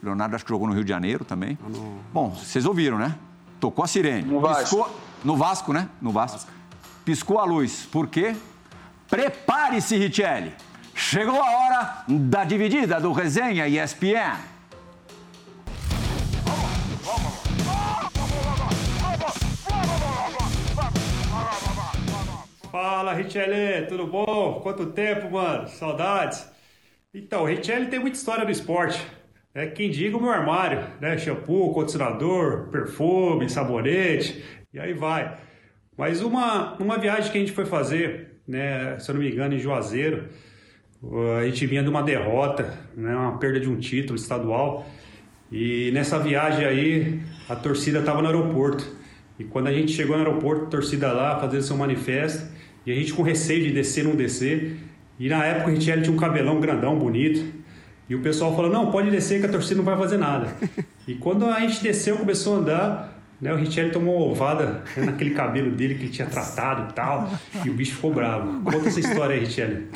O 0.00 0.06
Leonardo 0.06 0.36
acho 0.36 0.44
que 0.44 0.50
jogou 0.50 0.68
no 0.68 0.74
Rio 0.74 0.84
de 0.84 0.90
Janeiro 0.90 1.24
também. 1.24 1.58
Bom, 2.12 2.30
vocês 2.30 2.64
ouviram, 2.64 2.98
né? 2.98 3.16
Tocou 3.58 3.84
a 3.84 3.88
sirene. 3.88 4.22
No 4.22 4.40
Vasco. 4.40 4.62
Piscou, 4.62 4.96
no 5.24 5.36
Vasco, 5.36 5.72
né? 5.72 5.88
No 6.00 6.12
Vasco. 6.12 6.50
Piscou 7.04 7.38
a 7.40 7.44
luz. 7.44 7.86
Por 7.90 8.06
quê? 8.06 8.36
Prepare-se, 9.08 9.96
Richelli. 9.96 10.54
Chegou 10.94 11.40
a 11.42 11.50
hora 11.50 12.04
da 12.08 12.44
dividida 12.44 13.00
do 13.00 13.12
Resenha 13.12 13.66
ESPN. 13.66 14.51
Fala, 22.72 23.12
Richelli, 23.12 23.86
tudo 23.86 24.06
bom? 24.06 24.60
Quanto 24.62 24.86
tempo, 24.86 25.30
mano? 25.30 25.68
Saudades. 25.68 26.50
Então, 27.12 27.42
o 27.42 27.44
Richelli 27.44 27.88
tem 27.88 28.00
muita 28.00 28.16
história 28.16 28.46
no 28.46 28.50
esporte. 28.50 29.06
É 29.54 29.66
quem 29.66 29.90
diga 29.90 30.16
o 30.16 30.22
meu 30.22 30.30
armário, 30.30 30.82
né? 30.98 31.18
Shampoo, 31.18 31.74
condicionador, 31.74 32.68
perfume, 32.70 33.50
sabonete, 33.50 34.42
e 34.72 34.80
aí 34.80 34.94
vai. 34.94 35.36
Mas 35.98 36.22
uma, 36.22 36.72
uma 36.78 36.96
viagem 36.96 37.30
que 37.30 37.36
a 37.36 37.40
gente 37.42 37.52
foi 37.52 37.66
fazer, 37.66 38.40
né? 38.48 38.98
Se 38.98 39.10
eu 39.10 39.16
não 39.16 39.20
me 39.20 39.30
engano, 39.30 39.52
em 39.52 39.58
Juazeiro, 39.58 40.30
a 41.38 41.44
gente 41.44 41.66
vinha 41.66 41.82
de 41.82 41.90
uma 41.90 42.02
derrota, 42.02 42.72
né? 42.96 43.14
Uma 43.14 43.38
perda 43.38 43.60
de 43.60 43.68
um 43.68 43.78
título 43.78 44.18
estadual. 44.18 44.86
E 45.50 45.90
nessa 45.92 46.18
viagem 46.18 46.64
aí, 46.64 47.20
a 47.50 47.54
torcida 47.54 47.98
estava 47.98 48.22
no 48.22 48.28
aeroporto. 48.28 48.96
E 49.38 49.44
quando 49.44 49.66
a 49.66 49.72
gente 49.74 49.92
chegou 49.92 50.16
no 50.16 50.24
aeroporto, 50.24 50.64
a 50.64 50.68
torcida 50.68 51.12
lá 51.12 51.38
fazendo 51.38 51.60
seu 51.60 51.76
manifesto, 51.76 52.51
e 52.84 52.92
a 52.92 52.94
gente 52.94 53.12
com 53.12 53.22
receio 53.22 53.64
de 53.64 53.72
descer, 53.72 54.04
não 54.04 54.14
descer. 54.14 54.76
E 55.18 55.28
na 55.28 55.44
época 55.44 55.70
a 55.70 55.74
Richelli 55.74 56.02
tinha 56.02 56.14
um 56.14 56.18
cabelão 56.18 56.60
grandão, 56.60 56.98
bonito. 56.98 57.44
E 58.08 58.14
o 58.14 58.20
pessoal 58.20 58.54
falou: 58.54 58.70
não, 58.70 58.90
pode 58.90 59.10
descer 59.10 59.40
que 59.40 59.46
a 59.46 59.48
torcida 59.48 59.76
não 59.76 59.84
vai 59.84 59.96
fazer 59.96 60.18
nada. 60.18 60.48
e 61.06 61.14
quando 61.14 61.46
a 61.46 61.60
gente 61.60 61.82
desceu, 61.82 62.16
começou 62.16 62.56
a 62.56 62.58
andar, 62.58 63.22
né, 63.40 63.52
o 63.52 63.56
Richelli 63.56 63.90
tomou 63.90 64.16
uma 64.16 64.32
ovada 64.32 64.82
né, 64.96 65.04
naquele 65.04 65.30
cabelo 65.30 65.70
dele 65.70 65.94
que 65.94 66.02
ele 66.02 66.12
tinha 66.12 66.26
tratado 66.26 66.90
e 66.90 66.92
tal. 66.92 67.30
E 67.64 67.70
o 67.70 67.74
bicho 67.74 67.94
ficou 67.94 68.12
bravo. 68.12 68.62
Conta 68.62 68.88
essa 68.88 69.00
história 69.00 69.34
aí, 69.34 69.40
Richelli. 69.40 69.88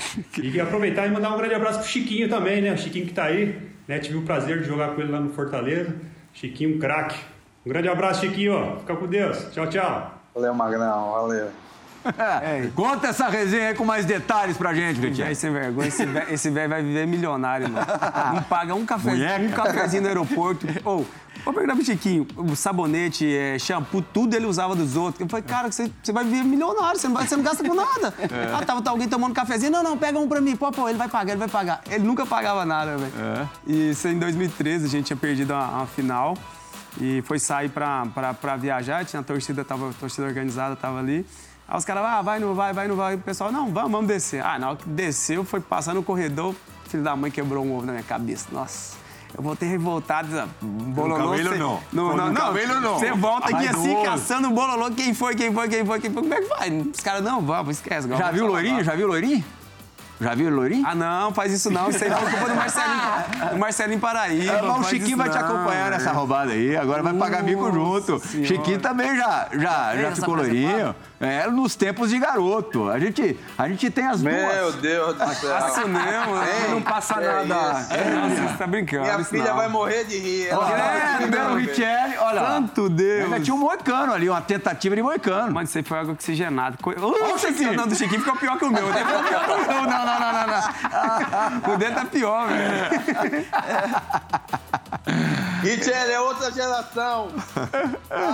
E 0.42 0.61
aproveitar 0.61 1.07
e 1.07 1.11
mandar 1.11 1.35
um 1.35 1.38
grande 1.38 1.55
abraço 1.55 1.81
pro 1.81 1.88
Chiquinho 1.88 2.29
também, 2.29 2.62
né? 2.62 2.72
O 2.72 2.79
Chiquinho 2.79 3.07
que 3.07 3.12
tá 3.12 3.25
aí, 3.25 3.59
né? 3.88 3.99
Tive 3.99 4.18
o 4.18 4.22
prazer 4.22 4.61
de 4.61 4.66
jogar 4.66 4.94
com 4.94 5.01
ele 5.01 5.11
lá 5.11 5.20
no 5.20 5.31
Fortaleza. 5.31 5.94
Chiquinho, 6.33 6.77
um 6.77 6.79
craque. 6.79 7.18
Um 7.64 7.68
grande 7.70 7.88
abraço, 7.88 8.20
Chiquinho. 8.25 8.77
Fica 8.81 8.94
com 8.94 9.07
Deus. 9.07 9.49
Tchau, 9.53 9.68
tchau. 9.68 10.22
Valeu, 10.35 10.55
Magrão. 10.55 11.11
Valeu. 11.12 11.65
É, 12.42 12.68
conta 12.74 13.08
essa 13.08 13.28
resenha 13.28 13.68
aí 13.68 13.74
com 13.74 13.84
mais 13.84 14.04
detalhes 14.04 14.56
pra 14.56 14.74
gente, 14.74 15.00
Richard. 15.00 15.34
sem 15.34 15.52
vergonha, 15.52 15.88
esse 15.88 16.04
velho 16.06 16.32
esse 16.34 16.50
velho 16.50 16.68
vai 16.68 16.82
viver 16.82 17.06
milionário, 17.06 17.68
mano. 17.70 17.86
Não 18.34 18.42
paga 18.42 18.74
um, 18.74 18.84
café, 18.86 19.10
Mulher, 19.10 19.40
um 19.40 19.50
cafezinho 19.50 20.02
no 20.02 20.08
aeroporto. 20.08 20.66
Ou, 20.84 21.06
vou 21.44 21.52
perguntar 21.54 21.74
pro 21.76 21.84
Chiquinho, 21.84 22.26
o 22.36 22.54
sabonete, 22.56 23.26
é, 23.34 23.58
shampoo, 23.58 24.02
tudo 24.02 24.34
ele 24.34 24.46
usava 24.46 24.74
dos 24.76 24.96
outros. 24.96 25.20
Eu 25.20 25.28
falei, 25.28 25.44
cara, 25.44 25.70
você, 25.70 25.90
você 26.02 26.12
vai 26.12 26.24
viver 26.24 26.44
milionário, 26.44 26.98
você 27.00 27.08
não, 27.08 27.14
vai- 27.14 27.26
você 27.26 27.36
não 27.36 27.42
gasta 27.44 27.62
com 27.66 27.74
nada. 27.74 28.14
Ah, 28.56 28.64
tava 28.64 28.80
tá 28.82 28.90
alguém 28.90 29.08
tomando 29.08 29.34
cafezinho, 29.34 29.70
não, 29.72 29.82
não, 29.82 29.96
pega 29.98 30.18
um 30.18 30.28
pra 30.28 30.40
mim. 30.40 30.56
Pô, 30.56 30.70
pô, 30.70 30.88
ele 30.88 30.98
vai 30.98 31.08
pagar, 31.08 31.32
ele 31.32 31.38
vai 31.38 31.48
pagar. 31.48 31.80
Ele 31.90 32.04
nunca 32.04 32.24
pagava 32.24 32.64
nada, 32.64 32.96
velho. 32.96 33.12
E 33.66 33.90
isso 33.90 34.08
em 34.08 34.18
2013, 34.18 34.86
a 34.86 34.88
gente 34.88 35.06
tinha 35.06 35.16
perdido 35.16 35.52
a, 35.54 35.82
a 35.82 35.86
final 35.86 36.36
e 37.00 37.22
foi 37.22 37.38
sair 37.38 37.68
pra, 37.68 38.06
pra, 38.14 38.32
pra 38.34 38.56
viajar, 38.56 39.04
tinha 39.04 39.20
a 39.20 39.22
torcida, 39.22 39.64
tava, 39.64 39.90
a 39.90 39.92
torcida 39.92 40.26
organizada 40.26 40.74
tava 40.76 40.98
ali. 40.98 41.26
Aí 41.68 41.76
os 41.79 41.85
caras, 41.85 42.05
ah, 42.05 42.22
vai, 42.22 42.38
não 42.38 42.55
vai, 42.55 42.72
vai, 42.72 42.87
não 42.88 42.96
vai. 42.96 43.14
O 43.14 43.18
pessoal, 43.18 43.50
não, 43.50 43.72
vamos, 43.72 43.90
vamos 43.90 44.07
descer. 44.07 44.44
Ah, 44.44 44.59
na 44.59 44.68
hora 44.68 44.76
que 44.76 44.88
desceu, 44.88 45.44
foi 45.44 45.61
passar 45.61 45.94
no 45.94 46.02
corredor, 46.02 46.55
o 46.87 46.88
filho 46.90 47.02
da 47.02 47.16
mãe 47.16 47.31
quebrou 47.31 47.64
um 47.64 47.76
ovo 47.76 47.87
na 47.87 47.92
minha 47.92 48.05
cabeça. 48.05 48.46
Nossa. 48.52 48.94
Eu 49.37 49.42
voltei 49.42 49.68
revoltado, 49.68 50.29
bololô. 50.62 51.31
cabelo, 51.31 51.52
cê- 51.52 51.59
não. 51.59 51.81
Não, 51.92 52.11
Com 52.11 52.16
não, 52.16 52.31
o 52.31 52.35
cabelo, 52.35 52.81
não. 52.81 52.98
Você 52.98 53.12
volta 53.12 53.55
aqui 53.55 53.68
assim, 53.68 54.02
caçando 54.05 54.48
o 54.48 54.52
bololô. 54.52 54.90
Quem 54.92 55.12
foi, 55.12 55.35
quem 55.35 55.52
foi, 55.52 55.68
quem 55.68 55.85
foi, 55.85 56.00
quem 56.00 56.11
foi? 56.11 56.22
Como 56.22 56.33
é 56.35 56.40
que 56.40 56.48
vai? 56.48 56.70
Os 56.94 57.00
caras, 57.00 57.22
não, 57.22 57.42
vamos, 57.42 57.76
esquece. 57.76 58.09
Já 58.09 58.31
viu 58.31 58.44
o 58.44 58.48
loirinho? 58.48 58.83
Já 58.85 58.94
viu 58.94 59.07
o 59.07 59.11
loirinho? 59.11 59.44
Já 60.18 60.35
viu 60.35 60.48
o 60.48 60.55
loirinho? 60.55 60.83
Ah, 60.87 60.94
não, 60.94 61.35
faz 61.35 61.52
isso 61.52 61.70
não. 61.70 61.90
Isso 61.90 62.02
aí 62.02 62.11
é 62.11 62.14
culpa 62.14 62.48
do 62.48 62.55
Marcelinho, 62.55 63.00
do 63.52 63.59
Marcelinho 63.59 64.00
Paraíba. 64.00 64.52
É, 64.52 64.62
mas 64.62 64.87
o 64.87 64.88
Chiquinho 64.88 65.16
vai 65.18 65.29
te 65.29 65.37
acompanhar 65.37 65.90
nessa 65.90 66.11
roubada 66.12 66.52
aí, 66.52 66.74
agora 66.74 67.02
vai 67.02 67.12
pagar 67.12 67.42
mico 67.42 67.70
junto. 67.70 68.18
Senhora. 68.20 68.48
Chiquinho 68.48 68.81
também 68.81 69.14
já, 69.14 69.48
já, 69.52 69.94
já 69.96 70.12
ficou 70.12 70.35
frase 70.37 70.50
loirinho. 70.50 70.94
É, 71.18 71.46
nos 71.50 71.74
tempos 71.74 72.11
de 72.11 72.18
garoto. 72.18 72.90
A 72.90 72.98
gente, 72.98 73.38
a 73.57 73.66
gente 73.68 73.90
tem 73.90 74.07
as 74.07 74.20
Meu 74.20 74.35
duas. 74.35 74.74
Deus 74.76 75.14
do 75.16 75.35
céu. 75.35 75.68
Isso 75.68 75.88
mesmo, 75.88 76.42
Ei, 76.42 76.70
não 76.70 76.83
passa 76.83 77.14
que 77.14 77.20
nada. 77.20 77.81
isso? 77.81 77.92
É, 77.94 78.11
Nossa, 78.11 78.35
você 78.48 78.57
tá 78.59 78.66
brincando. 78.66 79.02
Minha 79.05 79.24
filha 79.24 79.44
não. 79.48 79.57
vai 79.57 79.68
morrer 79.68 80.05
de 80.05 80.18
rir. 80.18 80.48
Ela 80.48 80.64
vai 80.66 81.14
É, 81.14 81.16
primeiro. 81.16 81.55
Richelli, 81.55 82.16
olha. 82.18 82.46
Santo 82.46 82.88
Deus. 82.90 83.24
Ainda 83.24 83.40
tinha 83.40 83.55
um 83.55 83.59
moicano 83.59 84.12
ali, 84.12 84.29
uma 84.29 84.42
tentativa 84.42 84.94
de 84.94 85.02
moicano. 85.02 85.55
Mano, 85.55 85.64
isso 85.64 85.79
aí 85.79 85.85
foi 85.85 85.98
água 85.98 86.12
oxigenada. 86.12 86.76
Co... 86.83 86.90
o 86.90 87.35
O 87.35 87.38
Chiquinho. 87.38 87.72
Não, 87.72 87.87
do 87.87 87.94
Chiquinho 87.94 88.20
ficou 88.20 88.37
pior 88.37 88.59
que 88.59 88.64
o 88.66 88.70
meu. 88.70 88.87
O 88.87 88.92
dele 88.92 89.05
ficou 89.07 89.22
pior 89.24 89.44
que 89.44 89.50
o 89.52 89.57
meu. 89.57 89.83
Não, 89.83 90.07
não, 90.07 90.20
não, 90.20 90.33
não, 90.33 90.46
não. 90.46 90.66
O 91.74 91.76
dele 91.79 91.94
tá 91.94 92.05
pior, 92.05 92.46
velho. 92.48 93.46
Richelle 95.62 96.12
é 96.12 96.20
outra 96.20 96.50
geração. 96.52 97.29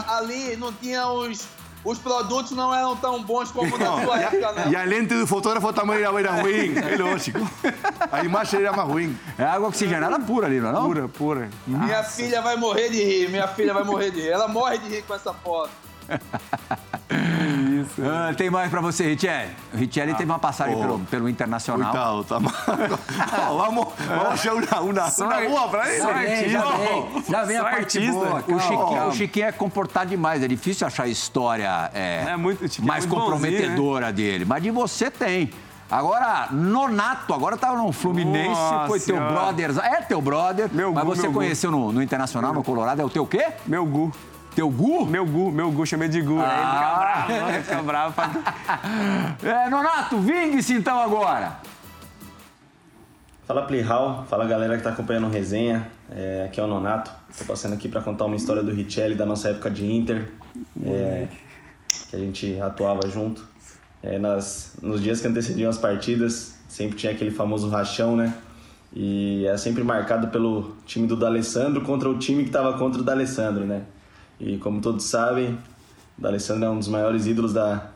Ali 0.09 0.57
não 0.57 0.73
tinha 0.73 1.07
os. 1.07 1.47
Os 1.85 1.99
produtos 1.99 2.53
não 2.53 2.73
eram 2.73 2.97
tão 2.97 3.23
bons 3.23 3.51
como 3.51 3.77
na 3.77 4.05
sua 4.05 4.19
época, 4.23 4.53
não. 4.53 4.71
E 4.71 4.77
a 4.77 4.85
lente 4.85 5.15
do 5.15 5.27
fotógrafo 5.27 5.73
também 5.73 5.97
era, 5.97 6.21
era 6.21 6.41
ruim, 6.41 6.75
é 6.79 6.97
lógico. 6.97 7.39
A 8.11 8.25
imagem 8.25 8.61
era 8.61 8.73
mais 8.73 8.89
ruim. 8.89 9.19
É 9.37 9.45
água 9.45 9.69
oxigenada 9.69 10.19
pura 10.21 10.47
ali, 10.47 10.61
não 10.61 10.69
é 10.69 10.73
não? 10.73 10.85
Pura, 10.87 11.09
pura. 11.09 11.51
Minha 11.67 12.05
filha 12.05 12.41
vai 12.41 12.57
morrer 12.57 12.89
de 12.89 13.03
rir, 13.03 13.29
minha 13.31 13.49
filha 13.49 13.75
vai 13.75 13.83
morrer 13.83 14.11
de 14.11 14.21
rir. 14.21 14.29
Ela 14.31 14.47
morre 14.47 14.79
de 14.79 14.89
rir 14.89 15.03
com 15.03 15.15
essa 15.15 15.33
foto. 15.33 15.71
Ah, 18.03 18.35
tem 18.35 18.51
mais 18.51 18.71
pra 18.71 18.81
você, 18.81 19.05
Richelli. 19.09 19.51
O 19.73 19.77
Richelli 19.77 20.15
teve 20.15 20.31
uma 20.31 20.39
passagem 20.39 20.77
oh. 20.77 20.81
pelo, 20.81 20.99
pelo 21.01 21.29
Internacional. 21.29 21.91
Coitado, 21.91 22.25
tá 22.25 22.41
mal. 22.41 22.53
Ó, 23.51 23.57
vamos, 23.57 23.89
vamos 24.07 24.27
achar 24.27 24.55
uma, 24.55 24.81
uma, 24.81 25.07
uma 25.07 25.49
boa 25.49 25.69
pra 25.69 25.89
ele. 25.89 26.03
Já 26.03 26.13
vem, 26.13 26.49
já 26.49 26.65
vem, 26.65 27.25
já 27.29 27.45
vem 27.45 27.57
a 27.57 27.65
parte 27.65 28.11
boa. 28.11 28.39
O 28.41 28.43
calma, 28.43 28.61
Chiquinho, 28.61 29.09
o 29.09 29.13
Chiquinho 29.13 29.47
é 29.47 29.53
comportado 29.53 30.11
demais, 30.11 30.43
é 30.43 30.49
difícil 30.49 30.87
achar 30.87 31.07
história 31.07 31.91
é, 31.95 32.25
É 32.29 32.37
muito- 32.37 32.63
o 32.63 32.67
é 32.67 32.85
mais 32.85 33.07
muito 33.07 33.21
comprometedora 33.21 34.13
dele. 34.13 34.45
Mas 34.45 34.63
de 34.63 34.71
você 34.71 35.11
tem. 35.11 35.51
Agora, 35.91 36.49
Nonato, 36.51 37.35
agora 37.35 37.55
tá 37.55 37.71
no 37.73 37.93
Fluminense, 37.93 38.49
Nossa 38.49 38.87
foi 38.87 38.99
teu 38.99 39.17
brother. 39.17 39.79
É 39.85 40.01
teu 40.01 40.23
brother, 40.23 40.71
Meu 40.73 40.91
mas 40.91 41.05
gu, 41.05 41.15
você 41.15 41.29
conheceu 41.29 41.71
no, 41.71 41.93
no 41.93 42.03
Internacional, 42.03 42.55
no 42.55 42.65
Colorado, 42.65 43.03
é 43.03 43.05
o 43.05 43.11
teu 43.11 43.27
quê? 43.27 43.49
Meu 43.67 43.85
Gu. 43.85 44.11
Teu 44.55 44.69
Gu? 44.71 45.07
Meu 45.07 45.25
Gu, 45.25 45.51
meu 45.51 45.71
Gu, 45.71 45.87
chamei 45.87 46.09
de 46.09 46.21
Gu. 46.21 46.39
Aí 46.39 46.45
Ah. 46.47 47.27
ele 47.29 47.33
fica 47.33 47.43
bravo, 47.43 47.51
ele 47.53 47.63
fica 47.63 47.83
bravo. 47.83 48.15
Pra... 48.15 48.31
É, 49.67 49.71
Nonato, 49.71 50.19
vingue-se 50.19 50.75
então 50.75 51.01
agora. 51.01 51.57
Fala 53.47 53.63
Playhall, 53.63 54.25
fala 54.29 54.47
galera 54.47 54.77
que 54.77 54.83
tá 54.85 54.91
acompanhando 54.91 55.27
o 55.27 55.31
resenha. 55.31 55.89
É, 56.11 56.45
aqui 56.47 56.61
é 56.61 56.63
o 56.63 56.67
Nonato. 56.67 57.11
Tô 57.37 57.45
passando 57.45 57.73
aqui 57.75 57.89
para 57.89 58.01
contar 58.01 58.25
uma 58.27 58.37
história 58.37 58.63
do 58.63 58.71
Richelli 58.73 59.15
da 59.15 59.27
nossa 59.27 59.49
época 59.49 59.71
de 59.71 59.91
Inter, 59.91 60.29
é, 60.85 61.27
que 62.11 62.17
a 62.17 62.19
gente 62.19 62.61
atuava 62.61 63.09
junto. 63.09 63.47
É, 64.03 64.19
nas, 64.19 64.77
nos 64.83 65.03
dias 65.03 65.21
que 65.21 65.29
antecediam 65.29 65.71
as 65.71 65.79
partidas, 65.79 66.59
sempre 66.69 66.97
tinha 66.97 67.13
aquele 67.13 67.31
famoso 67.31 67.69
rachão, 67.69 68.17
né? 68.17 68.35
E 68.95 69.47
é 69.47 69.57
sempre 69.57 69.83
marcado 69.83 70.29
pelo 70.29 70.77
time 70.85 71.07
do 71.07 71.17
D'Alessandro 71.17 71.81
contra 71.83 72.09
o 72.11 72.19
time 72.19 72.43
que 72.43 72.49
estava 72.51 72.77
contra 72.79 73.01
o 73.01 73.05
D'Alessandro, 73.05 73.65
né? 73.65 73.83
E 74.43 74.59
como 74.59 74.81
todos 74.81 75.05
sabem, 75.05 75.57
o 76.19 76.21
D'Alessandro 76.21 76.65
é 76.65 76.71
um 76.71 76.79
dos 76.79 76.89
maiores 76.89 77.29
ídolos 77.29 77.53
da, 77.53 77.91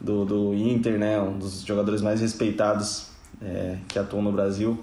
do, 0.00 0.24
do 0.24 0.54
Inter, 0.54 0.98
né? 0.98 1.20
Um 1.20 1.38
dos 1.38 1.60
jogadores 1.60 2.00
mais 2.00 2.22
respeitados 2.22 3.10
é, 3.42 3.76
que 3.86 3.98
atuam 3.98 4.22
no 4.22 4.32
Brasil. 4.32 4.82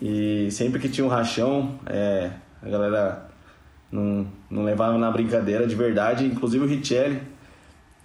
E 0.00 0.48
sempre 0.50 0.78
que 0.78 0.90
tinha 0.90 1.06
um 1.06 1.08
rachão, 1.08 1.78
é, 1.86 2.30
a 2.62 2.68
galera 2.68 3.26
não, 3.90 4.26
não 4.50 4.64
levava 4.64 4.98
na 4.98 5.10
brincadeira 5.10 5.66
de 5.66 5.74
verdade. 5.74 6.26
Inclusive 6.26 6.62
o 6.62 6.68
Richelli, 6.68 7.22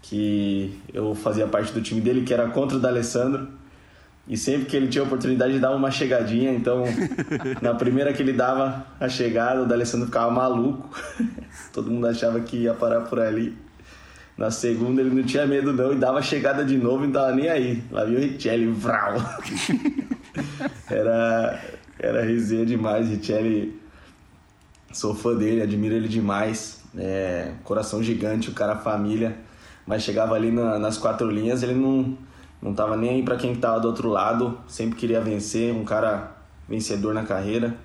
que 0.02 0.80
eu 0.94 1.14
fazia 1.14 1.46
parte 1.46 1.74
do 1.74 1.82
time 1.82 2.00
dele, 2.00 2.22
que 2.22 2.34
era 2.34 2.48
contra 2.52 2.78
o 2.78 2.80
D'Alessandro. 2.80 3.50
E 4.32 4.38
sempre 4.38 4.66
que 4.66 4.78
ele 4.78 4.88
tinha 4.88 5.04
a 5.04 5.06
oportunidade 5.06 5.52
de 5.52 5.60
dar 5.60 5.72
uma 5.76 5.92
chegadinha, 5.92 6.54
então 6.54 6.86
na 7.62 7.76
primeira 7.76 8.14
que 8.14 8.24
ele 8.24 8.32
dava 8.32 8.88
a 8.98 9.10
chegada, 9.10 9.64
o 9.64 9.66
D'Alessandro 9.66 10.06
ficava 10.06 10.32
maluco. 10.32 10.90
Todo 11.74 11.92
mundo 11.92 12.08
achava 12.08 12.40
que 12.40 12.56
ia 12.56 12.74
parar 12.74 13.02
por 13.02 13.20
ali. 13.20 13.58
Na 14.38 14.50
segunda 14.50 15.02
ele 15.02 15.14
não 15.14 15.24
tinha 15.24 15.46
medo 15.46 15.74
não 15.74 15.92
e 15.92 15.98
dava 15.98 16.22
chegada 16.22 16.64
de 16.64 16.78
novo 16.78 17.04
e 17.04 17.08
não 17.08 17.14
tava 17.14 17.36
nem 17.36 17.50
aí. 17.50 17.84
Lá 17.92 18.06
vinha 18.06 18.20
o 18.20 18.22
Richelli, 18.22 18.68
vral. 18.72 19.16
era, 20.90 21.62
era 22.00 22.22
resenha 22.24 22.66
demais, 22.66 23.10
Richelli. 23.10 23.78
Sou 24.94 25.14
fã 25.14 25.36
dele, 25.36 25.62
admiro 25.62 25.94
ele 25.96 26.08
demais. 26.08 26.82
É, 26.98 27.52
coração 27.66 28.02
gigante, 28.02 28.50
o 28.50 28.54
cara 28.54 28.78
família. 28.78 29.36
Mas 29.86 30.04
chegava 30.04 30.36
ali 30.36 30.52
na- 30.52 30.80
nas 30.80 30.98
quatro 30.98 31.30
linhas, 31.30 31.64
ele 31.64 31.74
não, 31.76 32.18
não 32.62 32.74
tava 32.74 32.96
nem 32.96 33.10
aí 33.10 33.24
pra 33.24 33.36
quem 33.36 33.56
tava 33.56 33.80
do 33.80 33.88
outro 33.88 34.10
lado. 34.10 34.58
Sempre 34.68 34.98
queria 34.98 35.20
vencer, 35.20 35.74
um 35.74 35.84
cara 35.84 36.36
vencedor 36.70 37.14
na 37.14 37.24
carreira. 37.24 37.76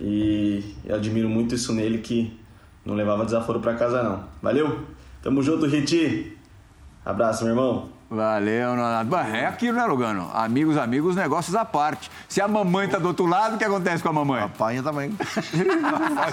E 0.00 0.74
eu 0.84 0.94
admiro 0.94 1.28
muito 1.28 1.54
isso 1.54 1.72
nele, 1.72 1.98
que 1.98 2.38
não 2.84 2.94
levava 2.94 3.24
desaforo 3.24 3.60
pra 3.60 3.74
casa 3.74 4.02
não. 4.02 4.24
Valeu! 4.40 4.86
Tamo 5.22 5.42
junto, 5.42 5.66
Riti! 5.66 6.36
Abraço, 7.04 7.44
meu 7.44 7.52
irmão! 7.52 7.97
Valeu, 8.10 8.74
Nonato. 8.74 9.04
Bah, 9.10 9.26
É 9.28 9.44
aquilo, 9.44 9.76
né, 9.76 9.84
Lugano? 9.84 10.30
Amigos, 10.32 10.78
amigos, 10.78 11.14
negócios 11.14 11.54
à 11.54 11.62
parte. 11.62 12.10
Se 12.26 12.40
a 12.40 12.48
mamãe 12.48 12.88
tá 12.88 12.98
do 12.98 13.08
outro 13.08 13.26
lado, 13.26 13.56
o 13.56 13.58
que 13.58 13.64
acontece 13.64 14.02
com 14.02 14.08
a 14.08 14.12
mamãe? 14.14 14.42
Apanha 14.42 14.82
também. 14.82 15.14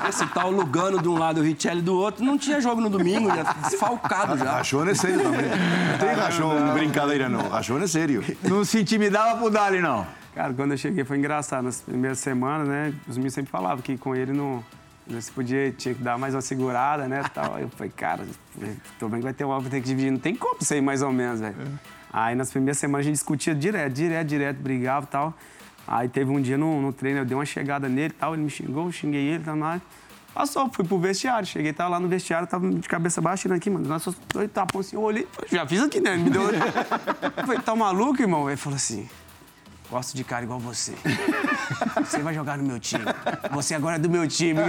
Esse 0.08 0.26
tal 0.28 0.50
Lugano 0.52 1.02
de 1.02 1.10
um 1.10 1.18
lado 1.18 1.40
e 1.40 1.42
o 1.42 1.44
Richelli 1.44 1.82
do 1.82 1.96
outro, 1.98 2.24
não 2.24 2.38
tinha 2.38 2.62
jogo 2.62 2.80
no 2.80 2.90
domingo, 2.90 3.28
já 3.36 3.44
desfalcado 3.68 4.38
já. 4.38 4.52
Rachão 4.54 4.88
é 4.88 4.94
sério 4.96 5.22
também. 5.22 5.48
Não 5.48 5.98
tem 6.00 6.14
rachão 6.16 6.74
brincadeira, 6.74 7.28
não. 7.28 7.50
Rachão 7.50 7.78
é 7.82 7.88
sério. 7.88 8.24
Não 8.44 8.64
se 8.64 8.80
intimidava 8.80 9.38
pro 9.38 9.50
Dali, 9.50 9.82
não. 9.82 10.08
Cara, 10.34 10.54
quando 10.54 10.72
eu 10.72 10.78
cheguei 10.78 11.04
foi 11.04 11.18
engraçado. 11.18 11.64
Nas 11.66 11.82
primeiras 11.82 12.20
semanas, 12.20 12.68
né? 12.70 12.94
Os 13.08 13.18
meninos 13.18 13.34
sempre 13.34 13.52
falavam 13.52 13.82
que 13.82 13.98
com 13.98 14.16
ele 14.16 14.32
não. 14.32 14.64
Se 15.20 15.32
podia, 15.32 15.72
tinha 15.72 15.94
que 15.94 16.02
dar 16.02 16.18
mais 16.18 16.34
uma 16.34 16.42
segurada, 16.42 17.08
né? 17.08 17.24
Tal. 17.34 17.60
Eu 17.60 17.70
falei, 17.70 17.92
cara, 17.96 18.26
tô 19.00 19.08
vendo 19.08 19.20
que 19.20 19.24
vai 19.24 19.34
ter 19.34 19.46
uma 19.46 19.56
hora 19.56 19.64
que 19.64 19.70
ter 19.70 19.82
que 19.82 19.88
dividir. 19.88 20.12
Não 20.12 20.20
tem 20.20 20.36
como 20.36 20.58
isso 20.62 20.74
aí, 20.74 20.82
mais 20.82 21.02
ou 21.02 21.12
menos, 21.12 21.40
velho. 21.40 21.56
Aí 22.12 22.34
nas 22.34 22.50
primeiras 22.50 22.78
semanas 22.78 23.06
a 23.06 23.10
gente 23.10 23.16
discutia 23.16 23.54
direto, 23.54 23.94
direto, 23.94 24.28
direto, 24.28 24.58
brigava 24.58 25.06
e 25.06 25.10
tal. 25.10 25.34
Aí 25.88 26.10
teve 26.10 26.32
um 26.32 26.42
dia 26.42 26.58
no, 26.58 26.82
no 26.82 26.92
treino, 26.92 27.20
eu 27.20 27.26
dei 27.26 27.36
uma 27.36 27.46
chegada 27.46 27.88
nele 27.88 28.08
e 28.08 28.18
tal, 28.18 28.34
ele 28.34 28.44
me 28.44 28.50
xingou, 28.50 28.92
xinguei 28.92 29.22
ele, 29.22 29.44
tá 29.44 29.56
mais. 29.56 29.82
Passou, 30.34 30.70
fui 30.70 30.84
pro 30.84 31.00
vestiário, 31.00 31.48
cheguei, 31.48 31.72
tava 31.72 31.92
lá 31.92 32.00
no 32.00 32.08
vestiário, 32.08 32.48
tava 32.48 32.70
de 32.70 32.88
cabeça 32.90 33.22
baixa, 33.22 33.44
tirando 33.44 33.58
aqui, 33.58 33.70
mano. 33.70 33.88
Nossa, 33.88 34.14
dois 34.34 34.52
tapões 34.52 34.88
assim, 34.88 34.96
eu 34.96 35.02
olhei, 35.02 35.28
já 35.50 35.66
fiz 35.66 35.82
aqui, 35.82 36.02
né? 36.02 36.14
Ele 36.14 36.24
me 36.24 36.30
deu. 36.30 36.42
Eu 37.38 37.46
falei, 37.46 37.60
tá 37.60 37.76
maluco, 37.76 38.22
irmão? 38.22 38.50
Ele 38.50 38.58
falou 38.58 38.76
assim. 38.76 39.08
Gosto 39.90 40.16
de 40.16 40.24
cara 40.24 40.44
igual 40.44 40.60
você. 40.60 40.94
Você 41.98 42.20
vai 42.20 42.34
jogar 42.34 42.58
no 42.58 42.64
meu 42.64 42.80
time. 42.80 43.06
Você 43.52 43.76
agora 43.76 43.96
é 43.96 44.00
do 44.00 44.10
meu 44.10 44.28
time. 44.28 44.60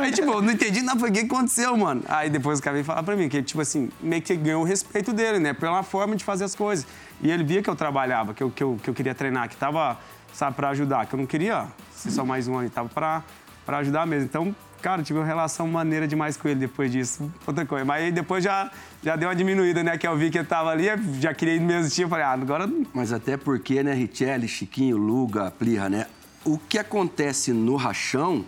Aí, 0.00 0.12
tipo, 0.12 0.40
não 0.40 0.52
entendi 0.52 0.80
nada. 0.80 0.98
Falei, 0.98 1.12
o 1.12 1.14
que 1.14 1.32
aconteceu, 1.32 1.76
mano? 1.76 2.02
Aí 2.08 2.30
depois 2.30 2.60
o 2.60 2.62
cara 2.62 2.74
veio 2.74 2.84
falar 2.84 3.02
pra 3.02 3.16
mim 3.16 3.28
que, 3.28 3.42
tipo 3.42 3.60
assim, 3.60 3.90
meio 4.00 4.22
que 4.22 4.34
ganhou 4.36 4.62
o 4.62 4.64
respeito 4.64 5.12
dele, 5.12 5.38
né? 5.38 5.52
Pela 5.52 5.82
forma 5.82 6.14
de 6.14 6.24
fazer 6.24 6.44
as 6.44 6.54
coisas. 6.54 6.86
E 7.20 7.30
ele 7.30 7.42
via 7.42 7.62
que 7.62 7.68
eu 7.68 7.74
trabalhava, 7.76 8.32
que 8.32 8.42
eu, 8.42 8.50
que 8.50 8.62
eu, 8.62 8.78
que 8.82 8.88
eu 8.90 8.94
queria 8.94 9.14
treinar, 9.14 9.48
que 9.48 9.56
tava, 9.56 9.98
sabe, 10.32 10.56
pra 10.56 10.68
ajudar. 10.70 11.06
Que 11.06 11.14
eu 11.14 11.18
não 11.18 11.26
queria 11.26 11.66
ser 11.92 12.10
só 12.10 12.24
mais 12.24 12.46
um 12.46 12.58
ali. 12.58 12.70
Tava 12.70 12.88
pra, 12.88 13.24
para 13.66 13.78
ajudar 13.78 14.06
mesmo. 14.06 14.26
Então, 14.26 14.54
cara, 14.84 15.02
tive 15.02 15.18
uma 15.18 15.24
relação 15.24 15.66
maneira 15.66 16.06
demais 16.06 16.36
com 16.36 16.46
ele 16.46 16.60
depois 16.60 16.92
disso. 16.92 17.32
Outra 17.46 17.64
coisa. 17.64 17.86
Mas 17.86 18.02
aí 18.02 18.12
depois 18.12 18.44
já, 18.44 18.70
já 19.02 19.16
deu 19.16 19.30
uma 19.30 19.34
diminuída, 19.34 19.82
né? 19.82 19.96
Que 19.96 20.06
eu 20.06 20.14
vi 20.14 20.30
que 20.30 20.36
ele 20.36 20.46
tava 20.46 20.68
ali, 20.68 20.88
já 21.18 21.32
queria 21.32 21.54
ir 21.54 21.60
no 21.60 21.66
mesmo 21.66 21.88
time. 21.88 22.06
Falei, 22.06 22.26
ah, 22.26 22.32
agora. 22.32 22.70
Mas 22.92 23.10
até 23.10 23.38
porque, 23.38 23.82
né, 23.82 23.94
Richelli, 23.94 24.46
Chiquinho, 24.46 24.98
Luga, 24.98 25.50
Plirra, 25.50 25.88
né? 25.88 26.06
O 26.44 26.58
que 26.58 26.78
acontece 26.78 27.50
no 27.50 27.76
rachão 27.76 28.44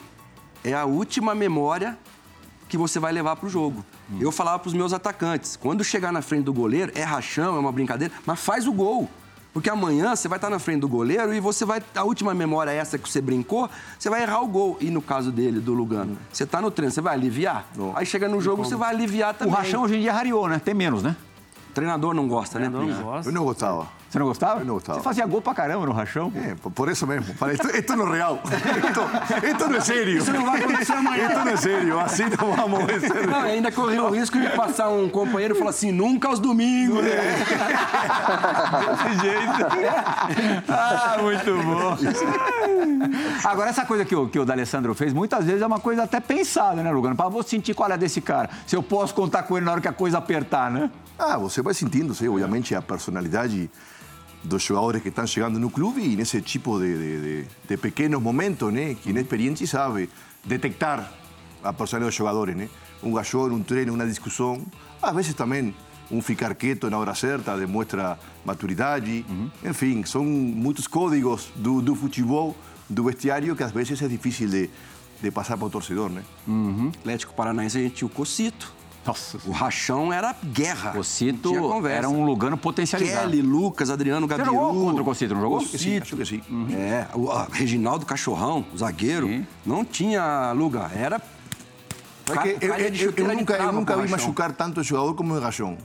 é 0.62 0.74
a 0.74 0.84
última 0.84 1.34
memória 1.34 1.96
que 2.68 2.76
você 2.76 2.98
vai 2.98 3.14
levar 3.14 3.36
pro 3.36 3.48
jogo. 3.48 3.82
Hum. 4.12 4.18
Eu 4.20 4.30
falava 4.30 4.58
pros 4.58 4.74
meus 4.74 4.92
atacantes, 4.92 5.56
quando 5.56 5.82
chegar 5.82 6.12
na 6.12 6.20
frente 6.20 6.44
do 6.44 6.52
goleiro, 6.52 6.92
é 6.94 7.02
rachão, 7.02 7.56
é 7.56 7.58
uma 7.58 7.72
brincadeira, 7.72 8.12
mas 8.26 8.38
faz 8.38 8.66
o 8.66 8.72
gol. 8.74 9.08
Porque 9.56 9.70
amanhã 9.70 10.14
você 10.14 10.28
vai 10.28 10.36
estar 10.36 10.50
na 10.50 10.58
frente 10.58 10.80
do 10.80 10.88
goleiro 10.88 11.32
e 11.32 11.40
você 11.40 11.64
vai. 11.64 11.82
A 11.94 12.04
última 12.04 12.34
memória 12.34 12.70
essa 12.70 12.98
que 12.98 13.08
você 13.08 13.22
brincou, 13.22 13.70
você 13.98 14.10
vai 14.10 14.20
errar 14.20 14.42
o 14.42 14.46
gol. 14.46 14.76
E 14.82 14.90
no 14.90 15.00
caso 15.00 15.32
dele, 15.32 15.60
do 15.60 15.72
Lugano, 15.72 16.18
você 16.30 16.44
está 16.44 16.60
no 16.60 16.70
treino, 16.70 16.92
você 16.92 17.00
vai 17.00 17.14
aliviar? 17.14 17.66
Aí 17.94 18.04
chega 18.04 18.28
no 18.28 18.38
jogo, 18.38 18.62
você 18.62 18.76
vai 18.76 18.90
aliviar 18.90 19.32
também. 19.32 19.54
O 19.54 19.56
rachão 19.56 19.84
hoje 19.84 19.96
em 19.96 20.00
dia 20.02 20.12
rariou, 20.12 20.46
né? 20.46 20.60
Tem 20.62 20.74
menos, 20.74 21.02
né? 21.02 21.16
O 21.70 21.72
treinador 21.72 22.12
não 22.12 22.28
gosta, 22.28 22.58
né? 22.58 22.68
Não 22.68 22.86
gosta. 23.02 23.30
Eu 23.30 23.32
não 23.32 23.44
gostava. 23.44 23.88
Você 24.08 24.18
não 24.18 24.26
gostava? 24.26 24.60
Eu 24.60 24.64
não 24.64 24.74
gostava. 24.74 24.98
Você 24.98 25.04
fazia 25.04 25.26
gol 25.26 25.42
pra 25.42 25.52
caramba 25.52 25.84
no 25.84 25.92
rachão? 25.92 26.32
É, 26.36 26.54
por 26.70 26.88
isso 26.88 27.06
mesmo. 27.06 27.34
Isto 27.76 27.96
não 27.96 28.14
é 28.14 28.16
real. 28.16 28.40
Isto 29.42 29.68
não 29.68 29.76
é 29.76 29.80
sério. 29.80 30.18
Isso 30.18 30.32
não 30.32 30.46
vai 30.46 30.62
acontecer 30.62 30.92
amanhã. 30.92 31.26
Isto 31.26 31.38
não 31.38 31.48
é 31.48 31.56
sério. 31.56 32.00
Assim 32.00 32.24
não 32.24 32.52
vamos 32.52 33.00
ser. 33.00 33.26
Não, 33.26 33.40
ainda 33.40 33.72
correu 33.72 34.04
o 34.04 34.10
risco 34.10 34.38
de 34.38 34.48
passar 34.50 34.88
um 34.90 35.08
companheiro 35.08 35.54
e 35.54 35.58
falar 35.58 35.70
assim, 35.70 35.90
nunca 35.90 36.28
aos 36.28 36.38
domingos, 36.38 37.02
né? 37.02 37.10
Desse 38.80 39.20
jeito. 39.20 39.66
Ah, 40.68 41.16
muito 41.20 41.52
bom. 41.62 41.96
Agora, 43.44 43.70
essa 43.70 43.84
coisa 43.84 44.04
que 44.04 44.14
o, 44.14 44.28
que 44.28 44.38
o 44.38 44.44
D'Alessandro 44.44 44.94
fez, 44.94 45.12
muitas 45.12 45.44
vezes 45.44 45.62
é 45.62 45.66
uma 45.66 45.80
coisa 45.80 46.04
até 46.04 46.20
pensada, 46.20 46.82
né, 46.82 46.90
Lugano? 46.90 47.16
Para 47.16 47.28
você 47.28 47.50
sentir 47.50 47.74
qual 47.74 47.90
é 47.90 47.98
desse 47.98 48.20
cara. 48.20 48.48
Se 48.66 48.76
eu 48.76 48.82
posso 48.82 49.14
contar 49.14 49.42
com 49.44 49.56
ele 49.56 49.66
na 49.66 49.72
hora 49.72 49.80
que 49.80 49.88
a 49.88 49.92
coisa 49.92 50.18
apertar, 50.18 50.70
né? 50.70 50.90
Ah, 51.18 51.38
você 51.38 51.62
vai 51.62 51.74
sentindo, 51.74 52.14
sim, 52.14 52.28
obviamente, 52.28 52.74
a 52.74 52.82
personalidade 52.82 53.70
dos 54.46 54.62
jogadores 54.62 55.02
que 55.02 55.08
estão 55.08 55.26
chegando 55.26 55.58
no 55.58 55.70
clube 55.70 56.00
e 56.00 56.16
nesse 56.16 56.40
tipo 56.40 56.78
de, 56.78 56.96
de, 56.96 57.46
de, 57.68 57.76
pequenos 57.76 58.22
momentos, 58.22 58.72
né? 58.72 58.94
Que 58.94 59.10
inexperiente 59.10 59.66
sabe 59.66 60.08
detectar 60.44 61.12
a 61.62 61.72
personalidade 61.72 62.10
dos 62.10 62.16
jogadores, 62.16 62.56
né? 62.56 62.68
Um 63.02 63.12
gachor, 63.12 63.52
um 63.52 63.62
treino, 63.62 63.92
uma 63.92 64.06
discussão. 64.06 64.64
Às 65.02 65.14
vezes 65.14 65.34
também 65.34 65.74
um 66.10 66.22
ficar 66.22 66.54
quieto 66.54 66.88
na 66.88 66.98
hora 66.98 67.14
certa 67.14 67.56
demonstra 67.56 68.18
maturidade. 68.44 69.24
Uhum. 69.28 69.50
Enfim, 69.64 70.04
são 70.04 70.24
muitos 70.24 70.86
códigos 70.86 71.48
do, 71.56 71.82
do 71.82 71.94
futebol, 71.94 72.56
do 72.88 73.04
vestiário, 73.04 73.54
que 73.56 73.62
às 73.62 73.72
vezes 73.72 74.00
é 74.00 74.08
difícil 74.08 74.48
de, 74.48 74.70
de 75.20 75.30
passar 75.30 75.56
para 75.56 75.66
o 75.66 75.70
torcedor, 75.70 76.08
né? 76.10 76.22
Uhum. 76.46 76.92
Atlético 77.00 77.34
Paranaense 77.34 77.78
a 77.78 77.82
gente 77.82 77.96
tinha 77.96 78.06
o 78.06 78.10
Cocito. 78.10 78.72
Nossa. 79.06 79.38
O 79.46 79.50
rachão 79.50 80.12
era 80.12 80.34
guerra. 80.44 80.92
Cocito 80.92 81.52
era 81.86 82.08
um 82.08 82.24
Lugano 82.24 82.56
potencializado. 82.56 83.30
Kelly, 83.30 83.42
Lucas, 83.42 83.90
Adriano, 83.90 84.26
Gabiru. 84.26 84.50
Você 84.50 84.56
jogou 84.56 84.84
contra 84.84 85.02
o 85.02 85.04
Cocito, 85.04 85.34
não 85.34 85.40
jogou? 85.40 85.58
Cocito. 85.58 86.02
Acho 86.02 86.16
que 86.16 86.24
sim. 86.26 86.42
Uhum. 86.50 86.68
É, 86.72 87.08
o 87.14 87.26
Reginaldo 87.50 88.04
Cachorrão, 88.04 88.64
zagueiro, 88.76 89.28
sim. 89.28 89.46
não 89.64 89.84
tinha 89.84 90.52
lugar. 90.52 90.90
Era... 90.96 91.20
Cara, 92.26 92.48
eu, 92.48 92.56
eu, 92.60 92.74
eu, 92.74 93.12
eu, 93.16 93.36
nunca, 93.36 93.54
eu 93.54 93.72
nunca 93.72 93.96
vi 93.96 94.10
machucar 94.10 94.52
tanto 94.52 94.80
o 94.80 94.82
jogador 94.82 95.14
como 95.14 95.34
o 95.34 95.40
rachão. 95.40 95.78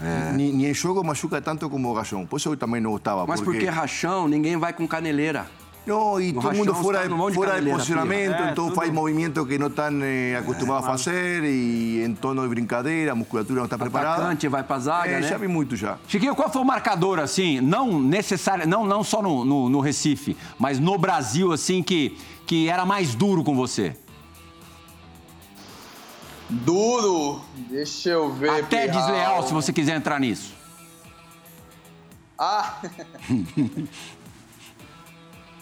É. 0.00 0.32
Ni, 0.32 0.52
ni 0.52 0.66
em 0.66 0.74
jogo 0.74 1.04
machuca 1.04 1.42
tanto 1.42 1.68
como 1.68 1.88
o 1.88 1.94
rachão. 1.94 2.24
Por 2.24 2.36
isso 2.36 2.48
eu 2.48 2.56
também 2.56 2.80
não 2.80 2.92
gostava. 2.92 3.26
Mas 3.26 3.40
porque, 3.40 3.58
porque 3.58 3.70
rachão, 3.70 4.28
ninguém 4.28 4.56
vai 4.56 4.72
com 4.72 4.86
caneleira. 4.86 5.46
No, 5.86 6.20
y 6.20 6.32
todo 6.32 6.50
el 6.50 6.58
mundo 6.58 6.74
fuera, 6.74 7.02
de, 7.02 7.08
fuera 7.32 7.60
de 7.60 7.72
posicionamiento, 7.72 8.36
entonces 8.46 8.78
hay 8.78 8.92
movimientos 8.92 9.46
que 9.46 9.58
no 9.58 9.68
están 9.68 10.02
eh, 10.02 10.36
acostumbrados 10.36 10.86
a 10.86 10.92
hacer 10.92 11.44
y 11.44 12.02
en 12.02 12.16
tono 12.16 12.42
de 12.42 12.48
brincadeira, 12.48 13.12
a 13.12 13.14
musculatura 13.14 13.60
não 13.60 13.64
está 13.64 13.78
preparada. 13.78 14.16
Atacante 14.16 14.46
vai 14.48 14.62
para 14.62 14.78
zaga, 14.78 15.10
é, 15.10 15.20
né? 15.20 15.28
Já 15.28 15.38
vi 15.38 15.48
muito 15.48 15.76
já. 15.76 15.98
Chiquinho, 16.06 16.34
qual 16.34 16.50
foi 16.50 16.60
o 16.60 16.64
marcador, 16.64 17.18
assim, 17.18 17.60
não 17.60 17.98
necessário, 17.98 18.68
não, 18.68 18.84
não 18.84 19.02
só 19.02 19.22
no, 19.22 19.44
no, 19.44 19.68
no, 19.70 19.80
Recife, 19.80 20.36
mas 20.58 20.78
no 20.78 20.98
Brasil, 20.98 21.50
assim, 21.50 21.82
que, 21.82 22.16
que 22.46 22.68
era 22.68 22.84
mais 22.84 23.14
duro 23.14 23.42
com 23.42 23.56
você? 23.56 23.96
Duro? 26.48 27.40
Deixa 27.70 28.10
eu 28.10 28.30
ver. 28.32 28.50
Até 28.50 28.86
Pirral. 28.86 29.06
desleal, 29.06 29.46
se 29.46 29.54
você 29.54 29.72
quiser 29.72 29.96
entrar 29.96 30.20
nisso. 30.20 30.52
Ah! 32.38 32.80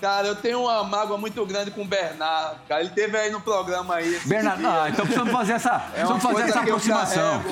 Cara, 0.01 0.29
eu 0.29 0.37
tenho 0.37 0.63
uma 0.63 0.85
mágoa 0.85 1.19
muito 1.19 1.45
grande 1.45 1.73
com 1.73 1.83
o 1.83 1.85
Bernardo, 1.85 2.61
cara. 2.69 2.83
Ele 2.83 2.91
teve 2.91 3.17
aí 3.19 3.31
no 3.31 3.41
programa 3.41 3.97
aí. 3.97 4.19
Bernardo, 4.25 4.67
ah, 4.67 4.89
então 4.89 5.05
precisamos 5.05 5.33
fazer 5.33 5.53
essa, 5.55 5.75
é 5.93 6.05
precisamos 6.05 6.23
fazer 6.23 6.43
essa 6.43 6.61
aproximação. 6.61 7.43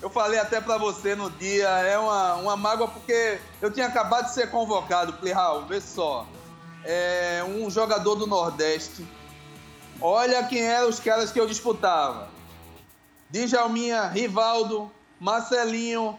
Eu, 0.00 0.10
falei 0.10 0.38
até 0.38 0.60
para 0.60 0.78
você 0.78 1.14
no 1.14 1.30
dia, 1.30 1.66
é 1.66 1.98
uma, 1.98 2.34
uma 2.34 2.56
mágoa 2.56 2.86
porque 2.86 3.38
eu 3.60 3.70
tinha 3.70 3.86
acabado 3.86 4.26
de 4.26 4.34
ser 4.34 4.50
convocado, 4.50 5.14
Plihal, 5.14 5.64
vê 5.66 5.80
só. 5.80 6.26
É 6.84 7.42
um 7.48 7.68
jogador 7.70 8.14
do 8.14 8.26
Nordeste. 8.26 9.04
Olha 10.00 10.44
quem 10.44 10.62
eram 10.62 10.88
os 10.88 11.00
caras 11.00 11.32
que 11.32 11.40
eu 11.40 11.46
disputava. 11.46 12.28
Djalminha, 13.30 14.06
Rivaldo, 14.06 14.92
Marcelinho, 15.18 16.18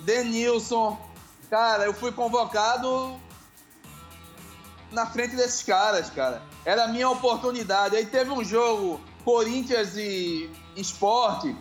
Denilson. 0.00 0.98
Cara, 1.48 1.86
eu 1.86 1.94
fui 1.94 2.12
convocado 2.12 3.18
na 4.92 5.06
frente 5.06 5.36
desses 5.36 5.62
caras, 5.62 6.10
cara. 6.10 6.42
Era 6.64 6.84
a 6.84 6.88
minha 6.88 7.08
oportunidade. 7.08 7.96
Aí 7.96 8.06
teve 8.06 8.30
um 8.30 8.44
jogo, 8.44 9.00
Corinthians 9.24 9.96
e 9.96 10.50
Esporte. 10.76 11.56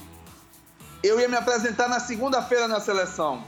Eu 1.03 1.19
ia 1.19 1.27
me 1.27 1.37
apresentar 1.37 1.87
na 1.87 1.99
segunda-feira 1.99 2.67
na 2.67 2.79
seleção. 2.79 3.43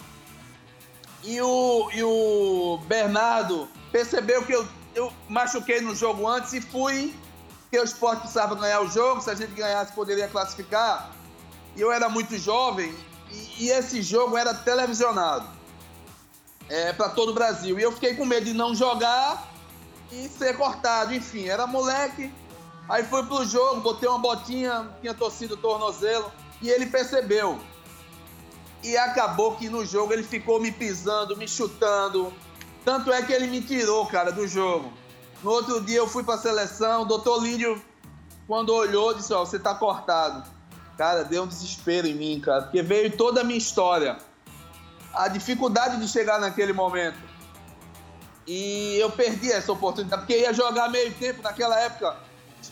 E 1.24 1.40
o, 1.42 1.90
e 1.94 2.04
o 2.04 2.80
Bernardo 2.88 3.68
percebeu 3.92 4.44
que 4.46 4.54
eu, 4.54 4.68
eu 4.96 5.12
machuquei 5.30 5.82
no 5.82 5.94
jogo 5.94 6.28
antes 6.28 6.54
e 6.54 6.62
fui, 6.62 7.14
que 7.70 7.80
o 7.80 7.84
esporte 7.84 8.22
precisava 8.22 8.56
ganhar 8.56 8.82
o 8.82 8.88
jogo, 8.88 9.22
se 9.22 9.30
a 9.30 9.36
gente 9.36 9.52
ganhasse 9.52 9.94
poderia 9.94 10.28
classificar. 10.28 11.12
E 11.76 11.82
eu 11.82 11.92
era 11.92 12.10
muito 12.10 12.38
jovem 12.38 12.94
e, 13.32 13.66
e 13.66 13.70
esse 13.70 14.02
jogo 14.02 14.38
era 14.38 14.54
televisionado 14.54 15.48
é, 16.70 16.94
para 16.94 17.10
todo 17.10 17.30
o 17.30 17.34
Brasil. 17.34 17.80
E 17.80 17.84
eu 17.84 17.92
fiquei 17.92 18.16
com 18.16 18.26
medo 18.26 18.46
de 18.46 18.54
não 18.54 18.74
jogar 18.74 19.51
e 20.12 20.28
ser 20.28 20.58
cortado. 20.58 21.14
Enfim, 21.14 21.48
era 21.48 21.66
moleque. 21.66 22.32
Aí 22.90 23.04
fui 23.04 23.24
pro 23.24 23.46
jogo, 23.46 23.82
botei 23.82 24.10
uma 24.10 24.20
botinha, 24.20 24.90
tinha 25.02 25.14
torcido 25.14 25.54
o 25.54 25.58
tornozelo 25.58 26.32
e 26.62 26.70
ele 26.70 26.86
percebeu. 26.88 27.60
E 28.84 28.98
acabou 28.98 29.56
que 29.56 29.70
no 29.70 29.86
jogo 29.86 30.12
ele 30.12 30.24
ficou 30.24 30.60
me 30.60 30.72
pisando, 30.72 31.38
me 31.38 31.48
chutando. 31.48 32.34
Tanto 32.84 33.12
é 33.12 33.22
que 33.22 33.32
ele 33.32 33.48
me 33.48 33.62
tirou, 33.62 34.06
cara, 34.08 34.32
do 34.32 34.48
jogo. 34.48 34.92
No 35.44 35.52
outro 35.52 35.82
dia 35.82 35.98
eu 35.98 36.08
fui 36.08 36.24
pra 36.24 36.38
seleção, 36.38 37.04
o 37.04 37.06
doutor 37.06 37.42
Lídio, 37.42 37.82
quando 38.48 38.74
olhou, 38.74 39.14
disse: 39.14 39.34
Ó, 39.34 39.42
oh, 39.42 39.46
você 39.46 39.60
tá 39.60 39.74
cortado. 39.76 40.44
Cara, 40.98 41.24
deu 41.24 41.44
um 41.44 41.48
desespero 41.48 42.08
em 42.08 42.14
mim, 42.14 42.40
cara, 42.40 42.64
porque 42.64 42.82
veio 42.82 43.16
toda 43.16 43.42
a 43.42 43.44
minha 43.44 43.58
história. 43.58 44.18
A 45.14 45.28
dificuldade 45.28 46.00
de 46.00 46.08
chegar 46.08 46.40
naquele 46.40 46.74
momento. 46.74 47.31
E 48.54 49.00
eu 49.00 49.10
perdi 49.10 49.50
essa 49.50 49.72
oportunidade, 49.72 50.24
porque 50.24 50.38
ia 50.38 50.52
jogar 50.52 50.90
meio 50.90 51.14
tempo 51.14 51.42
naquela 51.42 51.80
época. 51.80 52.18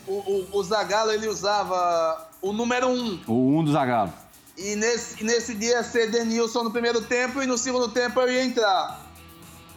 O, 0.06 0.12
o, 0.12 0.48
o 0.58 0.62
Zagallo 0.62 1.10
ele 1.10 1.26
usava 1.26 2.30
o 2.42 2.52
número 2.52 2.90
um. 2.90 3.22
O 3.26 3.58
um 3.58 3.64
do 3.64 3.72
Zagallo. 3.72 4.12
E 4.58 4.76
nesse, 4.76 5.24
nesse 5.24 5.56
dia 5.56 5.76
ia 5.76 5.84
ser 5.84 6.12
Denilson 6.12 6.64
no 6.64 6.72
primeiro 6.72 7.02
tempo 7.04 7.42
e 7.42 7.46
no 7.46 7.58
segundo 7.58 7.88
tempo 7.88 8.20
eu 8.20 8.30
ia 8.30 8.44
entrar. 8.44 9.00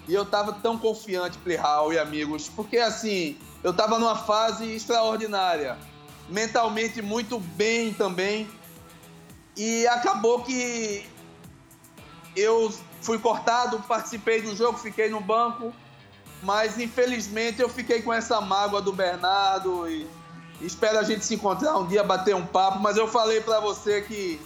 E 0.08 0.12
eu 0.12 0.24
tava 0.26 0.54
tão 0.54 0.76
confiante, 0.76 1.38
Plihal 1.38 1.92
e 1.92 2.00
amigos, 2.00 2.48
porque 2.48 2.78
assim, 2.78 3.38
eu 3.62 3.72
tava 3.72 3.96
numa 3.96 4.16
fase 4.16 4.74
extraordinária. 4.74 5.78
Mentalmente 6.28 7.00
muito 7.00 7.38
bem 7.38 7.94
também. 7.94 8.50
E 9.56 9.86
acabou 9.86 10.42
que 10.42 11.06
eu 12.34 12.74
fui 13.00 13.20
cortado, 13.20 13.78
participei 13.86 14.42
do 14.42 14.56
jogo, 14.56 14.76
fiquei 14.78 15.08
no 15.08 15.20
banco. 15.20 15.72
Mas 16.42 16.78
infelizmente 16.78 17.62
eu 17.62 17.68
fiquei 17.68 18.02
com 18.02 18.12
essa 18.12 18.40
mágoa 18.40 18.82
do 18.82 18.92
Bernardo 18.92 19.88
e 19.88 20.06
espero 20.60 20.98
a 20.98 21.02
gente 21.04 21.24
se 21.24 21.34
encontrar 21.34 21.78
um 21.78 21.86
dia, 21.86 22.02
bater 22.02 22.34
um 22.34 22.44
papo. 22.44 22.80
Mas 22.80 22.96
eu 22.96 23.06
falei 23.06 23.40
para 23.40 23.60
você 23.60 24.02
que 24.02 24.40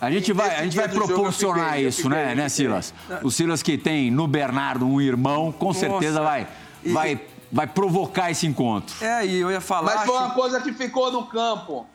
a 0.00 0.10
gente 0.10 0.32
vai, 0.32 0.56
a 0.56 0.62
gente 0.62 0.76
vai 0.76 0.88
proporcionar 0.88 1.72
fiquei, 1.72 1.88
isso, 1.88 2.08
né, 2.08 2.34
né, 2.34 2.48
Silas? 2.48 2.94
O 3.22 3.30
Silas 3.30 3.62
que 3.62 3.76
tem 3.76 4.10
no 4.10 4.26
Bernardo 4.26 4.86
um 4.86 4.98
irmão, 4.98 5.52
com 5.52 5.66
Nossa. 5.66 5.80
certeza 5.80 6.22
vai, 6.22 6.48
e... 6.82 6.90
vai, 6.90 7.20
vai 7.52 7.66
provocar 7.66 8.30
esse 8.30 8.46
encontro. 8.46 8.94
É, 9.04 9.26
e 9.26 9.38
eu 9.38 9.50
ia 9.50 9.60
falar. 9.60 9.96
Mas 9.96 10.06
foi 10.06 10.16
uma 10.16 10.30
coisa 10.30 10.58
que 10.60 10.72
ficou 10.72 11.12
no 11.12 11.26
campo. 11.26 11.86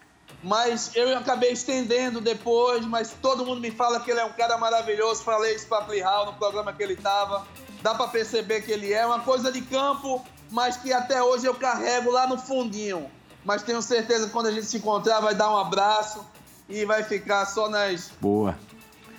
Mas 0.44 0.92
eu 0.94 1.18
acabei 1.18 1.52
estendendo 1.52 2.22
depois, 2.22 2.86
mas 2.86 3.16
todo 3.20 3.44
mundo 3.44 3.60
me 3.60 3.72
fala 3.72 4.00
que 4.00 4.12
ele 4.12 4.20
é 4.20 4.26
um 4.26 4.34
cara 4.34 4.56
maravilhoso. 4.60 5.24
Falei 5.24 5.56
isso 5.56 5.66
para 5.66 5.86
Plihal 5.86 6.28
no 6.28 6.34
programa 6.34 6.72
que 6.72 6.84
ele 6.84 6.94
estava 6.94 7.44
dá 7.86 7.94
para 7.94 8.08
perceber 8.08 8.62
que 8.62 8.72
ele 8.72 8.92
é 8.92 9.06
uma 9.06 9.20
coisa 9.20 9.52
de 9.52 9.62
campo. 9.62 10.26
mas 10.50 10.78
que 10.78 10.92
até 10.92 11.22
hoje 11.22 11.46
eu 11.46 11.54
carrego 11.54 12.12
lá 12.12 12.28
no 12.28 12.38
fundinho. 12.38 13.08
Mas 13.44 13.62
tenho 13.62 13.82
certeza 13.82 14.26
que 14.26 14.32
quando 14.32 14.48
a 14.48 14.52
gente 14.52 14.66
se 14.66 14.78
encontrar 14.78 15.20
vai 15.20 15.36
dar 15.36 15.52
um 15.52 15.58
abraço 15.58 16.26
e 16.68 16.84
vai 16.86 17.04
ficar 17.04 17.46
só 17.46 17.70
nas. 17.70 18.12
Boa. 18.20 18.58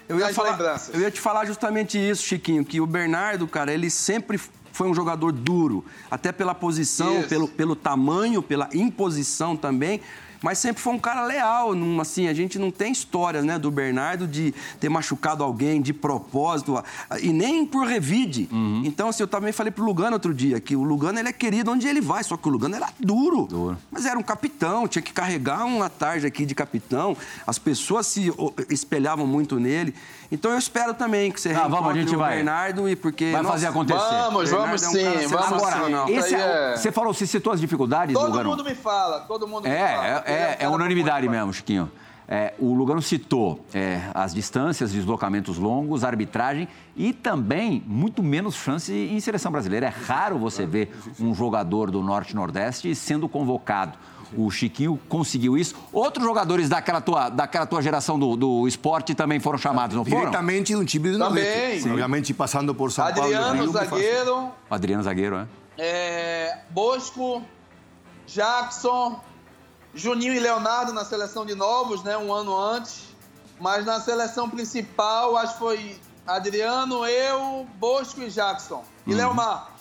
Eu 0.09 0.19
ia, 0.19 0.33
falar, 0.33 0.81
eu 0.93 1.01
ia 1.01 1.11
te 1.11 1.21
falar 1.21 1.45
justamente 1.47 1.99
isso, 1.99 2.23
Chiquinho, 2.23 2.65
que 2.65 2.81
o 2.81 2.87
Bernardo, 2.87 3.47
cara, 3.47 3.73
ele 3.73 3.91
sempre 3.91 4.41
foi 4.73 4.89
um 4.89 4.95
jogador 4.95 5.33
duro, 5.33 5.85
até 6.09 6.31
pela 6.31 6.55
posição, 6.55 7.21
Isso. 7.21 7.29
pelo, 7.29 7.49
pelo 7.49 7.75
tamanho, 7.75 8.41
pela 8.41 8.69
imposição 8.73 9.57
também. 9.57 10.01
Mas 10.47 10.59
sempre 10.59 10.81
foi 10.81 10.93
um 10.93 10.99
cara 10.99 11.25
leal, 11.25 11.75
num, 11.75 12.01
assim, 12.01 12.29
a 12.29 12.33
gente 12.33 12.57
não 12.57 12.71
tem 12.71 12.93
histórias, 12.93 13.45
né, 13.45 13.59
do 13.59 13.69
Bernardo 13.69 14.29
de 14.29 14.55
ter 14.79 14.89
machucado 14.89 15.43
alguém 15.43 15.83
de 15.83 15.93
propósito, 15.93 16.81
e 17.21 17.33
nem 17.33 17.67
por 17.67 17.85
revide. 17.85 18.49
Então, 18.85 19.09
assim, 19.09 19.25
eu 19.25 19.27
também 19.27 19.53
falei 19.53 19.73
pro 19.73 19.85
Lugano 19.85 20.13
outro 20.13 20.33
dia, 20.33 20.61
que 20.61 20.77
o 20.77 20.85
Lugano, 20.85 21.19
ele 21.19 21.29
é 21.31 21.33
querido 21.33 21.73
onde 21.73 21.89
ele 21.89 22.01
vai, 22.01 22.23
só 22.23 22.37
que 22.37 22.47
o 22.47 22.51
Lugano 22.53 22.77
era 22.77 22.91
duro. 23.01 23.47
Duro. 23.47 23.77
Mas 23.91 24.07
era 24.07 24.17
um 24.17 24.23
capitão, 24.23 24.87
tinha 24.87 25.03
que 25.03 25.13
carregar 25.13 25.65
uma 25.65 25.91
tarde 25.91 26.25
aqui 26.29 26.47
de 26.47 26.55
capitão. 26.55 27.17
As 27.45 27.59
pessoas 27.59 28.07
se 28.07 28.33
espelhavam 28.71 29.27
muito 29.27 29.59
nele. 29.59 29.93
Então 30.31 30.51
eu 30.53 30.59
espero 30.59 30.93
também 30.95 31.31
que 31.33 31.41
você 31.41 31.53
Tá, 31.55 31.67
vamos, 31.69 31.91
a 31.91 31.95
gente 31.95 32.15
o 32.15 32.19
vai- 32.19 32.37
Bernardo 32.37 32.89
e 32.89 32.95
porque 32.97 33.31
Vai 33.33 33.43
nossa, 33.43 33.53
fazer 33.55 33.67
acontecer. 33.69 33.99
Vamos, 33.99 34.51
Bernardo 34.51 34.67
vamos 34.67 34.83
é 34.83 34.89
um 34.89 34.93
sim, 34.93 35.29
vamos 35.29 35.49
sensacional. 35.63 36.07
sim. 36.09 36.15
Esse 36.17 36.35
é- 36.35 36.39
é- 36.73 36.77
Você 36.77 36.93
falou, 36.93 37.15
você 37.15 37.27
citou 37.27 37.53
as 37.53 37.61
dificuldades, 37.61 38.13
Todo 38.15 38.27
Lugano? 38.31 38.51
mundo 38.51 38.65
me 38.65 38.75
fala, 38.75 39.21
todo 39.21 39.47
mundo 39.47 39.65
me 39.65 39.71
É, 39.71 39.89
fala. 39.95 40.07
é, 40.07 40.19
um 40.19 40.36
é, 40.37 40.57
é 40.61 40.69
unanimidade 40.69 41.29
mesmo, 41.29 41.53
Chiquinho. 41.53 41.91
É, 42.29 42.55
o 42.59 42.75
Lugano 42.75 43.01
citou 43.01 43.65
é, 43.73 44.01
as 44.13 44.35
distâncias, 44.35 44.91
deslocamentos 44.91 45.59
longos, 45.59 46.03
arbitragem 46.03 46.67
e 46.97 47.13
também 47.13 47.85
muito 47.87 48.21
menos 48.21 48.57
chance 48.57 48.93
em 48.93 49.21
seleção 49.21 49.53
brasileira. 49.53 49.87
É 49.87 49.89
raro 49.89 50.37
você 50.37 50.67
ver 50.67 50.93
um 51.21 51.33
jogador 51.33 51.91
do 51.91 52.03
Norte 52.03 52.33
e 52.33 52.35
Nordeste 52.35 52.93
sendo 52.97 53.29
convocado. 53.29 53.97
O 54.37 54.51
Chiquinho 54.51 54.99
conseguiu 55.09 55.57
isso. 55.57 55.77
Outros 55.93 56.25
jogadores 56.25 56.69
daquela 56.69 57.01
tua, 57.01 57.29
daquela 57.29 57.65
tua 57.65 57.81
geração 57.81 58.19
do, 58.19 58.37
do 58.37 58.67
esporte 58.67 59.15
também 59.15 59.39
foram 59.39 59.57
chamados, 59.57 59.95
não 59.95 60.05
foram? 60.05 60.19
Directamente 60.19 60.69
de 60.69 60.77
um 60.77 60.85
time 60.85 61.11
do 61.13 61.19
Também. 61.19 61.45
Nordeste. 61.45 61.83
Sim. 61.83 61.91
Obviamente 61.91 62.35
passando 62.35 62.75
por 62.75 62.91
São 62.91 63.05
Paulo. 63.05 63.23
Adriano, 63.23 63.55
muito 63.55 63.73
fácil. 63.73 63.91
zagueiro. 63.91 64.49
Adriano 64.69 65.03
Zagueiro, 65.05 65.37
é? 65.37 65.47
É, 65.79 66.59
Bosco, 66.71 67.41
Jackson, 68.27 69.21
Juninho 69.97 70.35
e 70.35 70.39
Leonardo 70.39 70.93
na 70.93 71.05
seleção 71.05 71.45
de 71.47 71.55
novos, 71.55 72.03
né? 72.05 72.17
Um 72.17 72.33
ano 72.33 72.57
antes. 72.57 73.07
Mas 73.59 73.85
na 73.87 73.99
seleção 74.01 74.49
principal, 74.51 75.37
acho 75.37 75.55
que 75.55 75.59
foi 75.59 75.97
Adriano, 76.27 77.07
eu, 77.07 77.67
Bosco 77.79 78.21
e 78.21 78.29
Jackson. 78.31 78.85
E 79.07 79.11
Uhum. 79.13 79.17
Leomar. 79.17 79.73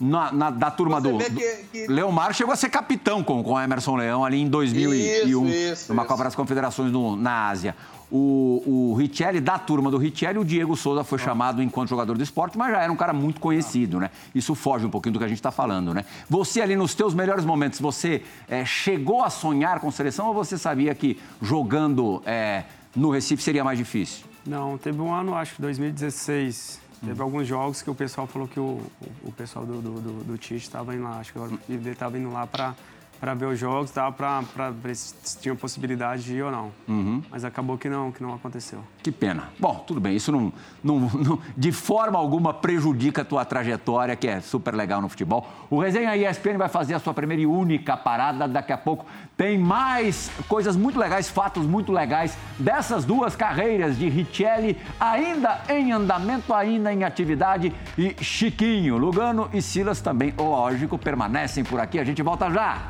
Na, 0.00 0.30
na- 0.32 0.50
da 0.50 0.70
turma 0.70 1.00
Você 1.00 1.28
do. 1.28 1.34
que- 1.34 1.64
que- 1.72 1.86
Leomar 1.88 2.32
chegou 2.32 2.52
a 2.52 2.56
ser 2.56 2.70
capitão 2.70 3.22
com, 3.22 3.42
com 3.42 3.52
o 3.54 3.60
Emerson 3.60 3.96
Leão 3.96 4.24
ali 4.24 4.40
em 4.40 4.48
2001, 4.48 5.48
Isso, 5.48 5.72
isso, 5.72 5.92
numa 5.92 6.02
isso. 6.02 6.08
Copa 6.12 6.24
das 6.24 6.34
Confederações 6.36 6.92
no- 6.92 7.16
na 7.16 7.48
Ásia. 7.48 7.76
O, 8.10 8.62
o 8.66 8.94
Richelli, 8.94 9.40
da 9.40 9.58
turma 9.58 9.90
do 9.90 9.98
Richelli, 9.98 10.38
o 10.38 10.44
Diego 10.44 10.74
Souza 10.76 11.04
foi 11.04 11.18
chamado 11.18 11.62
enquanto 11.62 11.90
jogador 11.90 12.16
do 12.16 12.22
esporte, 12.22 12.56
mas 12.56 12.72
já 12.72 12.82
era 12.82 12.90
um 12.92 12.96
cara 12.96 13.12
muito 13.12 13.40
conhecido, 13.40 14.00
né? 14.00 14.10
Isso 14.34 14.54
foge 14.54 14.86
um 14.86 14.90
pouquinho 14.90 15.12
do 15.12 15.18
que 15.18 15.24
a 15.24 15.28
gente 15.28 15.38
está 15.38 15.50
falando, 15.50 15.92
né? 15.92 16.04
Você 16.28 16.62
ali 16.62 16.74
nos 16.74 16.94
teus 16.94 17.12
melhores 17.12 17.44
momentos, 17.44 17.80
você 17.80 18.22
eh, 18.48 18.64
chegou 18.64 19.22
a 19.22 19.28
sonhar 19.28 19.80
com 19.80 19.90
seleção 19.90 20.28
ou 20.28 20.34
você 20.34 20.56
sabia 20.56 20.94
que 20.94 21.20
jogando 21.42 22.22
eh, 22.24 22.64
no 22.96 23.10
Recife 23.10 23.42
seria 23.42 23.62
mais 23.62 23.76
difícil? 23.76 24.26
Não, 24.46 24.78
teve 24.78 25.00
um 25.00 25.12
ano, 25.12 25.34
acho 25.34 25.56
que 25.56 25.62
2016. 25.62 26.80
Hum. 27.02 27.06
Teve 27.08 27.22
alguns 27.22 27.46
jogos 27.46 27.82
que 27.82 27.90
o 27.90 27.94
pessoal 27.94 28.26
falou 28.26 28.48
que 28.48 28.58
o, 28.58 28.80
o, 29.22 29.32
pessoal 29.32 29.64
do, 29.64 29.80
do, 29.80 30.00
do, 30.00 30.24
do 30.24 30.38
Tite 30.38 30.56
estava 30.56 30.94
indo 30.94 31.04
lá. 31.04 31.18
Acho 31.18 31.32
que 31.32 31.38
ele 31.68 31.90
estava 31.90 32.18
indo 32.18 32.32
lá 32.32 32.46
para 32.46 32.74
para 33.20 33.34
ver 33.34 33.46
os 33.46 33.58
jogos, 33.58 33.90
tava 33.90 34.12
para 34.12 34.70
ver 34.70 34.94
se 34.94 35.38
tinha 35.40 35.54
possibilidade 35.54 36.22
de 36.22 36.34
ir 36.36 36.42
ou 36.42 36.50
não. 36.50 36.70
Uhum. 36.86 37.22
Mas 37.30 37.44
acabou 37.44 37.76
que 37.76 37.88
não, 37.88 38.12
que 38.12 38.22
não 38.22 38.34
aconteceu. 38.34 38.78
Que 39.02 39.10
pena. 39.10 39.44
Bom, 39.58 39.82
tudo 39.86 40.00
bem, 40.00 40.14
isso 40.14 40.30
não, 40.30 40.52
não- 40.82 41.00
não- 41.00 41.38
de 41.56 41.72
forma 41.72 42.18
alguma 42.18 42.54
prejudica 42.54 43.22
a 43.22 43.24
tua 43.24 43.44
trajetória, 43.44 44.14
que 44.14 44.28
é 44.28 44.40
super 44.40 44.74
legal 44.74 45.00
no 45.00 45.08
futebol. 45.08 45.46
O 45.70 45.80
Resenha 45.80 46.16
ESPN 46.16 46.56
vai 46.58 46.68
fazer 46.68 46.94
a 46.94 46.98
sua 46.98 47.12
primeira 47.14 47.42
e 47.42 47.46
única 47.46 47.96
parada 47.96 48.46
daqui 48.46 48.72
a 48.72 48.78
pouco. 48.78 49.04
Tem 49.36 49.58
mais 49.58 50.30
coisas 50.48 50.76
muito 50.76 50.98
legais, 50.98 51.28
fatos 51.28 51.64
muito 51.66 51.92
legais 51.92 52.36
dessas 52.58 53.04
duas 53.04 53.34
carreiras 53.36 53.98
de 53.98 54.08
Richelli, 54.08 54.76
ainda 55.00 55.60
em 55.68 55.92
andamento, 55.92 56.52
ainda 56.54 56.92
em 56.92 57.04
atividade. 57.04 57.72
E 57.96 58.14
Chiquinho, 58.22 58.96
Lugano 58.96 59.48
e 59.52 59.60
Silas 59.62 60.00
também, 60.00 60.32
lógico, 60.38 60.96
permanecem 60.98 61.64
por 61.64 61.80
aqui. 61.80 61.98
A 61.98 62.04
gente 62.04 62.22
volta 62.22 62.50
já. 62.50 62.82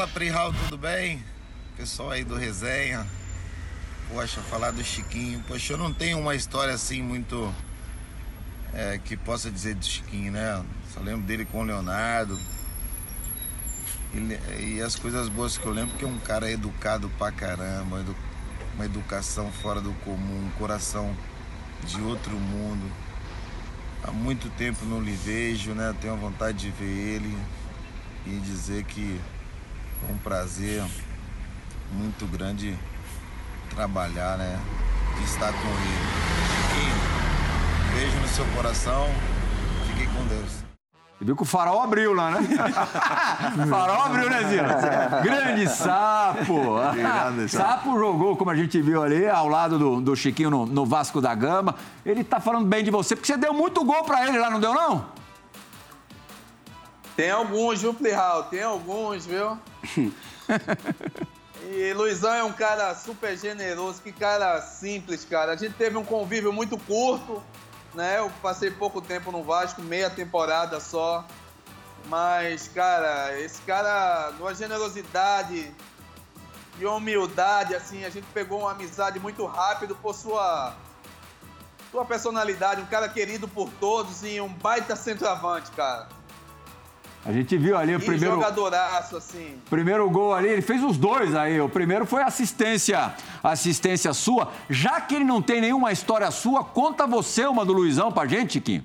Fala 0.00 0.12
Prihal, 0.12 0.50
tudo 0.64 0.78
bem? 0.78 1.22
Pessoal 1.76 2.12
aí 2.12 2.24
do 2.24 2.34
Resenha. 2.34 3.06
Poxa, 4.08 4.40
falar 4.40 4.70
do 4.70 4.82
Chiquinho. 4.82 5.44
Poxa, 5.46 5.74
eu 5.74 5.76
não 5.76 5.92
tenho 5.92 6.18
uma 6.18 6.34
história 6.34 6.72
assim 6.72 7.02
muito 7.02 7.54
é, 8.72 8.98
que 9.04 9.14
possa 9.14 9.50
dizer 9.50 9.74
do 9.74 9.84
Chiquinho, 9.84 10.32
né? 10.32 10.64
Só 10.94 11.00
lembro 11.00 11.26
dele 11.26 11.44
com 11.44 11.60
o 11.60 11.64
Leonardo. 11.64 12.40
E, 14.14 14.20
le- 14.20 14.40
e 14.58 14.80
as 14.80 14.96
coisas 14.96 15.28
boas 15.28 15.58
que 15.58 15.66
eu 15.66 15.72
lembro 15.72 15.94
que 15.98 16.04
é 16.06 16.08
um 16.08 16.18
cara 16.20 16.50
educado 16.50 17.10
pra 17.18 17.30
caramba, 17.30 18.00
edu- 18.00 18.16
uma 18.76 18.86
educação 18.86 19.52
fora 19.52 19.82
do 19.82 19.92
comum, 20.02 20.46
um 20.46 20.50
coração 20.58 21.14
de 21.84 22.00
outro 22.00 22.32
mundo. 22.32 22.90
Há 24.02 24.10
muito 24.10 24.48
tempo 24.56 24.82
não 24.86 25.02
lhe 25.02 25.12
vejo, 25.12 25.72
né? 25.72 25.94
Tenho 26.00 26.16
vontade 26.16 26.56
de 26.56 26.70
ver 26.70 26.86
ele 26.88 27.38
e 28.24 28.38
dizer 28.40 28.84
que 28.84 29.20
um 30.08 30.16
prazer 30.18 30.82
muito 31.92 32.26
grande 32.26 32.76
trabalhar, 33.74 34.38
né? 34.38 34.58
De 35.16 35.24
estar 35.24 35.52
com 35.52 35.68
ele. 35.68 36.00
Chiquinho, 36.68 37.94
beijo 37.94 38.20
no 38.20 38.28
seu 38.28 38.44
coração. 38.56 39.08
Fique 39.86 40.06
com 40.06 40.24
Deus. 40.26 40.60
Você 41.18 41.24
viu 41.26 41.36
que 41.36 41.42
o 41.42 41.44
farol 41.44 41.82
abriu 41.82 42.14
lá, 42.14 42.30
né? 42.30 42.40
farol 43.68 44.00
abriu, 44.02 44.30
né, 44.30 44.48
Silas? 44.48 45.22
Grande 45.22 45.68
sapo. 45.68 46.76
Grande 46.94 47.48
sapo. 47.48 47.68
sapo 47.68 47.98
jogou, 47.98 48.36
como 48.36 48.50
a 48.50 48.56
gente 48.56 48.80
viu 48.80 49.02
ali, 49.02 49.28
ao 49.28 49.46
lado 49.46 49.78
do, 49.78 50.00
do 50.00 50.16
Chiquinho 50.16 50.48
no, 50.48 50.64
no 50.64 50.86
Vasco 50.86 51.20
da 51.20 51.34
Gama. 51.34 51.74
Ele 52.06 52.24
tá 52.24 52.40
falando 52.40 52.66
bem 52.66 52.82
de 52.82 52.90
você, 52.90 53.14
porque 53.14 53.30
você 53.30 53.36
deu 53.36 53.52
muito 53.52 53.84
gol 53.84 54.02
pra 54.04 54.26
ele 54.26 54.38
lá, 54.38 54.48
não 54.48 54.60
deu, 54.60 54.72
não? 54.72 55.19
Tem 57.20 57.30
alguns, 57.30 57.82
viu, 57.82 57.92
Plihal? 57.92 58.44
Tem 58.44 58.62
alguns, 58.62 59.26
viu? 59.26 59.58
e 61.70 61.92
Luizão 61.92 62.32
é 62.32 62.42
um 62.42 62.52
cara 62.54 62.94
super 62.94 63.36
generoso, 63.36 64.00
que 64.00 64.10
cara 64.10 64.62
simples, 64.62 65.22
cara. 65.26 65.52
A 65.52 65.56
gente 65.56 65.74
teve 65.74 65.98
um 65.98 66.04
convívio 66.04 66.50
muito 66.50 66.78
curto, 66.78 67.42
né? 67.94 68.20
Eu 68.20 68.32
passei 68.40 68.70
pouco 68.70 69.02
tempo 69.02 69.30
no 69.30 69.44
Vasco, 69.44 69.82
meia 69.82 70.08
temporada 70.08 70.80
só. 70.80 71.26
Mas, 72.06 72.68
cara, 72.68 73.38
esse 73.38 73.60
cara, 73.62 74.30
de 74.30 74.40
uma 74.40 74.54
generosidade 74.54 75.70
e 76.78 76.86
humildade, 76.86 77.74
assim, 77.74 78.02
a 78.02 78.08
gente 78.08 78.28
pegou 78.32 78.60
uma 78.60 78.70
amizade 78.70 79.20
muito 79.20 79.44
rápido 79.44 79.94
por 79.94 80.14
sua, 80.14 80.74
sua 81.90 82.02
personalidade, 82.02 82.80
um 82.80 82.86
cara 82.86 83.10
querido 83.10 83.46
por 83.46 83.68
todos 83.78 84.22
e 84.22 84.40
um 84.40 84.48
baita 84.48 84.96
centroavante, 84.96 85.70
cara. 85.72 86.18
A 87.24 87.32
gente 87.32 87.56
viu 87.58 87.76
ali 87.76 87.94
o 87.94 88.00
primeiro, 88.00 88.36
jogadoraço, 88.36 89.16
assim. 89.18 89.58
primeiro 89.68 90.08
gol 90.08 90.32
ali, 90.32 90.48
ele 90.48 90.62
fez 90.62 90.82
os 90.82 90.96
dois 90.96 91.34
aí. 91.34 91.60
O 91.60 91.68
primeiro 91.68 92.06
foi 92.06 92.22
assistência, 92.22 93.14
assistência 93.42 94.12
sua. 94.14 94.50
Já 94.70 95.00
que 95.02 95.16
ele 95.16 95.24
não 95.24 95.42
tem 95.42 95.60
nenhuma 95.60 95.92
história 95.92 96.30
sua, 96.30 96.64
conta 96.64 97.06
você 97.06 97.44
uma 97.44 97.64
do 97.64 97.74
Luizão 97.74 98.10
pra 98.10 98.26
gente, 98.26 98.54
Chiquinho. 98.54 98.84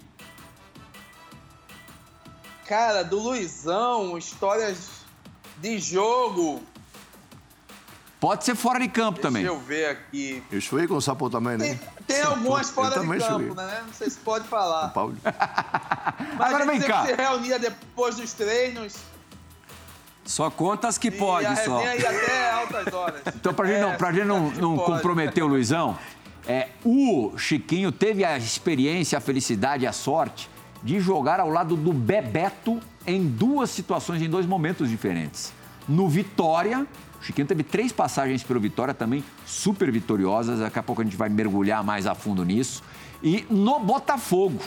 Cara, 2.68 3.04
do 3.04 3.20
Luizão, 3.20 4.18
histórias 4.18 4.90
de 5.62 5.80
jogo. 5.80 6.62
Pode 8.20 8.44
ser 8.46 8.56
fora 8.56 8.80
de 8.80 8.88
campo 8.88 9.20
também. 9.20 9.44
Deixa 9.44 9.56
eu 9.58 9.62
ver 9.62 9.86
aqui. 9.90 10.42
Eu 10.52 10.60
joguei 10.60 10.88
com 10.88 10.96
o 10.96 11.02
Sapo 11.02 11.30
também, 11.30 11.58
Tem, 11.58 11.72
né? 11.74 11.80
tem 12.08 12.22
algumas 12.22 12.68
Eu 12.70 12.74
fora 12.74 13.00
de 13.00 13.18
campo, 13.20 13.54
né? 13.54 13.84
Não 13.86 13.94
sei 13.94 14.10
se 14.10 14.18
pode 14.18 14.48
falar. 14.48 14.90
Paulo. 14.90 15.16
Mas 15.24 16.48
Agora 16.48 16.64
a 16.64 16.68
vem 16.68 16.80
cá. 16.82 17.06
se 17.06 17.14
reunia 17.14 17.60
depois 17.60 18.16
dos 18.16 18.34
treinos. 18.34 18.96
Só 20.24 20.50
contas 20.50 20.98
que 20.98 21.10
e 21.10 21.12
pode, 21.12 21.46
a 21.46 21.56
só. 21.56 21.82
ia 21.84 22.10
até 22.10 22.52
altas 22.52 22.94
horas. 22.94 23.22
Então, 23.36 23.54
pra 23.54 23.68
gente 23.68 23.82
não, 23.82 23.92
É, 23.92 23.98
pra 23.98 24.12
gente 24.12 24.26
não, 24.26 24.50
que 24.50 24.60
não 24.60 24.78
comprometer 24.78 25.44
o 25.44 25.48
Luizão, 25.48 25.96
é, 26.48 26.70
o 26.84 27.38
Chiquinho 27.38 27.92
teve 27.92 28.26
a 28.26 28.36
experiência, 28.38 29.18
a 29.20 29.22
felicidade, 29.22 29.86
a 29.86 29.92
sorte 29.92 30.50
de 30.82 31.00
jogar 31.00 31.40
ao 31.40 31.50
lado 31.50 31.76
do 31.76 31.94
Bebeto 31.94 32.80
em 33.06 33.28
duas 33.28 33.70
situações, 33.70 34.20
em 34.22 34.30
dois 34.30 34.46
momentos 34.48 34.90
diferentes. 34.90 35.54
no 35.88 36.08
Vitória. 36.10 36.88
Chiquinho 37.26 37.48
teve 37.48 37.64
três 37.64 37.92
passagens 37.92 38.44
pelo 38.44 38.60
Vitória 38.60 38.94
também 38.94 39.24
super 39.48 39.92
vitoriosas. 39.92 40.60
Daqui 40.60 40.78
a 40.78 40.84
pouco 40.84 41.02
a 41.02 41.04
gente 41.04 41.18
vai 41.18 41.28
mergulhar 41.28 41.84
mais 41.84 42.06
a 42.06 42.14
fundo 42.14 42.46
nisso. 42.46 42.84
E 43.24 43.48
no 43.50 43.80
Botafogo. 43.80 44.60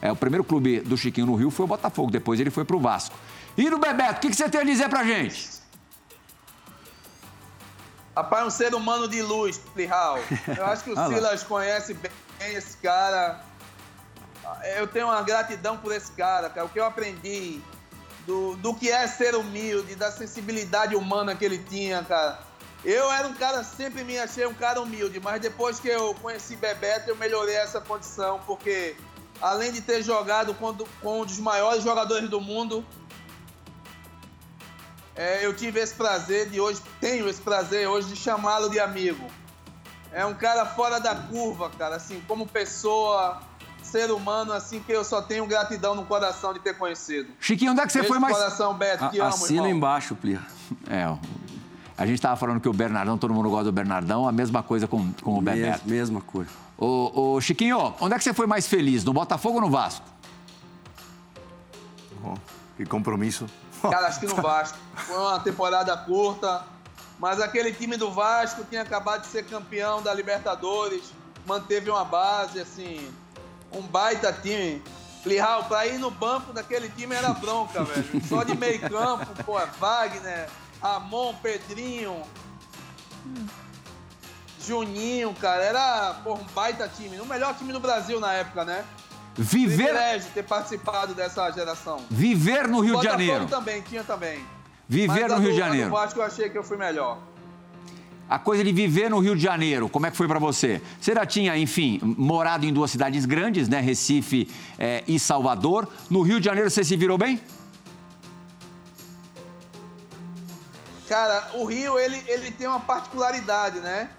É, 0.00 0.10
o 0.10 0.16
primeiro 0.16 0.42
clube 0.42 0.80
do 0.80 0.96
Chiquinho 0.96 1.26
no 1.26 1.34
Rio 1.34 1.50
foi 1.50 1.64
o 1.64 1.68
Botafogo, 1.68 2.10
depois 2.10 2.40
ele 2.40 2.50
foi 2.50 2.64
para 2.64 2.76
o 2.76 2.80
Vasco. 2.80 3.14
E 3.56 3.68
no 3.68 3.78
Bebeto, 3.78 4.14
o 4.14 4.20
que, 4.20 4.28
que 4.28 4.36
você 4.36 4.48
tem 4.48 4.60
a 4.60 4.64
dizer 4.64 4.88
pra 4.88 5.04
gente? 5.04 5.48
Rapaz, 8.14 8.46
um 8.46 8.50
ser 8.50 8.74
humano 8.74 9.08
de 9.08 9.20
luz, 9.20 9.58
Plihal. 9.74 10.18
Eu 10.56 10.66
acho 10.66 10.84
que 10.84 10.90
o 10.90 10.94
Silas 11.08 11.42
conhece 11.42 11.92
bem 11.92 12.10
esse 12.40 12.78
cara. 12.78 13.42
Eu 14.76 14.86
tenho 14.86 15.06
uma 15.06 15.22
gratidão 15.22 15.76
por 15.76 15.92
esse 15.92 16.12
cara, 16.12 16.48
cara. 16.48 16.66
O 16.66 16.68
que 16.68 16.78
eu 16.78 16.84
aprendi 16.84 17.60
do, 18.26 18.56
do 18.56 18.74
que 18.74 18.90
é 18.90 19.06
ser 19.06 19.34
humilde, 19.34 19.94
da 19.94 20.10
sensibilidade 20.10 20.96
humana 20.96 21.34
que 21.34 21.44
ele 21.44 21.58
tinha, 21.58 22.02
cara. 22.02 22.40
Eu 22.84 23.10
era 23.10 23.26
um 23.26 23.34
cara, 23.34 23.64
sempre 23.64 24.04
me 24.04 24.18
achei 24.18 24.46
um 24.46 24.54
cara 24.54 24.80
humilde, 24.80 25.20
mas 25.20 25.40
depois 25.40 25.80
que 25.80 25.88
eu 25.88 26.14
conheci 26.16 26.56
Bebeto, 26.56 27.08
eu 27.10 27.16
melhorei 27.16 27.56
essa 27.56 27.80
condição, 27.80 28.40
porque 28.46 28.96
além 29.40 29.72
de 29.72 29.80
ter 29.80 30.02
jogado 30.02 30.54
com, 30.54 30.76
com 31.00 31.22
um 31.22 31.24
dos 31.24 31.38
maiores 31.38 31.82
jogadores 31.82 32.28
do 32.28 32.40
mundo, 32.40 32.84
é, 35.14 35.44
eu 35.46 35.54
tive 35.56 35.80
esse 35.80 35.94
prazer 35.94 36.50
de 36.50 36.60
hoje, 36.60 36.80
tenho 37.00 37.28
esse 37.28 37.40
prazer 37.40 37.88
hoje 37.88 38.08
de 38.08 38.16
chamá-lo 38.16 38.68
de 38.68 38.78
amigo. 38.78 39.26
É 40.12 40.24
um 40.24 40.34
cara 40.34 40.66
fora 40.66 41.00
da 41.00 41.14
curva, 41.14 41.70
cara, 41.70 41.96
assim, 41.96 42.22
como 42.28 42.46
pessoa, 42.46 43.40
ser 43.86 44.10
humano, 44.10 44.52
assim, 44.52 44.80
que 44.80 44.92
eu 44.92 45.04
só 45.04 45.22
tenho 45.22 45.46
gratidão 45.46 45.94
no 45.94 46.04
coração 46.04 46.52
de 46.52 46.60
ter 46.60 46.76
conhecido. 46.76 47.32
Chiquinho, 47.40 47.72
onde 47.72 47.80
é 47.80 47.86
que 47.86 47.92
você 47.92 48.00
Beijo 48.00 48.12
foi 48.12 48.20
mais... 48.20 48.36
coração, 48.36 48.74
Beto, 48.74 49.08
que 49.10 49.20
a, 49.20 49.24
amo, 49.24 49.34
Assina 49.34 49.62
irmão. 49.62 49.70
embaixo, 49.70 50.14
Plia. 50.14 50.40
É, 50.88 51.06
ó. 51.06 51.16
A 51.96 52.04
gente 52.04 52.16
estava 52.16 52.36
falando 52.36 52.60
que 52.60 52.68
o 52.68 52.72
Bernardão, 52.72 53.16
todo 53.16 53.32
mundo 53.32 53.48
gosta 53.48 53.64
do 53.64 53.72
Bernardão, 53.72 54.28
a 54.28 54.32
mesma 54.32 54.62
coisa 54.62 54.86
com, 54.86 55.12
com 55.14 55.38
o 55.38 55.40
Bebeto. 55.40 55.88
Mesma 55.88 56.20
coisa. 56.20 56.50
Ô, 56.76 57.34
ô, 57.36 57.40
Chiquinho, 57.40 57.94
onde 58.00 58.14
é 58.14 58.18
que 58.18 58.24
você 58.24 58.34
foi 58.34 58.46
mais 58.46 58.66
feliz, 58.66 59.02
no 59.02 59.14
Botafogo 59.14 59.54
ou 59.56 59.60
no 59.62 59.70
Vasco? 59.70 60.04
Oh, 62.22 62.34
que 62.76 62.84
compromisso. 62.84 63.46
Cara, 63.80 64.08
acho 64.08 64.20
que 64.20 64.26
no 64.26 64.34
Vasco. 64.34 64.76
Foi 64.94 65.16
uma 65.16 65.40
temporada 65.40 65.96
curta, 65.96 66.64
mas 67.18 67.40
aquele 67.40 67.72
time 67.72 67.96
do 67.96 68.10
Vasco 68.10 68.62
tinha 68.68 68.82
acabado 68.82 69.22
de 69.22 69.28
ser 69.28 69.46
campeão 69.46 70.02
da 70.02 70.12
Libertadores, 70.12 71.14
manteve 71.46 71.88
uma 71.88 72.04
base, 72.04 72.60
assim, 72.60 73.08
um 73.72 73.82
baita 73.82 74.32
time. 74.32 74.82
Lihal, 75.24 75.64
pra 75.64 75.86
ir 75.86 75.98
no 75.98 76.10
banco 76.10 76.52
daquele 76.52 76.88
time 76.88 77.14
era 77.14 77.30
bronca, 77.34 77.82
velho. 77.82 78.24
Só 78.28 78.44
de 78.44 78.56
meio 78.56 78.80
campo, 78.88 79.26
pô, 79.44 79.58
Wagner, 79.80 80.48
Ramon, 80.80 81.34
Pedrinho, 81.42 82.22
Juninho, 84.64 85.34
cara. 85.34 85.64
Era, 85.64 86.14
pô, 86.22 86.34
um 86.34 86.44
baita 86.54 86.88
time. 86.88 87.20
O 87.20 87.26
melhor 87.26 87.56
time 87.56 87.72
do 87.72 87.80
Brasil 87.80 88.20
na 88.20 88.32
época, 88.34 88.64
né? 88.64 88.84
Viver. 89.34 89.84
Privilégio 89.84 90.30
ter 90.32 90.44
participado 90.44 91.14
dessa 91.14 91.50
geração. 91.50 92.04
Viver 92.10 92.68
no 92.68 92.80
Rio 92.80 92.96
de 92.98 93.04
Janeiro. 93.04 93.46
também, 93.46 93.82
tinha 93.82 94.02
também. 94.02 94.44
Viver 94.88 95.28
Mas 95.28 95.32
no 95.32 95.38
Rio 95.38 95.52
de 95.52 95.58
Janeiro. 95.58 95.90
Eu 95.90 95.96
acho 95.96 96.14
que 96.14 96.20
eu 96.20 96.24
achei 96.24 96.48
que 96.48 96.56
eu 96.56 96.62
fui 96.62 96.76
melhor. 96.76 97.18
A 98.28 98.40
coisa 98.40 98.64
de 98.64 98.72
viver 98.72 99.08
no 99.08 99.20
Rio 99.20 99.36
de 99.36 99.42
Janeiro, 99.42 99.88
como 99.88 100.06
é 100.06 100.10
que 100.10 100.16
foi 100.16 100.26
para 100.26 100.40
você? 100.40 100.82
Você 101.00 101.14
já 101.14 101.24
tinha, 101.24 101.56
enfim, 101.56 102.00
morado 102.02 102.66
em 102.66 102.72
duas 102.72 102.90
cidades 102.90 103.24
grandes, 103.24 103.68
né? 103.68 103.80
Recife 103.80 104.50
é, 104.78 105.04
e 105.06 105.16
Salvador. 105.18 105.88
No 106.10 106.22
Rio 106.22 106.40
de 106.40 106.46
Janeiro 106.46 106.68
você 106.68 106.82
se 106.82 106.96
virou 106.96 107.16
bem? 107.16 107.40
Cara, 111.08 111.50
o 111.54 111.64
Rio, 111.64 111.98
ele, 112.00 112.20
ele 112.26 112.50
tem 112.50 112.66
uma 112.66 112.80
particularidade, 112.80 113.78
né? 113.78 114.10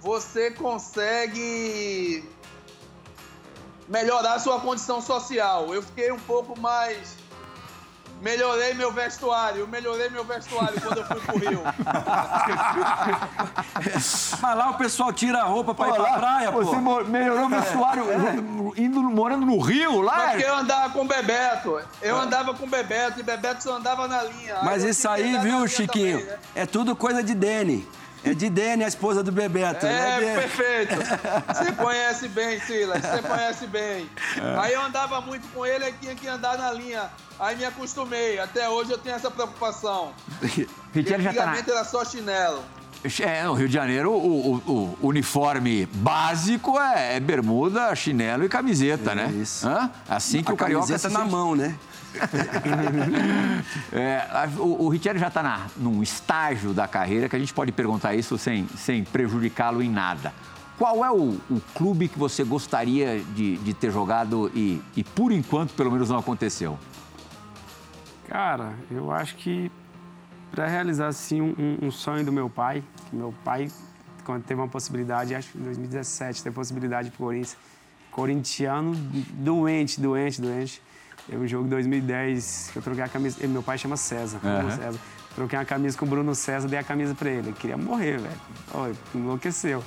Você 0.00 0.50
consegue 0.50 2.24
melhorar 3.88 4.40
sua 4.40 4.60
condição 4.60 5.00
social. 5.00 5.72
Eu 5.72 5.82
fiquei 5.82 6.10
um 6.10 6.18
pouco 6.18 6.58
mais. 6.58 7.16
Melhorei 8.20 8.74
meu 8.74 8.90
vestuário, 8.92 9.60
eu 9.60 9.68
melhorei 9.68 10.08
meu 10.08 10.24
vestuário 10.24 10.80
quando 10.80 10.98
eu 10.98 11.04
fui 11.04 11.20
pro 11.20 11.38
Rio. 11.38 11.62
Mas 14.40 14.56
lá 14.56 14.70
o 14.70 14.74
pessoal 14.74 15.12
tira 15.12 15.42
a 15.42 15.44
roupa 15.44 15.74
pra 15.74 15.86
pô, 15.86 15.92
ir 15.92 15.94
pra 15.94 16.02
lá, 16.02 16.18
praia, 16.18 16.50
pô. 16.50 16.62
Você 16.64 16.76
melhorou 17.04 17.44
o 17.44 17.48
vestuário 17.48 18.04
é. 18.10 18.80
indo, 18.80 19.02
morando 19.02 19.44
no 19.44 19.58
Rio, 19.60 20.00
lá? 20.00 20.30
Porque 20.30 20.44
eu 20.44 20.56
andava 20.56 20.90
com 20.92 21.02
o 21.02 21.04
Bebeto. 21.06 21.80
Eu 22.00 22.16
andava 22.16 22.54
com 22.54 22.64
o 22.64 22.68
Bebeto 22.68 23.20
e 23.20 23.22
Bebeto 23.22 23.62
só 23.62 23.76
andava 23.76 24.08
na 24.08 24.22
linha. 24.22 24.56
Mas 24.62 24.82
aí 24.82 24.90
isso 24.90 25.08
aí, 25.08 25.38
viu, 25.38 25.68
Chiquinho? 25.68 26.18
Também, 26.20 26.32
né? 26.32 26.38
É 26.54 26.66
tudo 26.66 26.96
coisa 26.96 27.22
de 27.22 27.34
Dene. 27.34 27.86
É 28.24 28.34
de 28.34 28.50
Dene, 28.50 28.84
a 28.84 28.88
esposa 28.88 29.22
do 29.22 29.30
Bebeto. 29.30 29.86
É, 29.86 30.20
né, 30.20 30.34
perfeito. 30.34 30.94
Você 31.46 31.72
conhece 31.72 32.28
bem, 32.28 32.60
Silas, 32.60 33.00
você 33.00 33.22
conhece 33.22 33.66
bem. 33.66 34.10
É. 34.36 34.58
Aí 34.58 34.72
eu 34.72 34.82
andava 34.82 35.20
muito 35.20 35.46
com 35.48 35.64
ele, 35.64 35.86
e 35.88 35.92
tinha 35.92 36.14
que 36.14 36.26
andar 36.26 36.58
na 36.58 36.72
linha. 36.72 37.10
Aí 37.38 37.54
me 37.56 37.64
acostumei. 37.64 38.38
Até 38.38 38.68
hoje 38.68 38.90
eu 38.90 38.98
tenho 38.98 39.14
essa 39.14 39.30
preocupação. 39.30 40.12
Antigamente 40.96 41.36
tá 41.36 41.46
na... 41.46 41.58
era 41.58 41.84
só 41.84 42.04
chinelo. 42.04 42.64
É, 43.20 43.44
no 43.44 43.54
Rio 43.54 43.68
de 43.68 43.74
Janeiro, 43.74 44.12
o, 44.12 44.56
o, 44.66 44.98
o 45.00 45.06
uniforme 45.08 45.86
básico 45.86 46.78
é, 46.78 47.16
é, 47.16 47.20
bermuda, 47.20 47.94
chinelo 47.94 48.44
e 48.44 48.48
camiseta, 48.48 49.12
é 49.12 49.14
né? 49.14 49.30
Isso. 49.40 49.66
Hã? 49.68 49.90
Assim 50.08 50.42
que 50.42 50.50
a 50.50 50.54
o 50.54 50.56
carioca 50.56 50.86
camiseta 50.86 51.08
na 51.10 51.24
mão, 51.24 51.54
né? 51.54 51.76
é, 53.92 54.22
o, 54.58 54.84
o 54.84 54.88
Richelli 54.88 55.18
já 55.18 55.28
está 55.28 55.66
num 55.76 56.02
estágio 56.02 56.72
da 56.72 56.88
carreira 56.88 57.28
que 57.28 57.36
a 57.36 57.38
gente 57.38 57.52
pode 57.52 57.72
perguntar 57.72 58.14
isso 58.14 58.38
sem, 58.38 58.66
sem 58.76 59.04
prejudicá-lo 59.04 59.82
em 59.82 59.90
nada. 59.90 60.32
Qual 60.78 61.04
é 61.04 61.10
o, 61.10 61.38
o, 61.50 61.60
clube 61.74 62.08
que 62.08 62.18
você 62.18 62.44
gostaria 62.44 63.22
de, 63.34 63.56
de 63.56 63.74
ter 63.74 63.90
jogado 63.90 64.50
e, 64.54 64.82
e, 64.94 65.02
por 65.02 65.32
enquanto, 65.32 65.72
pelo 65.72 65.90
menos, 65.90 66.10
não 66.10 66.18
aconteceu? 66.18 66.78
Cara, 68.28 68.74
eu 68.90 69.10
acho 69.10 69.36
que 69.36 69.70
para 70.50 70.66
realizar 70.66 71.08
assim, 71.08 71.40
um, 71.40 71.78
um, 71.82 71.90
sonho 71.90 72.24
do 72.24 72.32
meu 72.32 72.48
pai, 72.48 72.82
meu 73.12 73.34
pai, 73.44 73.70
quando 74.24 74.42
teve 74.44 74.60
uma 74.60 74.68
possibilidade, 74.68 75.34
acho 75.34 75.52
que 75.52 75.58
em 75.58 75.62
2017, 75.62 76.42
teve 76.42 76.54
possibilidade 76.54 77.10
para 77.10 77.22
o 77.22 77.26
Corinthians, 77.26 77.56
corintiano, 78.10 78.94
doente, 79.34 80.00
doente, 80.00 80.40
doente. 80.40 80.82
Teve 81.26 81.44
um 81.44 81.46
jogo 81.46 81.66
em 81.66 81.70
2010 81.70 82.70
que 82.72 82.78
eu 82.78 82.82
troquei 82.82 83.02
a 83.02 83.08
camisa. 83.08 83.46
Meu 83.46 83.62
pai 83.62 83.76
chama 83.76 83.96
César, 83.96 84.40
uhum. 84.42 84.70
César. 84.70 84.98
Troquei 85.34 85.58
uma 85.58 85.64
camisa 85.64 85.98
com 85.98 86.06
o 86.06 86.08
Bruno 86.08 86.34
César, 86.34 86.66
dei 86.66 86.78
a 86.78 86.84
camisa 86.84 87.14
pra 87.14 87.28
ele. 87.28 87.48
Ele 87.48 87.52
queria 87.52 87.76
morrer, 87.76 88.18
velho. 88.18 88.40
Oh, 88.72 89.18
enlouqueceu. 89.18 89.84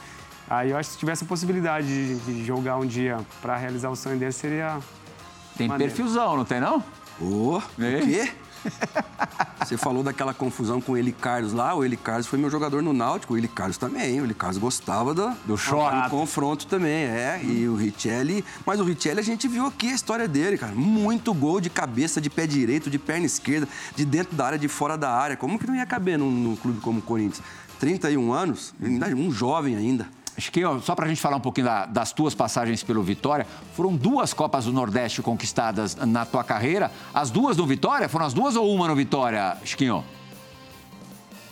Aí 0.49 0.72
eu 0.72 0.78
acho 0.78 0.89
que 0.89 0.93
se 0.93 0.99
tivesse 0.99 1.24
a 1.24 1.28
possibilidade 1.28 1.88
de, 1.88 2.16
de 2.20 2.45
jogar 2.45 2.78
um 2.78 2.86
dia 2.86 3.20
para 3.41 3.55
realizar 3.55 3.89
o 3.89 3.95
sonho 3.95 4.18
dele, 4.18 4.32
seria. 4.32 4.80
Tem 5.57 5.68
maneiro. 5.68 5.91
perfilzão, 5.91 6.38
não 6.38 6.45
tem 6.45 6.60
não? 6.60 6.84
Ô, 7.20 7.55
oh, 7.55 7.57
o 7.57 7.62
quê? 8.05 8.32
Você 9.60 9.78
falou 9.78 10.01
daquela 10.01 10.34
confusão 10.34 10.82
com 10.82 10.93
o 10.93 10.97
Eli 10.97 11.12
Carlos 11.12 11.53
lá. 11.53 11.76
O 11.76 11.84
Eli 11.84 11.97
Carlos 11.97 12.26
foi 12.26 12.39
meu 12.39 12.49
jogador 12.49 12.82
no 12.82 12.93
Náutico. 12.93 13.34
O 13.34 13.38
Eli 13.38 13.47
Carlos 13.47 13.78
também. 13.78 14.20
O 14.20 14.24
Eli 14.24 14.34
Carlos 14.34 14.57
gostava 14.57 15.14
do, 15.14 15.32
do 15.45 15.57
choque. 15.57 16.03
Do 16.03 16.10
confronto 16.10 16.66
também, 16.66 17.05
é. 17.05 17.39
E 17.43 17.68
o 17.68 17.76
Richelli... 17.76 18.43
Mas 18.66 18.80
o 18.80 18.84
Richelli, 18.84 19.20
a 19.20 19.24
gente 19.24 19.47
viu 19.47 19.66
aqui 19.66 19.91
a 19.91 19.93
história 19.93 20.28
dele, 20.28 20.57
cara. 20.57 20.74
Muito 20.74 21.34
gol 21.34 21.62
de 21.62 21.70
cabeça, 21.70 22.20
de 22.20 22.30
pé 22.30 22.47
direito, 22.47 22.89
de 22.89 22.97
perna 22.97 23.26
esquerda, 23.26 23.68
de 23.95 24.05
dentro 24.05 24.36
da 24.36 24.45
área, 24.45 24.60
de 24.60 24.68
fora 24.68 24.97
da 24.97 25.12
área. 25.12 25.38
Como 25.38 25.60
que 25.60 25.68
não 25.68 25.76
ia 25.76 25.86
caber 25.86 26.18
num, 26.18 26.32
num 26.32 26.55
clube 26.55 26.80
como 26.80 26.99
o 26.99 27.01
Corinthians? 27.01 27.43
31 27.80 28.34
anos, 28.34 28.74
um 29.16 29.32
jovem 29.32 29.76
ainda. 29.76 30.07
Acho 30.39 30.53
que 30.53 30.61
só 30.81 30.95
para 30.95 31.05
a 31.05 31.09
gente 31.09 31.19
falar 31.19 31.35
um 31.35 31.41
pouquinho 31.41 31.67
da, 31.67 31.85
das 31.85 32.13
tuas 32.13 32.33
passagens 32.33 32.81
pelo 32.81 33.03
Vitória, 33.03 33.45
foram 33.75 33.93
duas 33.93 34.33
Copas 34.33 34.63
do 34.63 34.71
Nordeste 34.71 35.21
conquistadas 35.21 35.97
na 35.97 36.25
tua 36.25 36.45
carreira. 36.45 36.89
As 37.13 37.29
duas 37.29 37.57
no 37.57 37.67
Vitória? 37.67 38.07
Foram 38.07 38.25
as 38.25 38.33
duas 38.33 38.55
ou 38.55 38.73
uma 38.73 38.87
no 38.87 38.95
Vitória, 38.95 39.57
Chiquinho? 39.65 40.03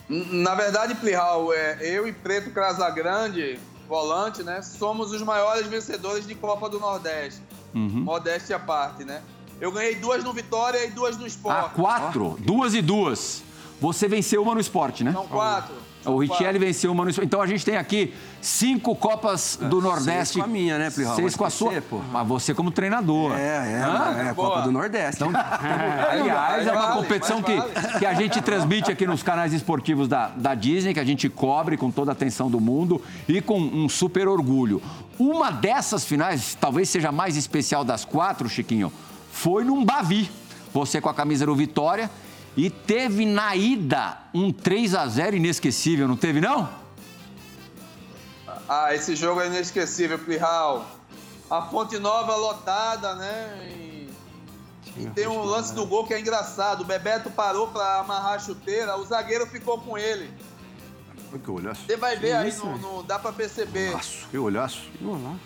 Na 0.08 0.54
verdade, 0.54 0.94
Plihal, 0.94 1.52
é, 1.52 1.78
eu 1.82 2.08
e 2.08 2.14
Preto 2.14 2.50
Casagrande, 2.50 3.60
volante, 3.86 4.42
né? 4.42 4.62
Somos 4.62 5.12
os 5.12 5.20
maiores 5.20 5.66
vencedores 5.66 6.26
de 6.26 6.34
Copa 6.34 6.70
do 6.70 6.80
Nordeste. 6.80 7.42
Uhum. 7.74 8.04
Modéstia 8.04 8.56
à 8.56 8.58
parte, 8.58 9.04
né? 9.04 9.20
Eu 9.60 9.70
ganhei 9.70 9.96
duas 9.96 10.24
no 10.24 10.32
Vitória 10.32 10.82
e 10.86 10.90
duas 10.92 11.18
no 11.18 11.26
Esporte. 11.26 11.66
Ah, 11.66 11.68
quatro? 11.68 12.38
Oh. 12.38 12.42
Duas 12.42 12.72
e 12.72 12.80
duas. 12.80 13.42
Você 13.82 14.08
venceu 14.08 14.42
uma 14.42 14.54
no 14.54 14.60
esporte, 14.60 15.04
né? 15.04 15.12
São 15.12 15.26
quatro. 15.26 15.74
O 16.04 16.18
Richelli 16.18 16.58
venceu 16.58 16.92
uma 16.92 17.04
no 17.04 17.10
Então 17.22 17.40
a 17.40 17.46
gente 17.46 17.64
tem 17.64 17.76
aqui 17.76 18.14
cinco 18.40 18.94
Copas 18.94 19.58
do 19.60 19.80
Nordeste. 19.80 20.34
Seis 20.34 20.36
com 20.36 20.42
a 20.42 20.46
minha, 20.46 20.78
né, 20.78 20.90
Plihal? 20.90 21.16
Seis 21.16 21.36
com 21.36 21.44
a 21.44 21.50
sua. 21.50 21.82
Pô. 21.82 22.00
Mas 22.12 22.26
você 22.26 22.54
como 22.54 22.70
treinador. 22.70 23.32
É, 23.32 24.16
é, 24.16 24.24
é, 24.24 24.28
é 24.28 24.34
Copa 24.34 24.62
do 24.62 24.72
Nordeste. 24.72 25.22
Então, 25.22 25.30
aliás, 26.10 26.66
é 26.66 26.72
uma 26.72 26.92
competição 26.92 27.42
que, 27.42 27.54
que 27.98 28.06
a 28.06 28.14
gente 28.14 28.40
transmite 28.40 28.90
aqui 28.90 29.06
nos 29.06 29.22
canais 29.22 29.52
esportivos 29.52 30.08
da, 30.08 30.28
da 30.28 30.54
Disney, 30.54 30.94
que 30.94 31.00
a 31.00 31.04
gente 31.04 31.28
cobre 31.28 31.76
com 31.76 31.90
toda 31.90 32.10
a 32.10 32.14
atenção 32.14 32.50
do 32.50 32.60
mundo 32.60 33.02
e 33.28 33.40
com 33.40 33.58
um 33.58 33.88
super 33.88 34.28
orgulho. 34.28 34.80
Uma 35.18 35.50
dessas 35.50 36.04
finais, 36.04 36.56
talvez 36.60 36.88
seja 36.88 37.08
a 37.08 37.12
mais 37.12 37.36
especial 37.36 37.84
das 37.84 38.04
quatro, 38.04 38.48
Chiquinho, 38.48 38.92
foi 39.32 39.64
num 39.64 39.84
Bavi. 39.84 40.30
Você 40.72 41.00
com 41.00 41.08
a 41.08 41.14
camisa 41.14 41.44
do 41.44 41.54
Vitória 41.54 42.10
E 42.58 42.68
teve 42.68 43.24
na 43.24 43.54
ida 43.54 44.18
um 44.34 44.52
3 44.52 44.92
a 44.96 45.06
0 45.06 45.36
inesquecível, 45.36 46.08
não 46.08 46.16
teve 46.16 46.40
não? 46.40 46.68
Ah, 48.68 48.92
esse 48.92 49.14
jogo 49.14 49.40
é 49.40 49.46
inesquecível, 49.46 50.18
Plihal. 50.18 50.84
A 51.48 51.62
Fonte 51.62 51.96
Nova 52.00 52.34
lotada, 52.34 53.14
né? 53.14 53.68
E, 53.70 54.10
e 54.96 55.06
tem 55.10 55.28
um 55.28 55.40
lance 55.44 55.72
do 55.72 55.86
gol 55.86 56.04
que 56.04 56.12
é 56.12 56.18
engraçado. 56.18 56.80
O 56.80 56.84
Bebeto 56.84 57.30
parou 57.30 57.68
para 57.68 58.00
amarrar 58.00 58.34
a 58.34 58.38
chuteira, 58.40 58.98
o 58.98 59.06
zagueiro 59.06 59.46
ficou 59.46 59.78
com 59.78 59.96
ele. 59.96 60.28
Que 61.44 61.50
olhaço. 61.52 61.82
Você 61.86 61.96
vai 61.96 62.16
ver 62.16 62.32
aí, 62.32 62.52
não, 62.56 62.76
não 62.78 63.04
dá 63.04 63.20
pra 63.20 63.30
perceber. 63.30 63.92
Nossa, 63.92 64.26
que 64.28 64.36
olhaço. 64.36 64.90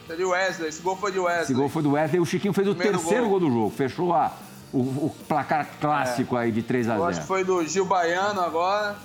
É 0.09 0.17
de 0.17 0.25
Wesley, 0.25 0.71
esse 0.71 0.81
gol 0.81 0.97
foi 0.97 1.13
de 1.13 1.19
Wesley. 1.19 1.43
Esse 1.43 1.55
gol 1.55 1.69
foi 1.69 1.83
do 1.83 1.91
Wesley. 1.91 2.21
O 2.21 2.25
Chiquinho 2.25 2.55
fez 2.55 2.67
o 2.67 2.75
Primeiro 2.75 2.99
terceiro 2.99 3.29
gol. 3.29 3.39
gol. 3.39 3.51
do 3.51 3.55
jogo. 3.55 3.71
Fechou 3.71 4.15
a, 4.15 4.33
o, 4.73 4.79
o 4.79 5.15
placar 5.29 5.67
clássico 5.81 6.37
aí 6.37 6.51
de 6.53 6.63
3 6.63 6.89
a 6.89 6.95
Eu 6.97 7.05
acho 7.05 7.15
0 7.15 7.21
que 7.23 7.27
foi 7.29 7.45
do 7.45 7.65
Gil 7.67 7.85
Baiano 7.85 8.41
agora. 8.41 8.97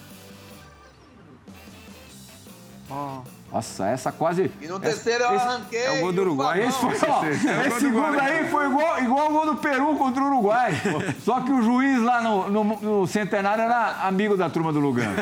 Nossa, 3.51 3.88
essa 3.88 4.11
quase. 4.11 4.51
E 4.61 4.68
no 4.68 4.80
terceiro 4.80 5.24
eu 5.24 5.30
arranquei. 5.30 5.80
é 5.86 5.91
o 5.91 6.01
gol 6.01 6.11
do 6.13 6.22
Uruguai. 6.22 6.63
Esse, 6.68 6.78
foi, 6.80 7.09
ó, 7.09 7.26
esse 7.26 7.80
segundo 7.80 8.20
aí 8.20 8.49
foi 8.49 8.65
igual, 8.65 8.99
igual 9.03 9.30
o 9.30 9.32
gol 9.34 9.45
do 9.45 9.55
Peru 9.55 9.95
contra 9.97 10.22
o 10.24 10.28
Uruguai. 10.28 10.72
Só 11.24 11.41
que 11.41 11.51
o 11.51 11.61
juiz 11.61 12.01
lá 12.01 12.22
no, 12.22 12.49
no- 12.49 12.63
no 12.82 13.07
Centenário 13.07 13.63
era 13.63 14.03
amigo 14.07 14.36
da 14.38 14.49
turma 14.49 14.72
do 14.74 14.80
Lugano. 14.80 15.15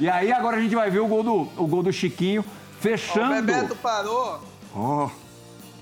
E 0.00 0.08
aí 0.08 0.32
agora 0.32 0.56
a 0.56 0.60
gente 0.60 0.74
vai 0.74 0.90
ver 0.90 1.00
o 1.00 1.06
gol 1.08 1.22
do, 1.22 1.34
o 1.62 1.66
gol 1.66 1.82
do 1.82 1.92
Chiquinho 1.92 2.42
O 2.42 2.82
fechando. 2.82 3.34
Bebeto 3.34 3.74
parou 3.76 4.40
Oh, 4.74 5.08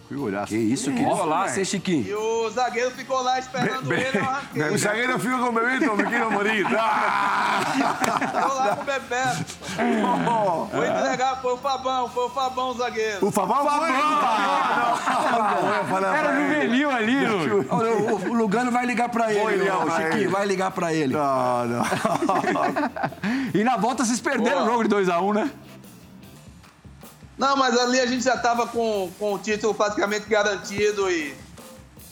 que 0.08 0.14
olhaço. 0.16 0.46
Que 0.48 0.56
isso, 0.56 0.92
que 0.92 1.02
golaço, 1.02 1.58
hein, 1.58 1.64
Chiquinho? 1.64 2.06
e 2.06 2.14
o 2.14 2.50
zagueiro 2.50 2.90
ficou 2.90 3.22
lá 3.22 3.38
esperando 3.38 3.92
ele, 3.92 4.18
eu 4.18 4.24
arranquei. 4.24 4.62
O 4.70 4.78
zagueiro 4.78 5.18
fica 5.18 5.38
com 5.38 5.48
o 5.48 5.52
Bebeto, 5.52 5.96
me 5.96 6.06
quero 6.06 6.30
morir. 6.30 6.66
Ah! 6.78 7.60
Ficou 7.74 8.54
lá 8.54 8.76
com 8.76 8.82
o 8.82 8.84
Bebeto. 8.84 9.44
Vou 10.72 10.84
entregar, 10.84 11.40
foi 11.40 11.52
o 11.54 11.56
Fabão, 11.56 12.08
foi 12.08 12.24
o 12.24 12.28
Fabão 12.30 12.68
o 12.70 12.74
zagueiro. 12.74 13.26
O 13.26 13.30
Fabão 13.30 13.64
foi. 13.66 13.90
Era 16.04 16.34
juvenil 16.40 16.90
ali, 16.90 17.26
Lu. 17.26 17.60
O, 17.70 17.74
o- 17.74 18.30
o 18.30 18.34
Lugano 18.34 18.70
vai 18.70 18.84
ligar 18.86 19.08
pra 19.08 19.32
ele, 19.32 19.56
ligar 19.56 19.78
o 19.78 19.84
pra 19.86 19.96
Chiquinho, 19.96 20.16
ele. 20.22 20.28
vai 20.28 20.46
ligar 20.46 20.70
pra 20.70 20.92
ele. 20.94 21.14
Não, 21.14 21.66
não. 21.66 21.84
E 23.54 23.62
na 23.64 23.76
volta 23.76 24.04
vocês 24.04 24.20
perderam 24.20 24.62
o 24.62 24.66
jogo 24.66 24.82
de 24.88 24.94
2x1, 24.94 25.32
né? 25.34 25.50
Não, 27.36 27.56
mas 27.56 27.76
ali 27.76 28.00
a 28.00 28.06
gente 28.06 28.24
já 28.24 28.36
tava 28.36 28.66
com, 28.66 29.10
com 29.18 29.34
o 29.34 29.38
título 29.38 29.74
praticamente 29.74 30.28
garantido 30.28 31.10
e 31.10 31.32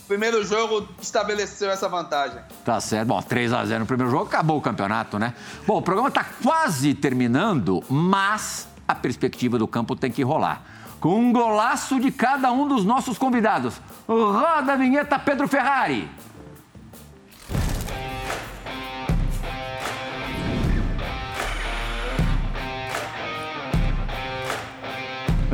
o 0.05 0.09
primeiro 0.09 0.45
jogo 0.45 0.89
estabeleceu 1.01 1.71
essa 1.71 1.89
vantagem. 1.89 2.41
Tá 2.65 2.81
certo. 2.81 3.09
Bom, 3.09 3.21
3x0 3.21 3.79
no 3.79 3.87
primeiro 3.87 4.11
jogo, 4.11 4.25
acabou 4.25 4.59
o 4.59 4.61
campeonato, 4.61 5.19
né? 5.19 5.35
Bom, 5.67 5.79
o 5.79 5.83
programa 5.83 6.11
tá 6.11 6.27
quase 6.43 6.93
terminando, 6.95 7.83
mas 7.89 8.67
a 8.87 8.95
perspectiva 8.95 9.59
do 9.59 9.69
campo 9.69 9.95
tem 9.95 10.11
que 10.11 10.23
rolar. 10.23 10.63
Com 11.01 11.19
um 11.19 11.33
golaço 11.33 12.01
de 12.01 12.13
cada 12.13 12.53
um 12.53 12.67
dos 12.67 12.85
nossos 12.85 13.17
convidados. 13.17 13.81
Roda 14.07 14.73
a 14.73 14.77
vinheta, 14.77 15.19
Pedro 15.19 15.49
Ferrari. 15.49 16.09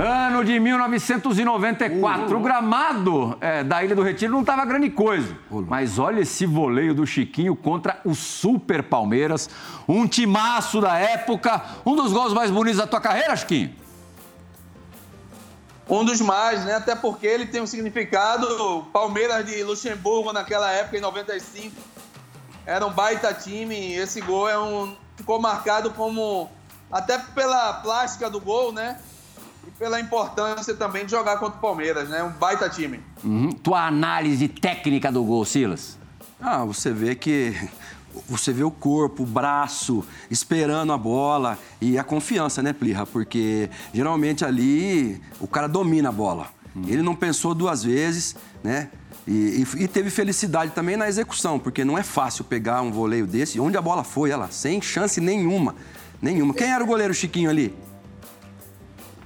Ano 0.01 0.45
de 0.45 0.61
1994. 0.61 2.37
O 2.37 2.41
gramado 2.41 3.37
é, 3.41 3.65
da 3.65 3.83
Ilha 3.83 3.97
do 3.97 4.03
Retiro 4.03 4.33
não 4.33 4.43
estava 4.43 4.65
grande 4.65 4.91
coisa. 4.91 5.37
Mas 5.51 5.99
olha 5.99 6.21
esse 6.21 6.47
voleio 6.47 6.95
do 6.95 7.05
Chiquinho 7.05 7.57
contra 7.57 8.01
o 8.05 8.15
Super 8.15 8.85
Palmeiras. 8.85 9.51
Um 9.89 10.07
timaço 10.07 10.81
da 10.81 10.97
época. 10.97 11.65
Um 11.85 11.97
dos 11.97 12.13
gols 12.13 12.33
mais 12.33 12.49
bonitos 12.49 12.79
da 12.79 12.87
tua 12.87 13.01
carreira, 13.01 13.35
Chiquinho? 13.35 13.75
Um 15.89 16.05
dos 16.05 16.21
mais, 16.21 16.65
né? 16.65 16.77
Até 16.77 16.95
porque 16.95 17.27
ele 17.27 17.47
tem 17.47 17.61
um 17.61 17.67
significado. 17.67 18.87
Palmeiras 18.93 19.45
de 19.45 19.65
Luxemburgo 19.65 20.33
naquela 20.33 20.71
época, 20.71 20.97
em 20.97 21.01
95, 21.01 21.75
era 22.65 22.87
um 22.87 22.93
baita 22.93 23.35
time. 23.35 23.95
Esse 23.95 24.21
gol 24.21 24.49
é 24.49 24.57
um, 24.57 24.95
ficou 25.17 25.41
marcado 25.41 25.91
como. 25.91 26.49
Até 26.89 27.19
pela 27.19 27.73
plástica 27.75 28.31
do 28.31 28.41
gol, 28.41 28.73
né? 28.73 29.01
Pela 29.79 30.01
importância 30.01 30.75
também 30.75 31.05
de 31.05 31.13
jogar 31.13 31.39
contra 31.39 31.57
o 31.59 31.61
Palmeiras, 31.61 32.09
né? 32.09 32.23
Um 32.23 32.31
baita 32.31 32.69
time. 32.69 33.01
Uhum. 33.23 33.53
Tua 33.53 33.87
análise 33.87 34.49
técnica 34.49 35.13
do 35.13 35.23
gol, 35.23 35.45
Silas? 35.45 35.97
Ah, 36.41 36.65
você 36.65 36.93
vê 36.93 37.15
que 37.15 37.55
você 38.29 38.53
vê 38.53 38.65
o 38.65 38.71
corpo, 38.71 39.23
o 39.23 39.27
braço, 39.27 40.05
esperando 40.29 40.93
a 40.93 40.99
bola 40.99 41.57
e 41.81 41.97
a 41.97 42.03
confiança, 42.03 42.61
né, 42.63 42.73
Plirra? 42.73 43.07
Porque 43.07 43.71
geralmente 43.95 44.45
ali 44.45 45.21
o 45.41 45.47
cara 45.47 45.69
domina 45.69 46.09
a 46.09 46.13
bola. 46.13 46.49
Ele 46.87 47.03
não 47.03 47.15
pensou 47.15 47.55
duas 47.55 47.83
vezes, 47.85 48.37
né? 48.63 48.91
E, 49.27 49.65
e- 49.79 49.83
e 49.85 49.89
teve 49.89 50.11
felicidade 50.11 50.73
também 50.73 50.97
na 50.97 51.09
execução, 51.09 51.59
porque 51.59 51.85
não 51.85 51.99
é 51.99 52.03
fácil 52.03 52.45
pegar 52.45 52.83
um 52.83 52.91
voleio 52.91 53.27
desse. 53.27 53.59
Onde 53.61 53.77
a 53.77 53.83
bola 53.83 54.03
foi, 54.05 54.31
ela, 54.31 54.49
sem 54.51 54.81
chance 54.81 55.21
nenhuma. 55.21 55.75
Nenhuma. 56.23 56.55
Quem 56.55 56.71
era 56.73 56.83
o 56.83 56.87
goleiro 56.87 57.13
Chiquinho 57.15 57.51
ali? 57.51 57.75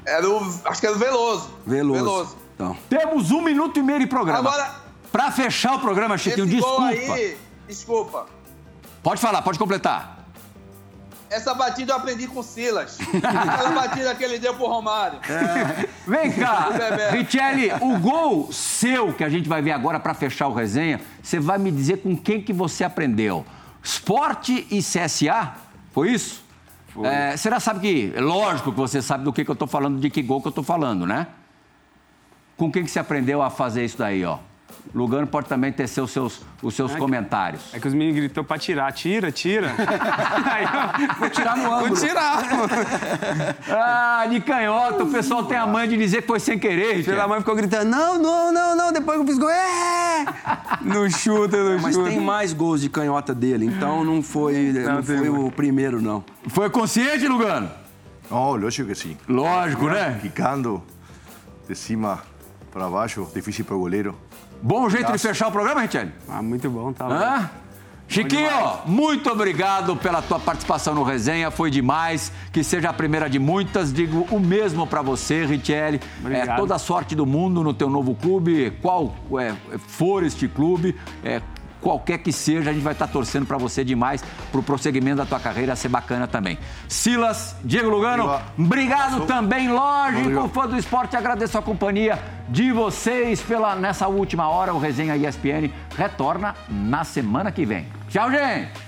Era 0.04 0.28
o. 0.28 0.54
Acho 0.64 0.80
que 0.80 0.86
era 0.86 0.96
o 0.96 0.98
Veloso. 0.98 1.50
Veloso. 1.66 2.36
Então, 2.54 2.76
Temos 2.88 3.30
um 3.30 3.40
minuto 3.40 3.78
e 3.78 3.82
meio 3.82 4.00
de 4.00 4.06
programa. 4.06 4.48
Agora, 4.50 4.82
Pra 5.10 5.30
fechar 5.30 5.74
o 5.74 5.78
programa, 5.80 6.16
Chiquinho, 6.16 6.46
esse 6.46 6.56
desculpa. 6.56 6.76
gol 6.78 6.86
aí. 6.86 7.38
Desculpa. 7.68 8.26
Pode 9.02 9.20
falar, 9.20 9.42
pode 9.42 9.58
completar. 9.58 10.18
Essa 11.28 11.54
batida 11.54 11.92
eu 11.92 11.96
aprendi 11.96 12.26
com 12.26 12.40
o 12.40 12.42
Silas. 12.42 12.98
Aquela 13.00 13.70
batida 13.78 14.14
que 14.14 14.24
ele 14.24 14.38
deu 14.38 14.54
pro 14.54 14.66
Romário. 14.66 15.18
Vem 16.06 16.30
cá. 16.32 16.68
Richelli, 17.12 17.70
o 17.80 17.98
gol 17.98 18.50
seu 18.52 19.12
que 19.12 19.24
a 19.24 19.28
gente 19.28 19.48
vai 19.48 19.60
ver 19.62 19.72
agora 19.72 19.98
para 20.00 20.14
fechar 20.14 20.46
o 20.48 20.52
resenha, 20.54 21.00
você 21.22 21.38
vai 21.40 21.58
me 21.58 21.70
dizer 21.70 21.98
com 22.02 22.16
quem 22.16 22.40
que 22.42 22.52
você 22.52 22.84
aprendeu? 22.84 23.44
Esporte 23.82 24.66
e 24.70 24.78
CSA? 24.82 25.54
Foi 25.92 26.10
isso? 26.10 26.42
É, 27.04 27.36
você 27.36 27.48
já 27.48 27.60
sabe 27.60 27.80
que, 27.80 28.20
lógico 28.20 28.70
que 28.70 28.76
você 28.76 29.00
sabe 29.00 29.24
do 29.24 29.32
que, 29.32 29.44
que 29.44 29.50
eu 29.50 29.56
tô 29.56 29.66
falando, 29.66 30.00
de 30.00 30.10
que 30.10 30.22
gol 30.22 30.42
que 30.42 30.48
eu 30.48 30.52
tô 30.52 30.62
falando, 30.62 31.06
né? 31.06 31.26
Com 32.56 32.70
quem 32.70 32.84
que 32.84 32.90
você 32.90 32.98
aprendeu 32.98 33.42
a 33.42 33.48
fazer 33.50 33.84
isso 33.84 33.98
daí, 33.98 34.24
ó? 34.24 34.38
Lugano 34.94 35.26
pode 35.26 35.48
também 35.48 35.72
ter 35.72 35.86
seus, 35.86 36.10
seus, 36.10 36.42
os 36.62 36.74
seus 36.74 36.94
comentários. 36.96 37.62
É 37.72 37.80
que 37.80 37.88
os 37.88 37.94
meninos 37.94 38.16
gritou 38.16 38.44
pra 38.44 38.58
tirar. 38.58 38.92
Tira, 38.92 39.32
tira. 39.32 39.68
Aí, 40.50 40.64
ó, 40.64 41.14
vou 41.18 41.30
tirar 41.30 41.56
no 41.56 41.72
ângulo. 41.72 41.94
Vou 41.94 41.96
tirar. 41.96 42.42
Ah, 43.70 44.26
de 44.28 44.40
canhota, 44.40 45.04
o 45.04 45.10
pessoal 45.10 45.44
tem 45.44 45.56
a 45.56 45.66
mãe 45.66 45.88
de 45.88 45.96
dizer 45.96 46.22
que 46.22 46.28
foi 46.28 46.40
sem 46.40 46.58
querer. 46.58 47.04
Pela 47.04 47.26
mãe 47.26 47.38
ficou 47.38 47.54
gritando, 47.54 47.88
não, 47.88 48.18
não, 48.18 48.52
não, 48.52 48.76
não. 48.76 48.92
Depois 48.92 49.16
que 49.16 49.22
eu 49.22 49.26
fiz 49.26 49.38
gol, 49.38 49.50
é! 49.50 50.24
Não 50.82 51.08
chuta, 51.08 51.56
não 51.56 51.78
mas 51.80 51.94
chuta. 51.94 52.10
tem 52.10 52.20
mais 52.20 52.52
gols 52.52 52.80
de 52.80 52.88
canhota 52.88 53.34
dele, 53.34 53.66
então 53.66 54.04
não 54.04 54.22
foi, 54.22 54.72
não 54.72 55.02
tem 55.02 55.18
foi 55.18 55.28
o 55.28 55.50
primeiro, 55.50 56.02
não. 56.02 56.24
Foi 56.48 56.68
consciente, 56.68 57.26
Lugano? 57.26 57.70
No, 58.30 58.56
lógico 58.56 58.88
que 58.88 58.94
sí. 58.94 59.16
Lógico, 59.28 59.88
né? 59.88 60.18
Quicando 60.20 60.82
de 61.68 61.74
cima 61.74 62.20
para 62.72 62.88
baixo, 62.88 63.28
difícil 63.34 63.64
para 63.64 63.76
o 63.76 63.78
goleiro. 63.78 64.16
Bom 64.62 64.88
jeito 64.88 65.10
de 65.10 65.18
fechar 65.18 65.48
o 65.48 65.52
programa, 65.52 65.80
Richelli? 65.80 66.12
Ah, 66.28 66.40
muito 66.40 66.70
bom, 66.70 66.92
tá 66.92 67.06
Hã? 67.06 67.50
Chiquinho, 68.06 68.50
muito 68.84 69.30
obrigado 69.30 69.96
pela 69.96 70.20
tua 70.20 70.38
participação 70.38 70.94
no 70.94 71.02
Resenha, 71.02 71.50
foi 71.50 71.70
demais. 71.70 72.30
Que 72.52 72.62
seja 72.62 72.90
a 72.90 72.92
primeira 72.92 73.28
de 73.28 73.38
muitas. 73.38 73.92
Digo 73.92 74.26
o 74.30 74.38
mesmo 74.38 74.86
para 74.86 75.00
você, 75.02 75.46
Richelli. 75.46 76.00
É, 76.30 76.46
toda 76.54 76.74
a 76.74 76.78
sorte 76.78 77.16
do 77.16 77.24
mundo 77.24 77.64
no 77.64 77.72
teu 77.72 77.88
novo 77.88 78.14
clube, 78.14 78.70
qual 78.82 79.16
é, 79.40 79.54
for 79.78 80.22
este 80.22 80.46
clube, 80.46 80.94
é, 81.24 81.40
qualquer 81.82 82.18
que 82.18 82.32
seja, 82.32 82.70
a 82.70 82.72
gente 82.72 82.82
vai 82.82 82.92
estar 82.94 83.08
torcendo 83.08 83.44
para 83.44 83.58
você 83.58 83.84
demais, 83.84 84.24
para 84.50 84.60
o 84.60 84.62
prosseguimento 84.62 85.16
da 85.16 85.26
tua 85.26 85.40
carreira 85.40 85.76
ser 85.76 85.88
bacana 85.88 86.26
também. 86.26 86.58
Silas, 86.88 87.56
Diego 87.64 87.90
Lugano, 87.90 88.22
Obrigado. 88.24 88.52
obrigado 88.58 89.26
também, 89.26 89.68
lógico, 89.68 90.20
Obrigado. 90.20 90.48
fã 90.48 90.68
do 90.68 90.76
esporte, 90.78 91.16
agradeço 91.16 91.58
a 91.58 91.62
companhia 91.62 92.18
de 92.48 92.72
vocês 92.72 93.42
pela 93.42 93.74
nessa 93.74 94.06
última 94.08 94.48
hora. 94.48 94.72
O 94.72 94.78
Resenha 94.78 95.16
ESPN 95.16 95.70
retorna 95.96 96.54
na 96.68 97.04
semana 97.04 97.50
que 97.50 97.66
vem. 97.66 97.86
Tchau, 98.08 98.30
gente! 98.30 98.81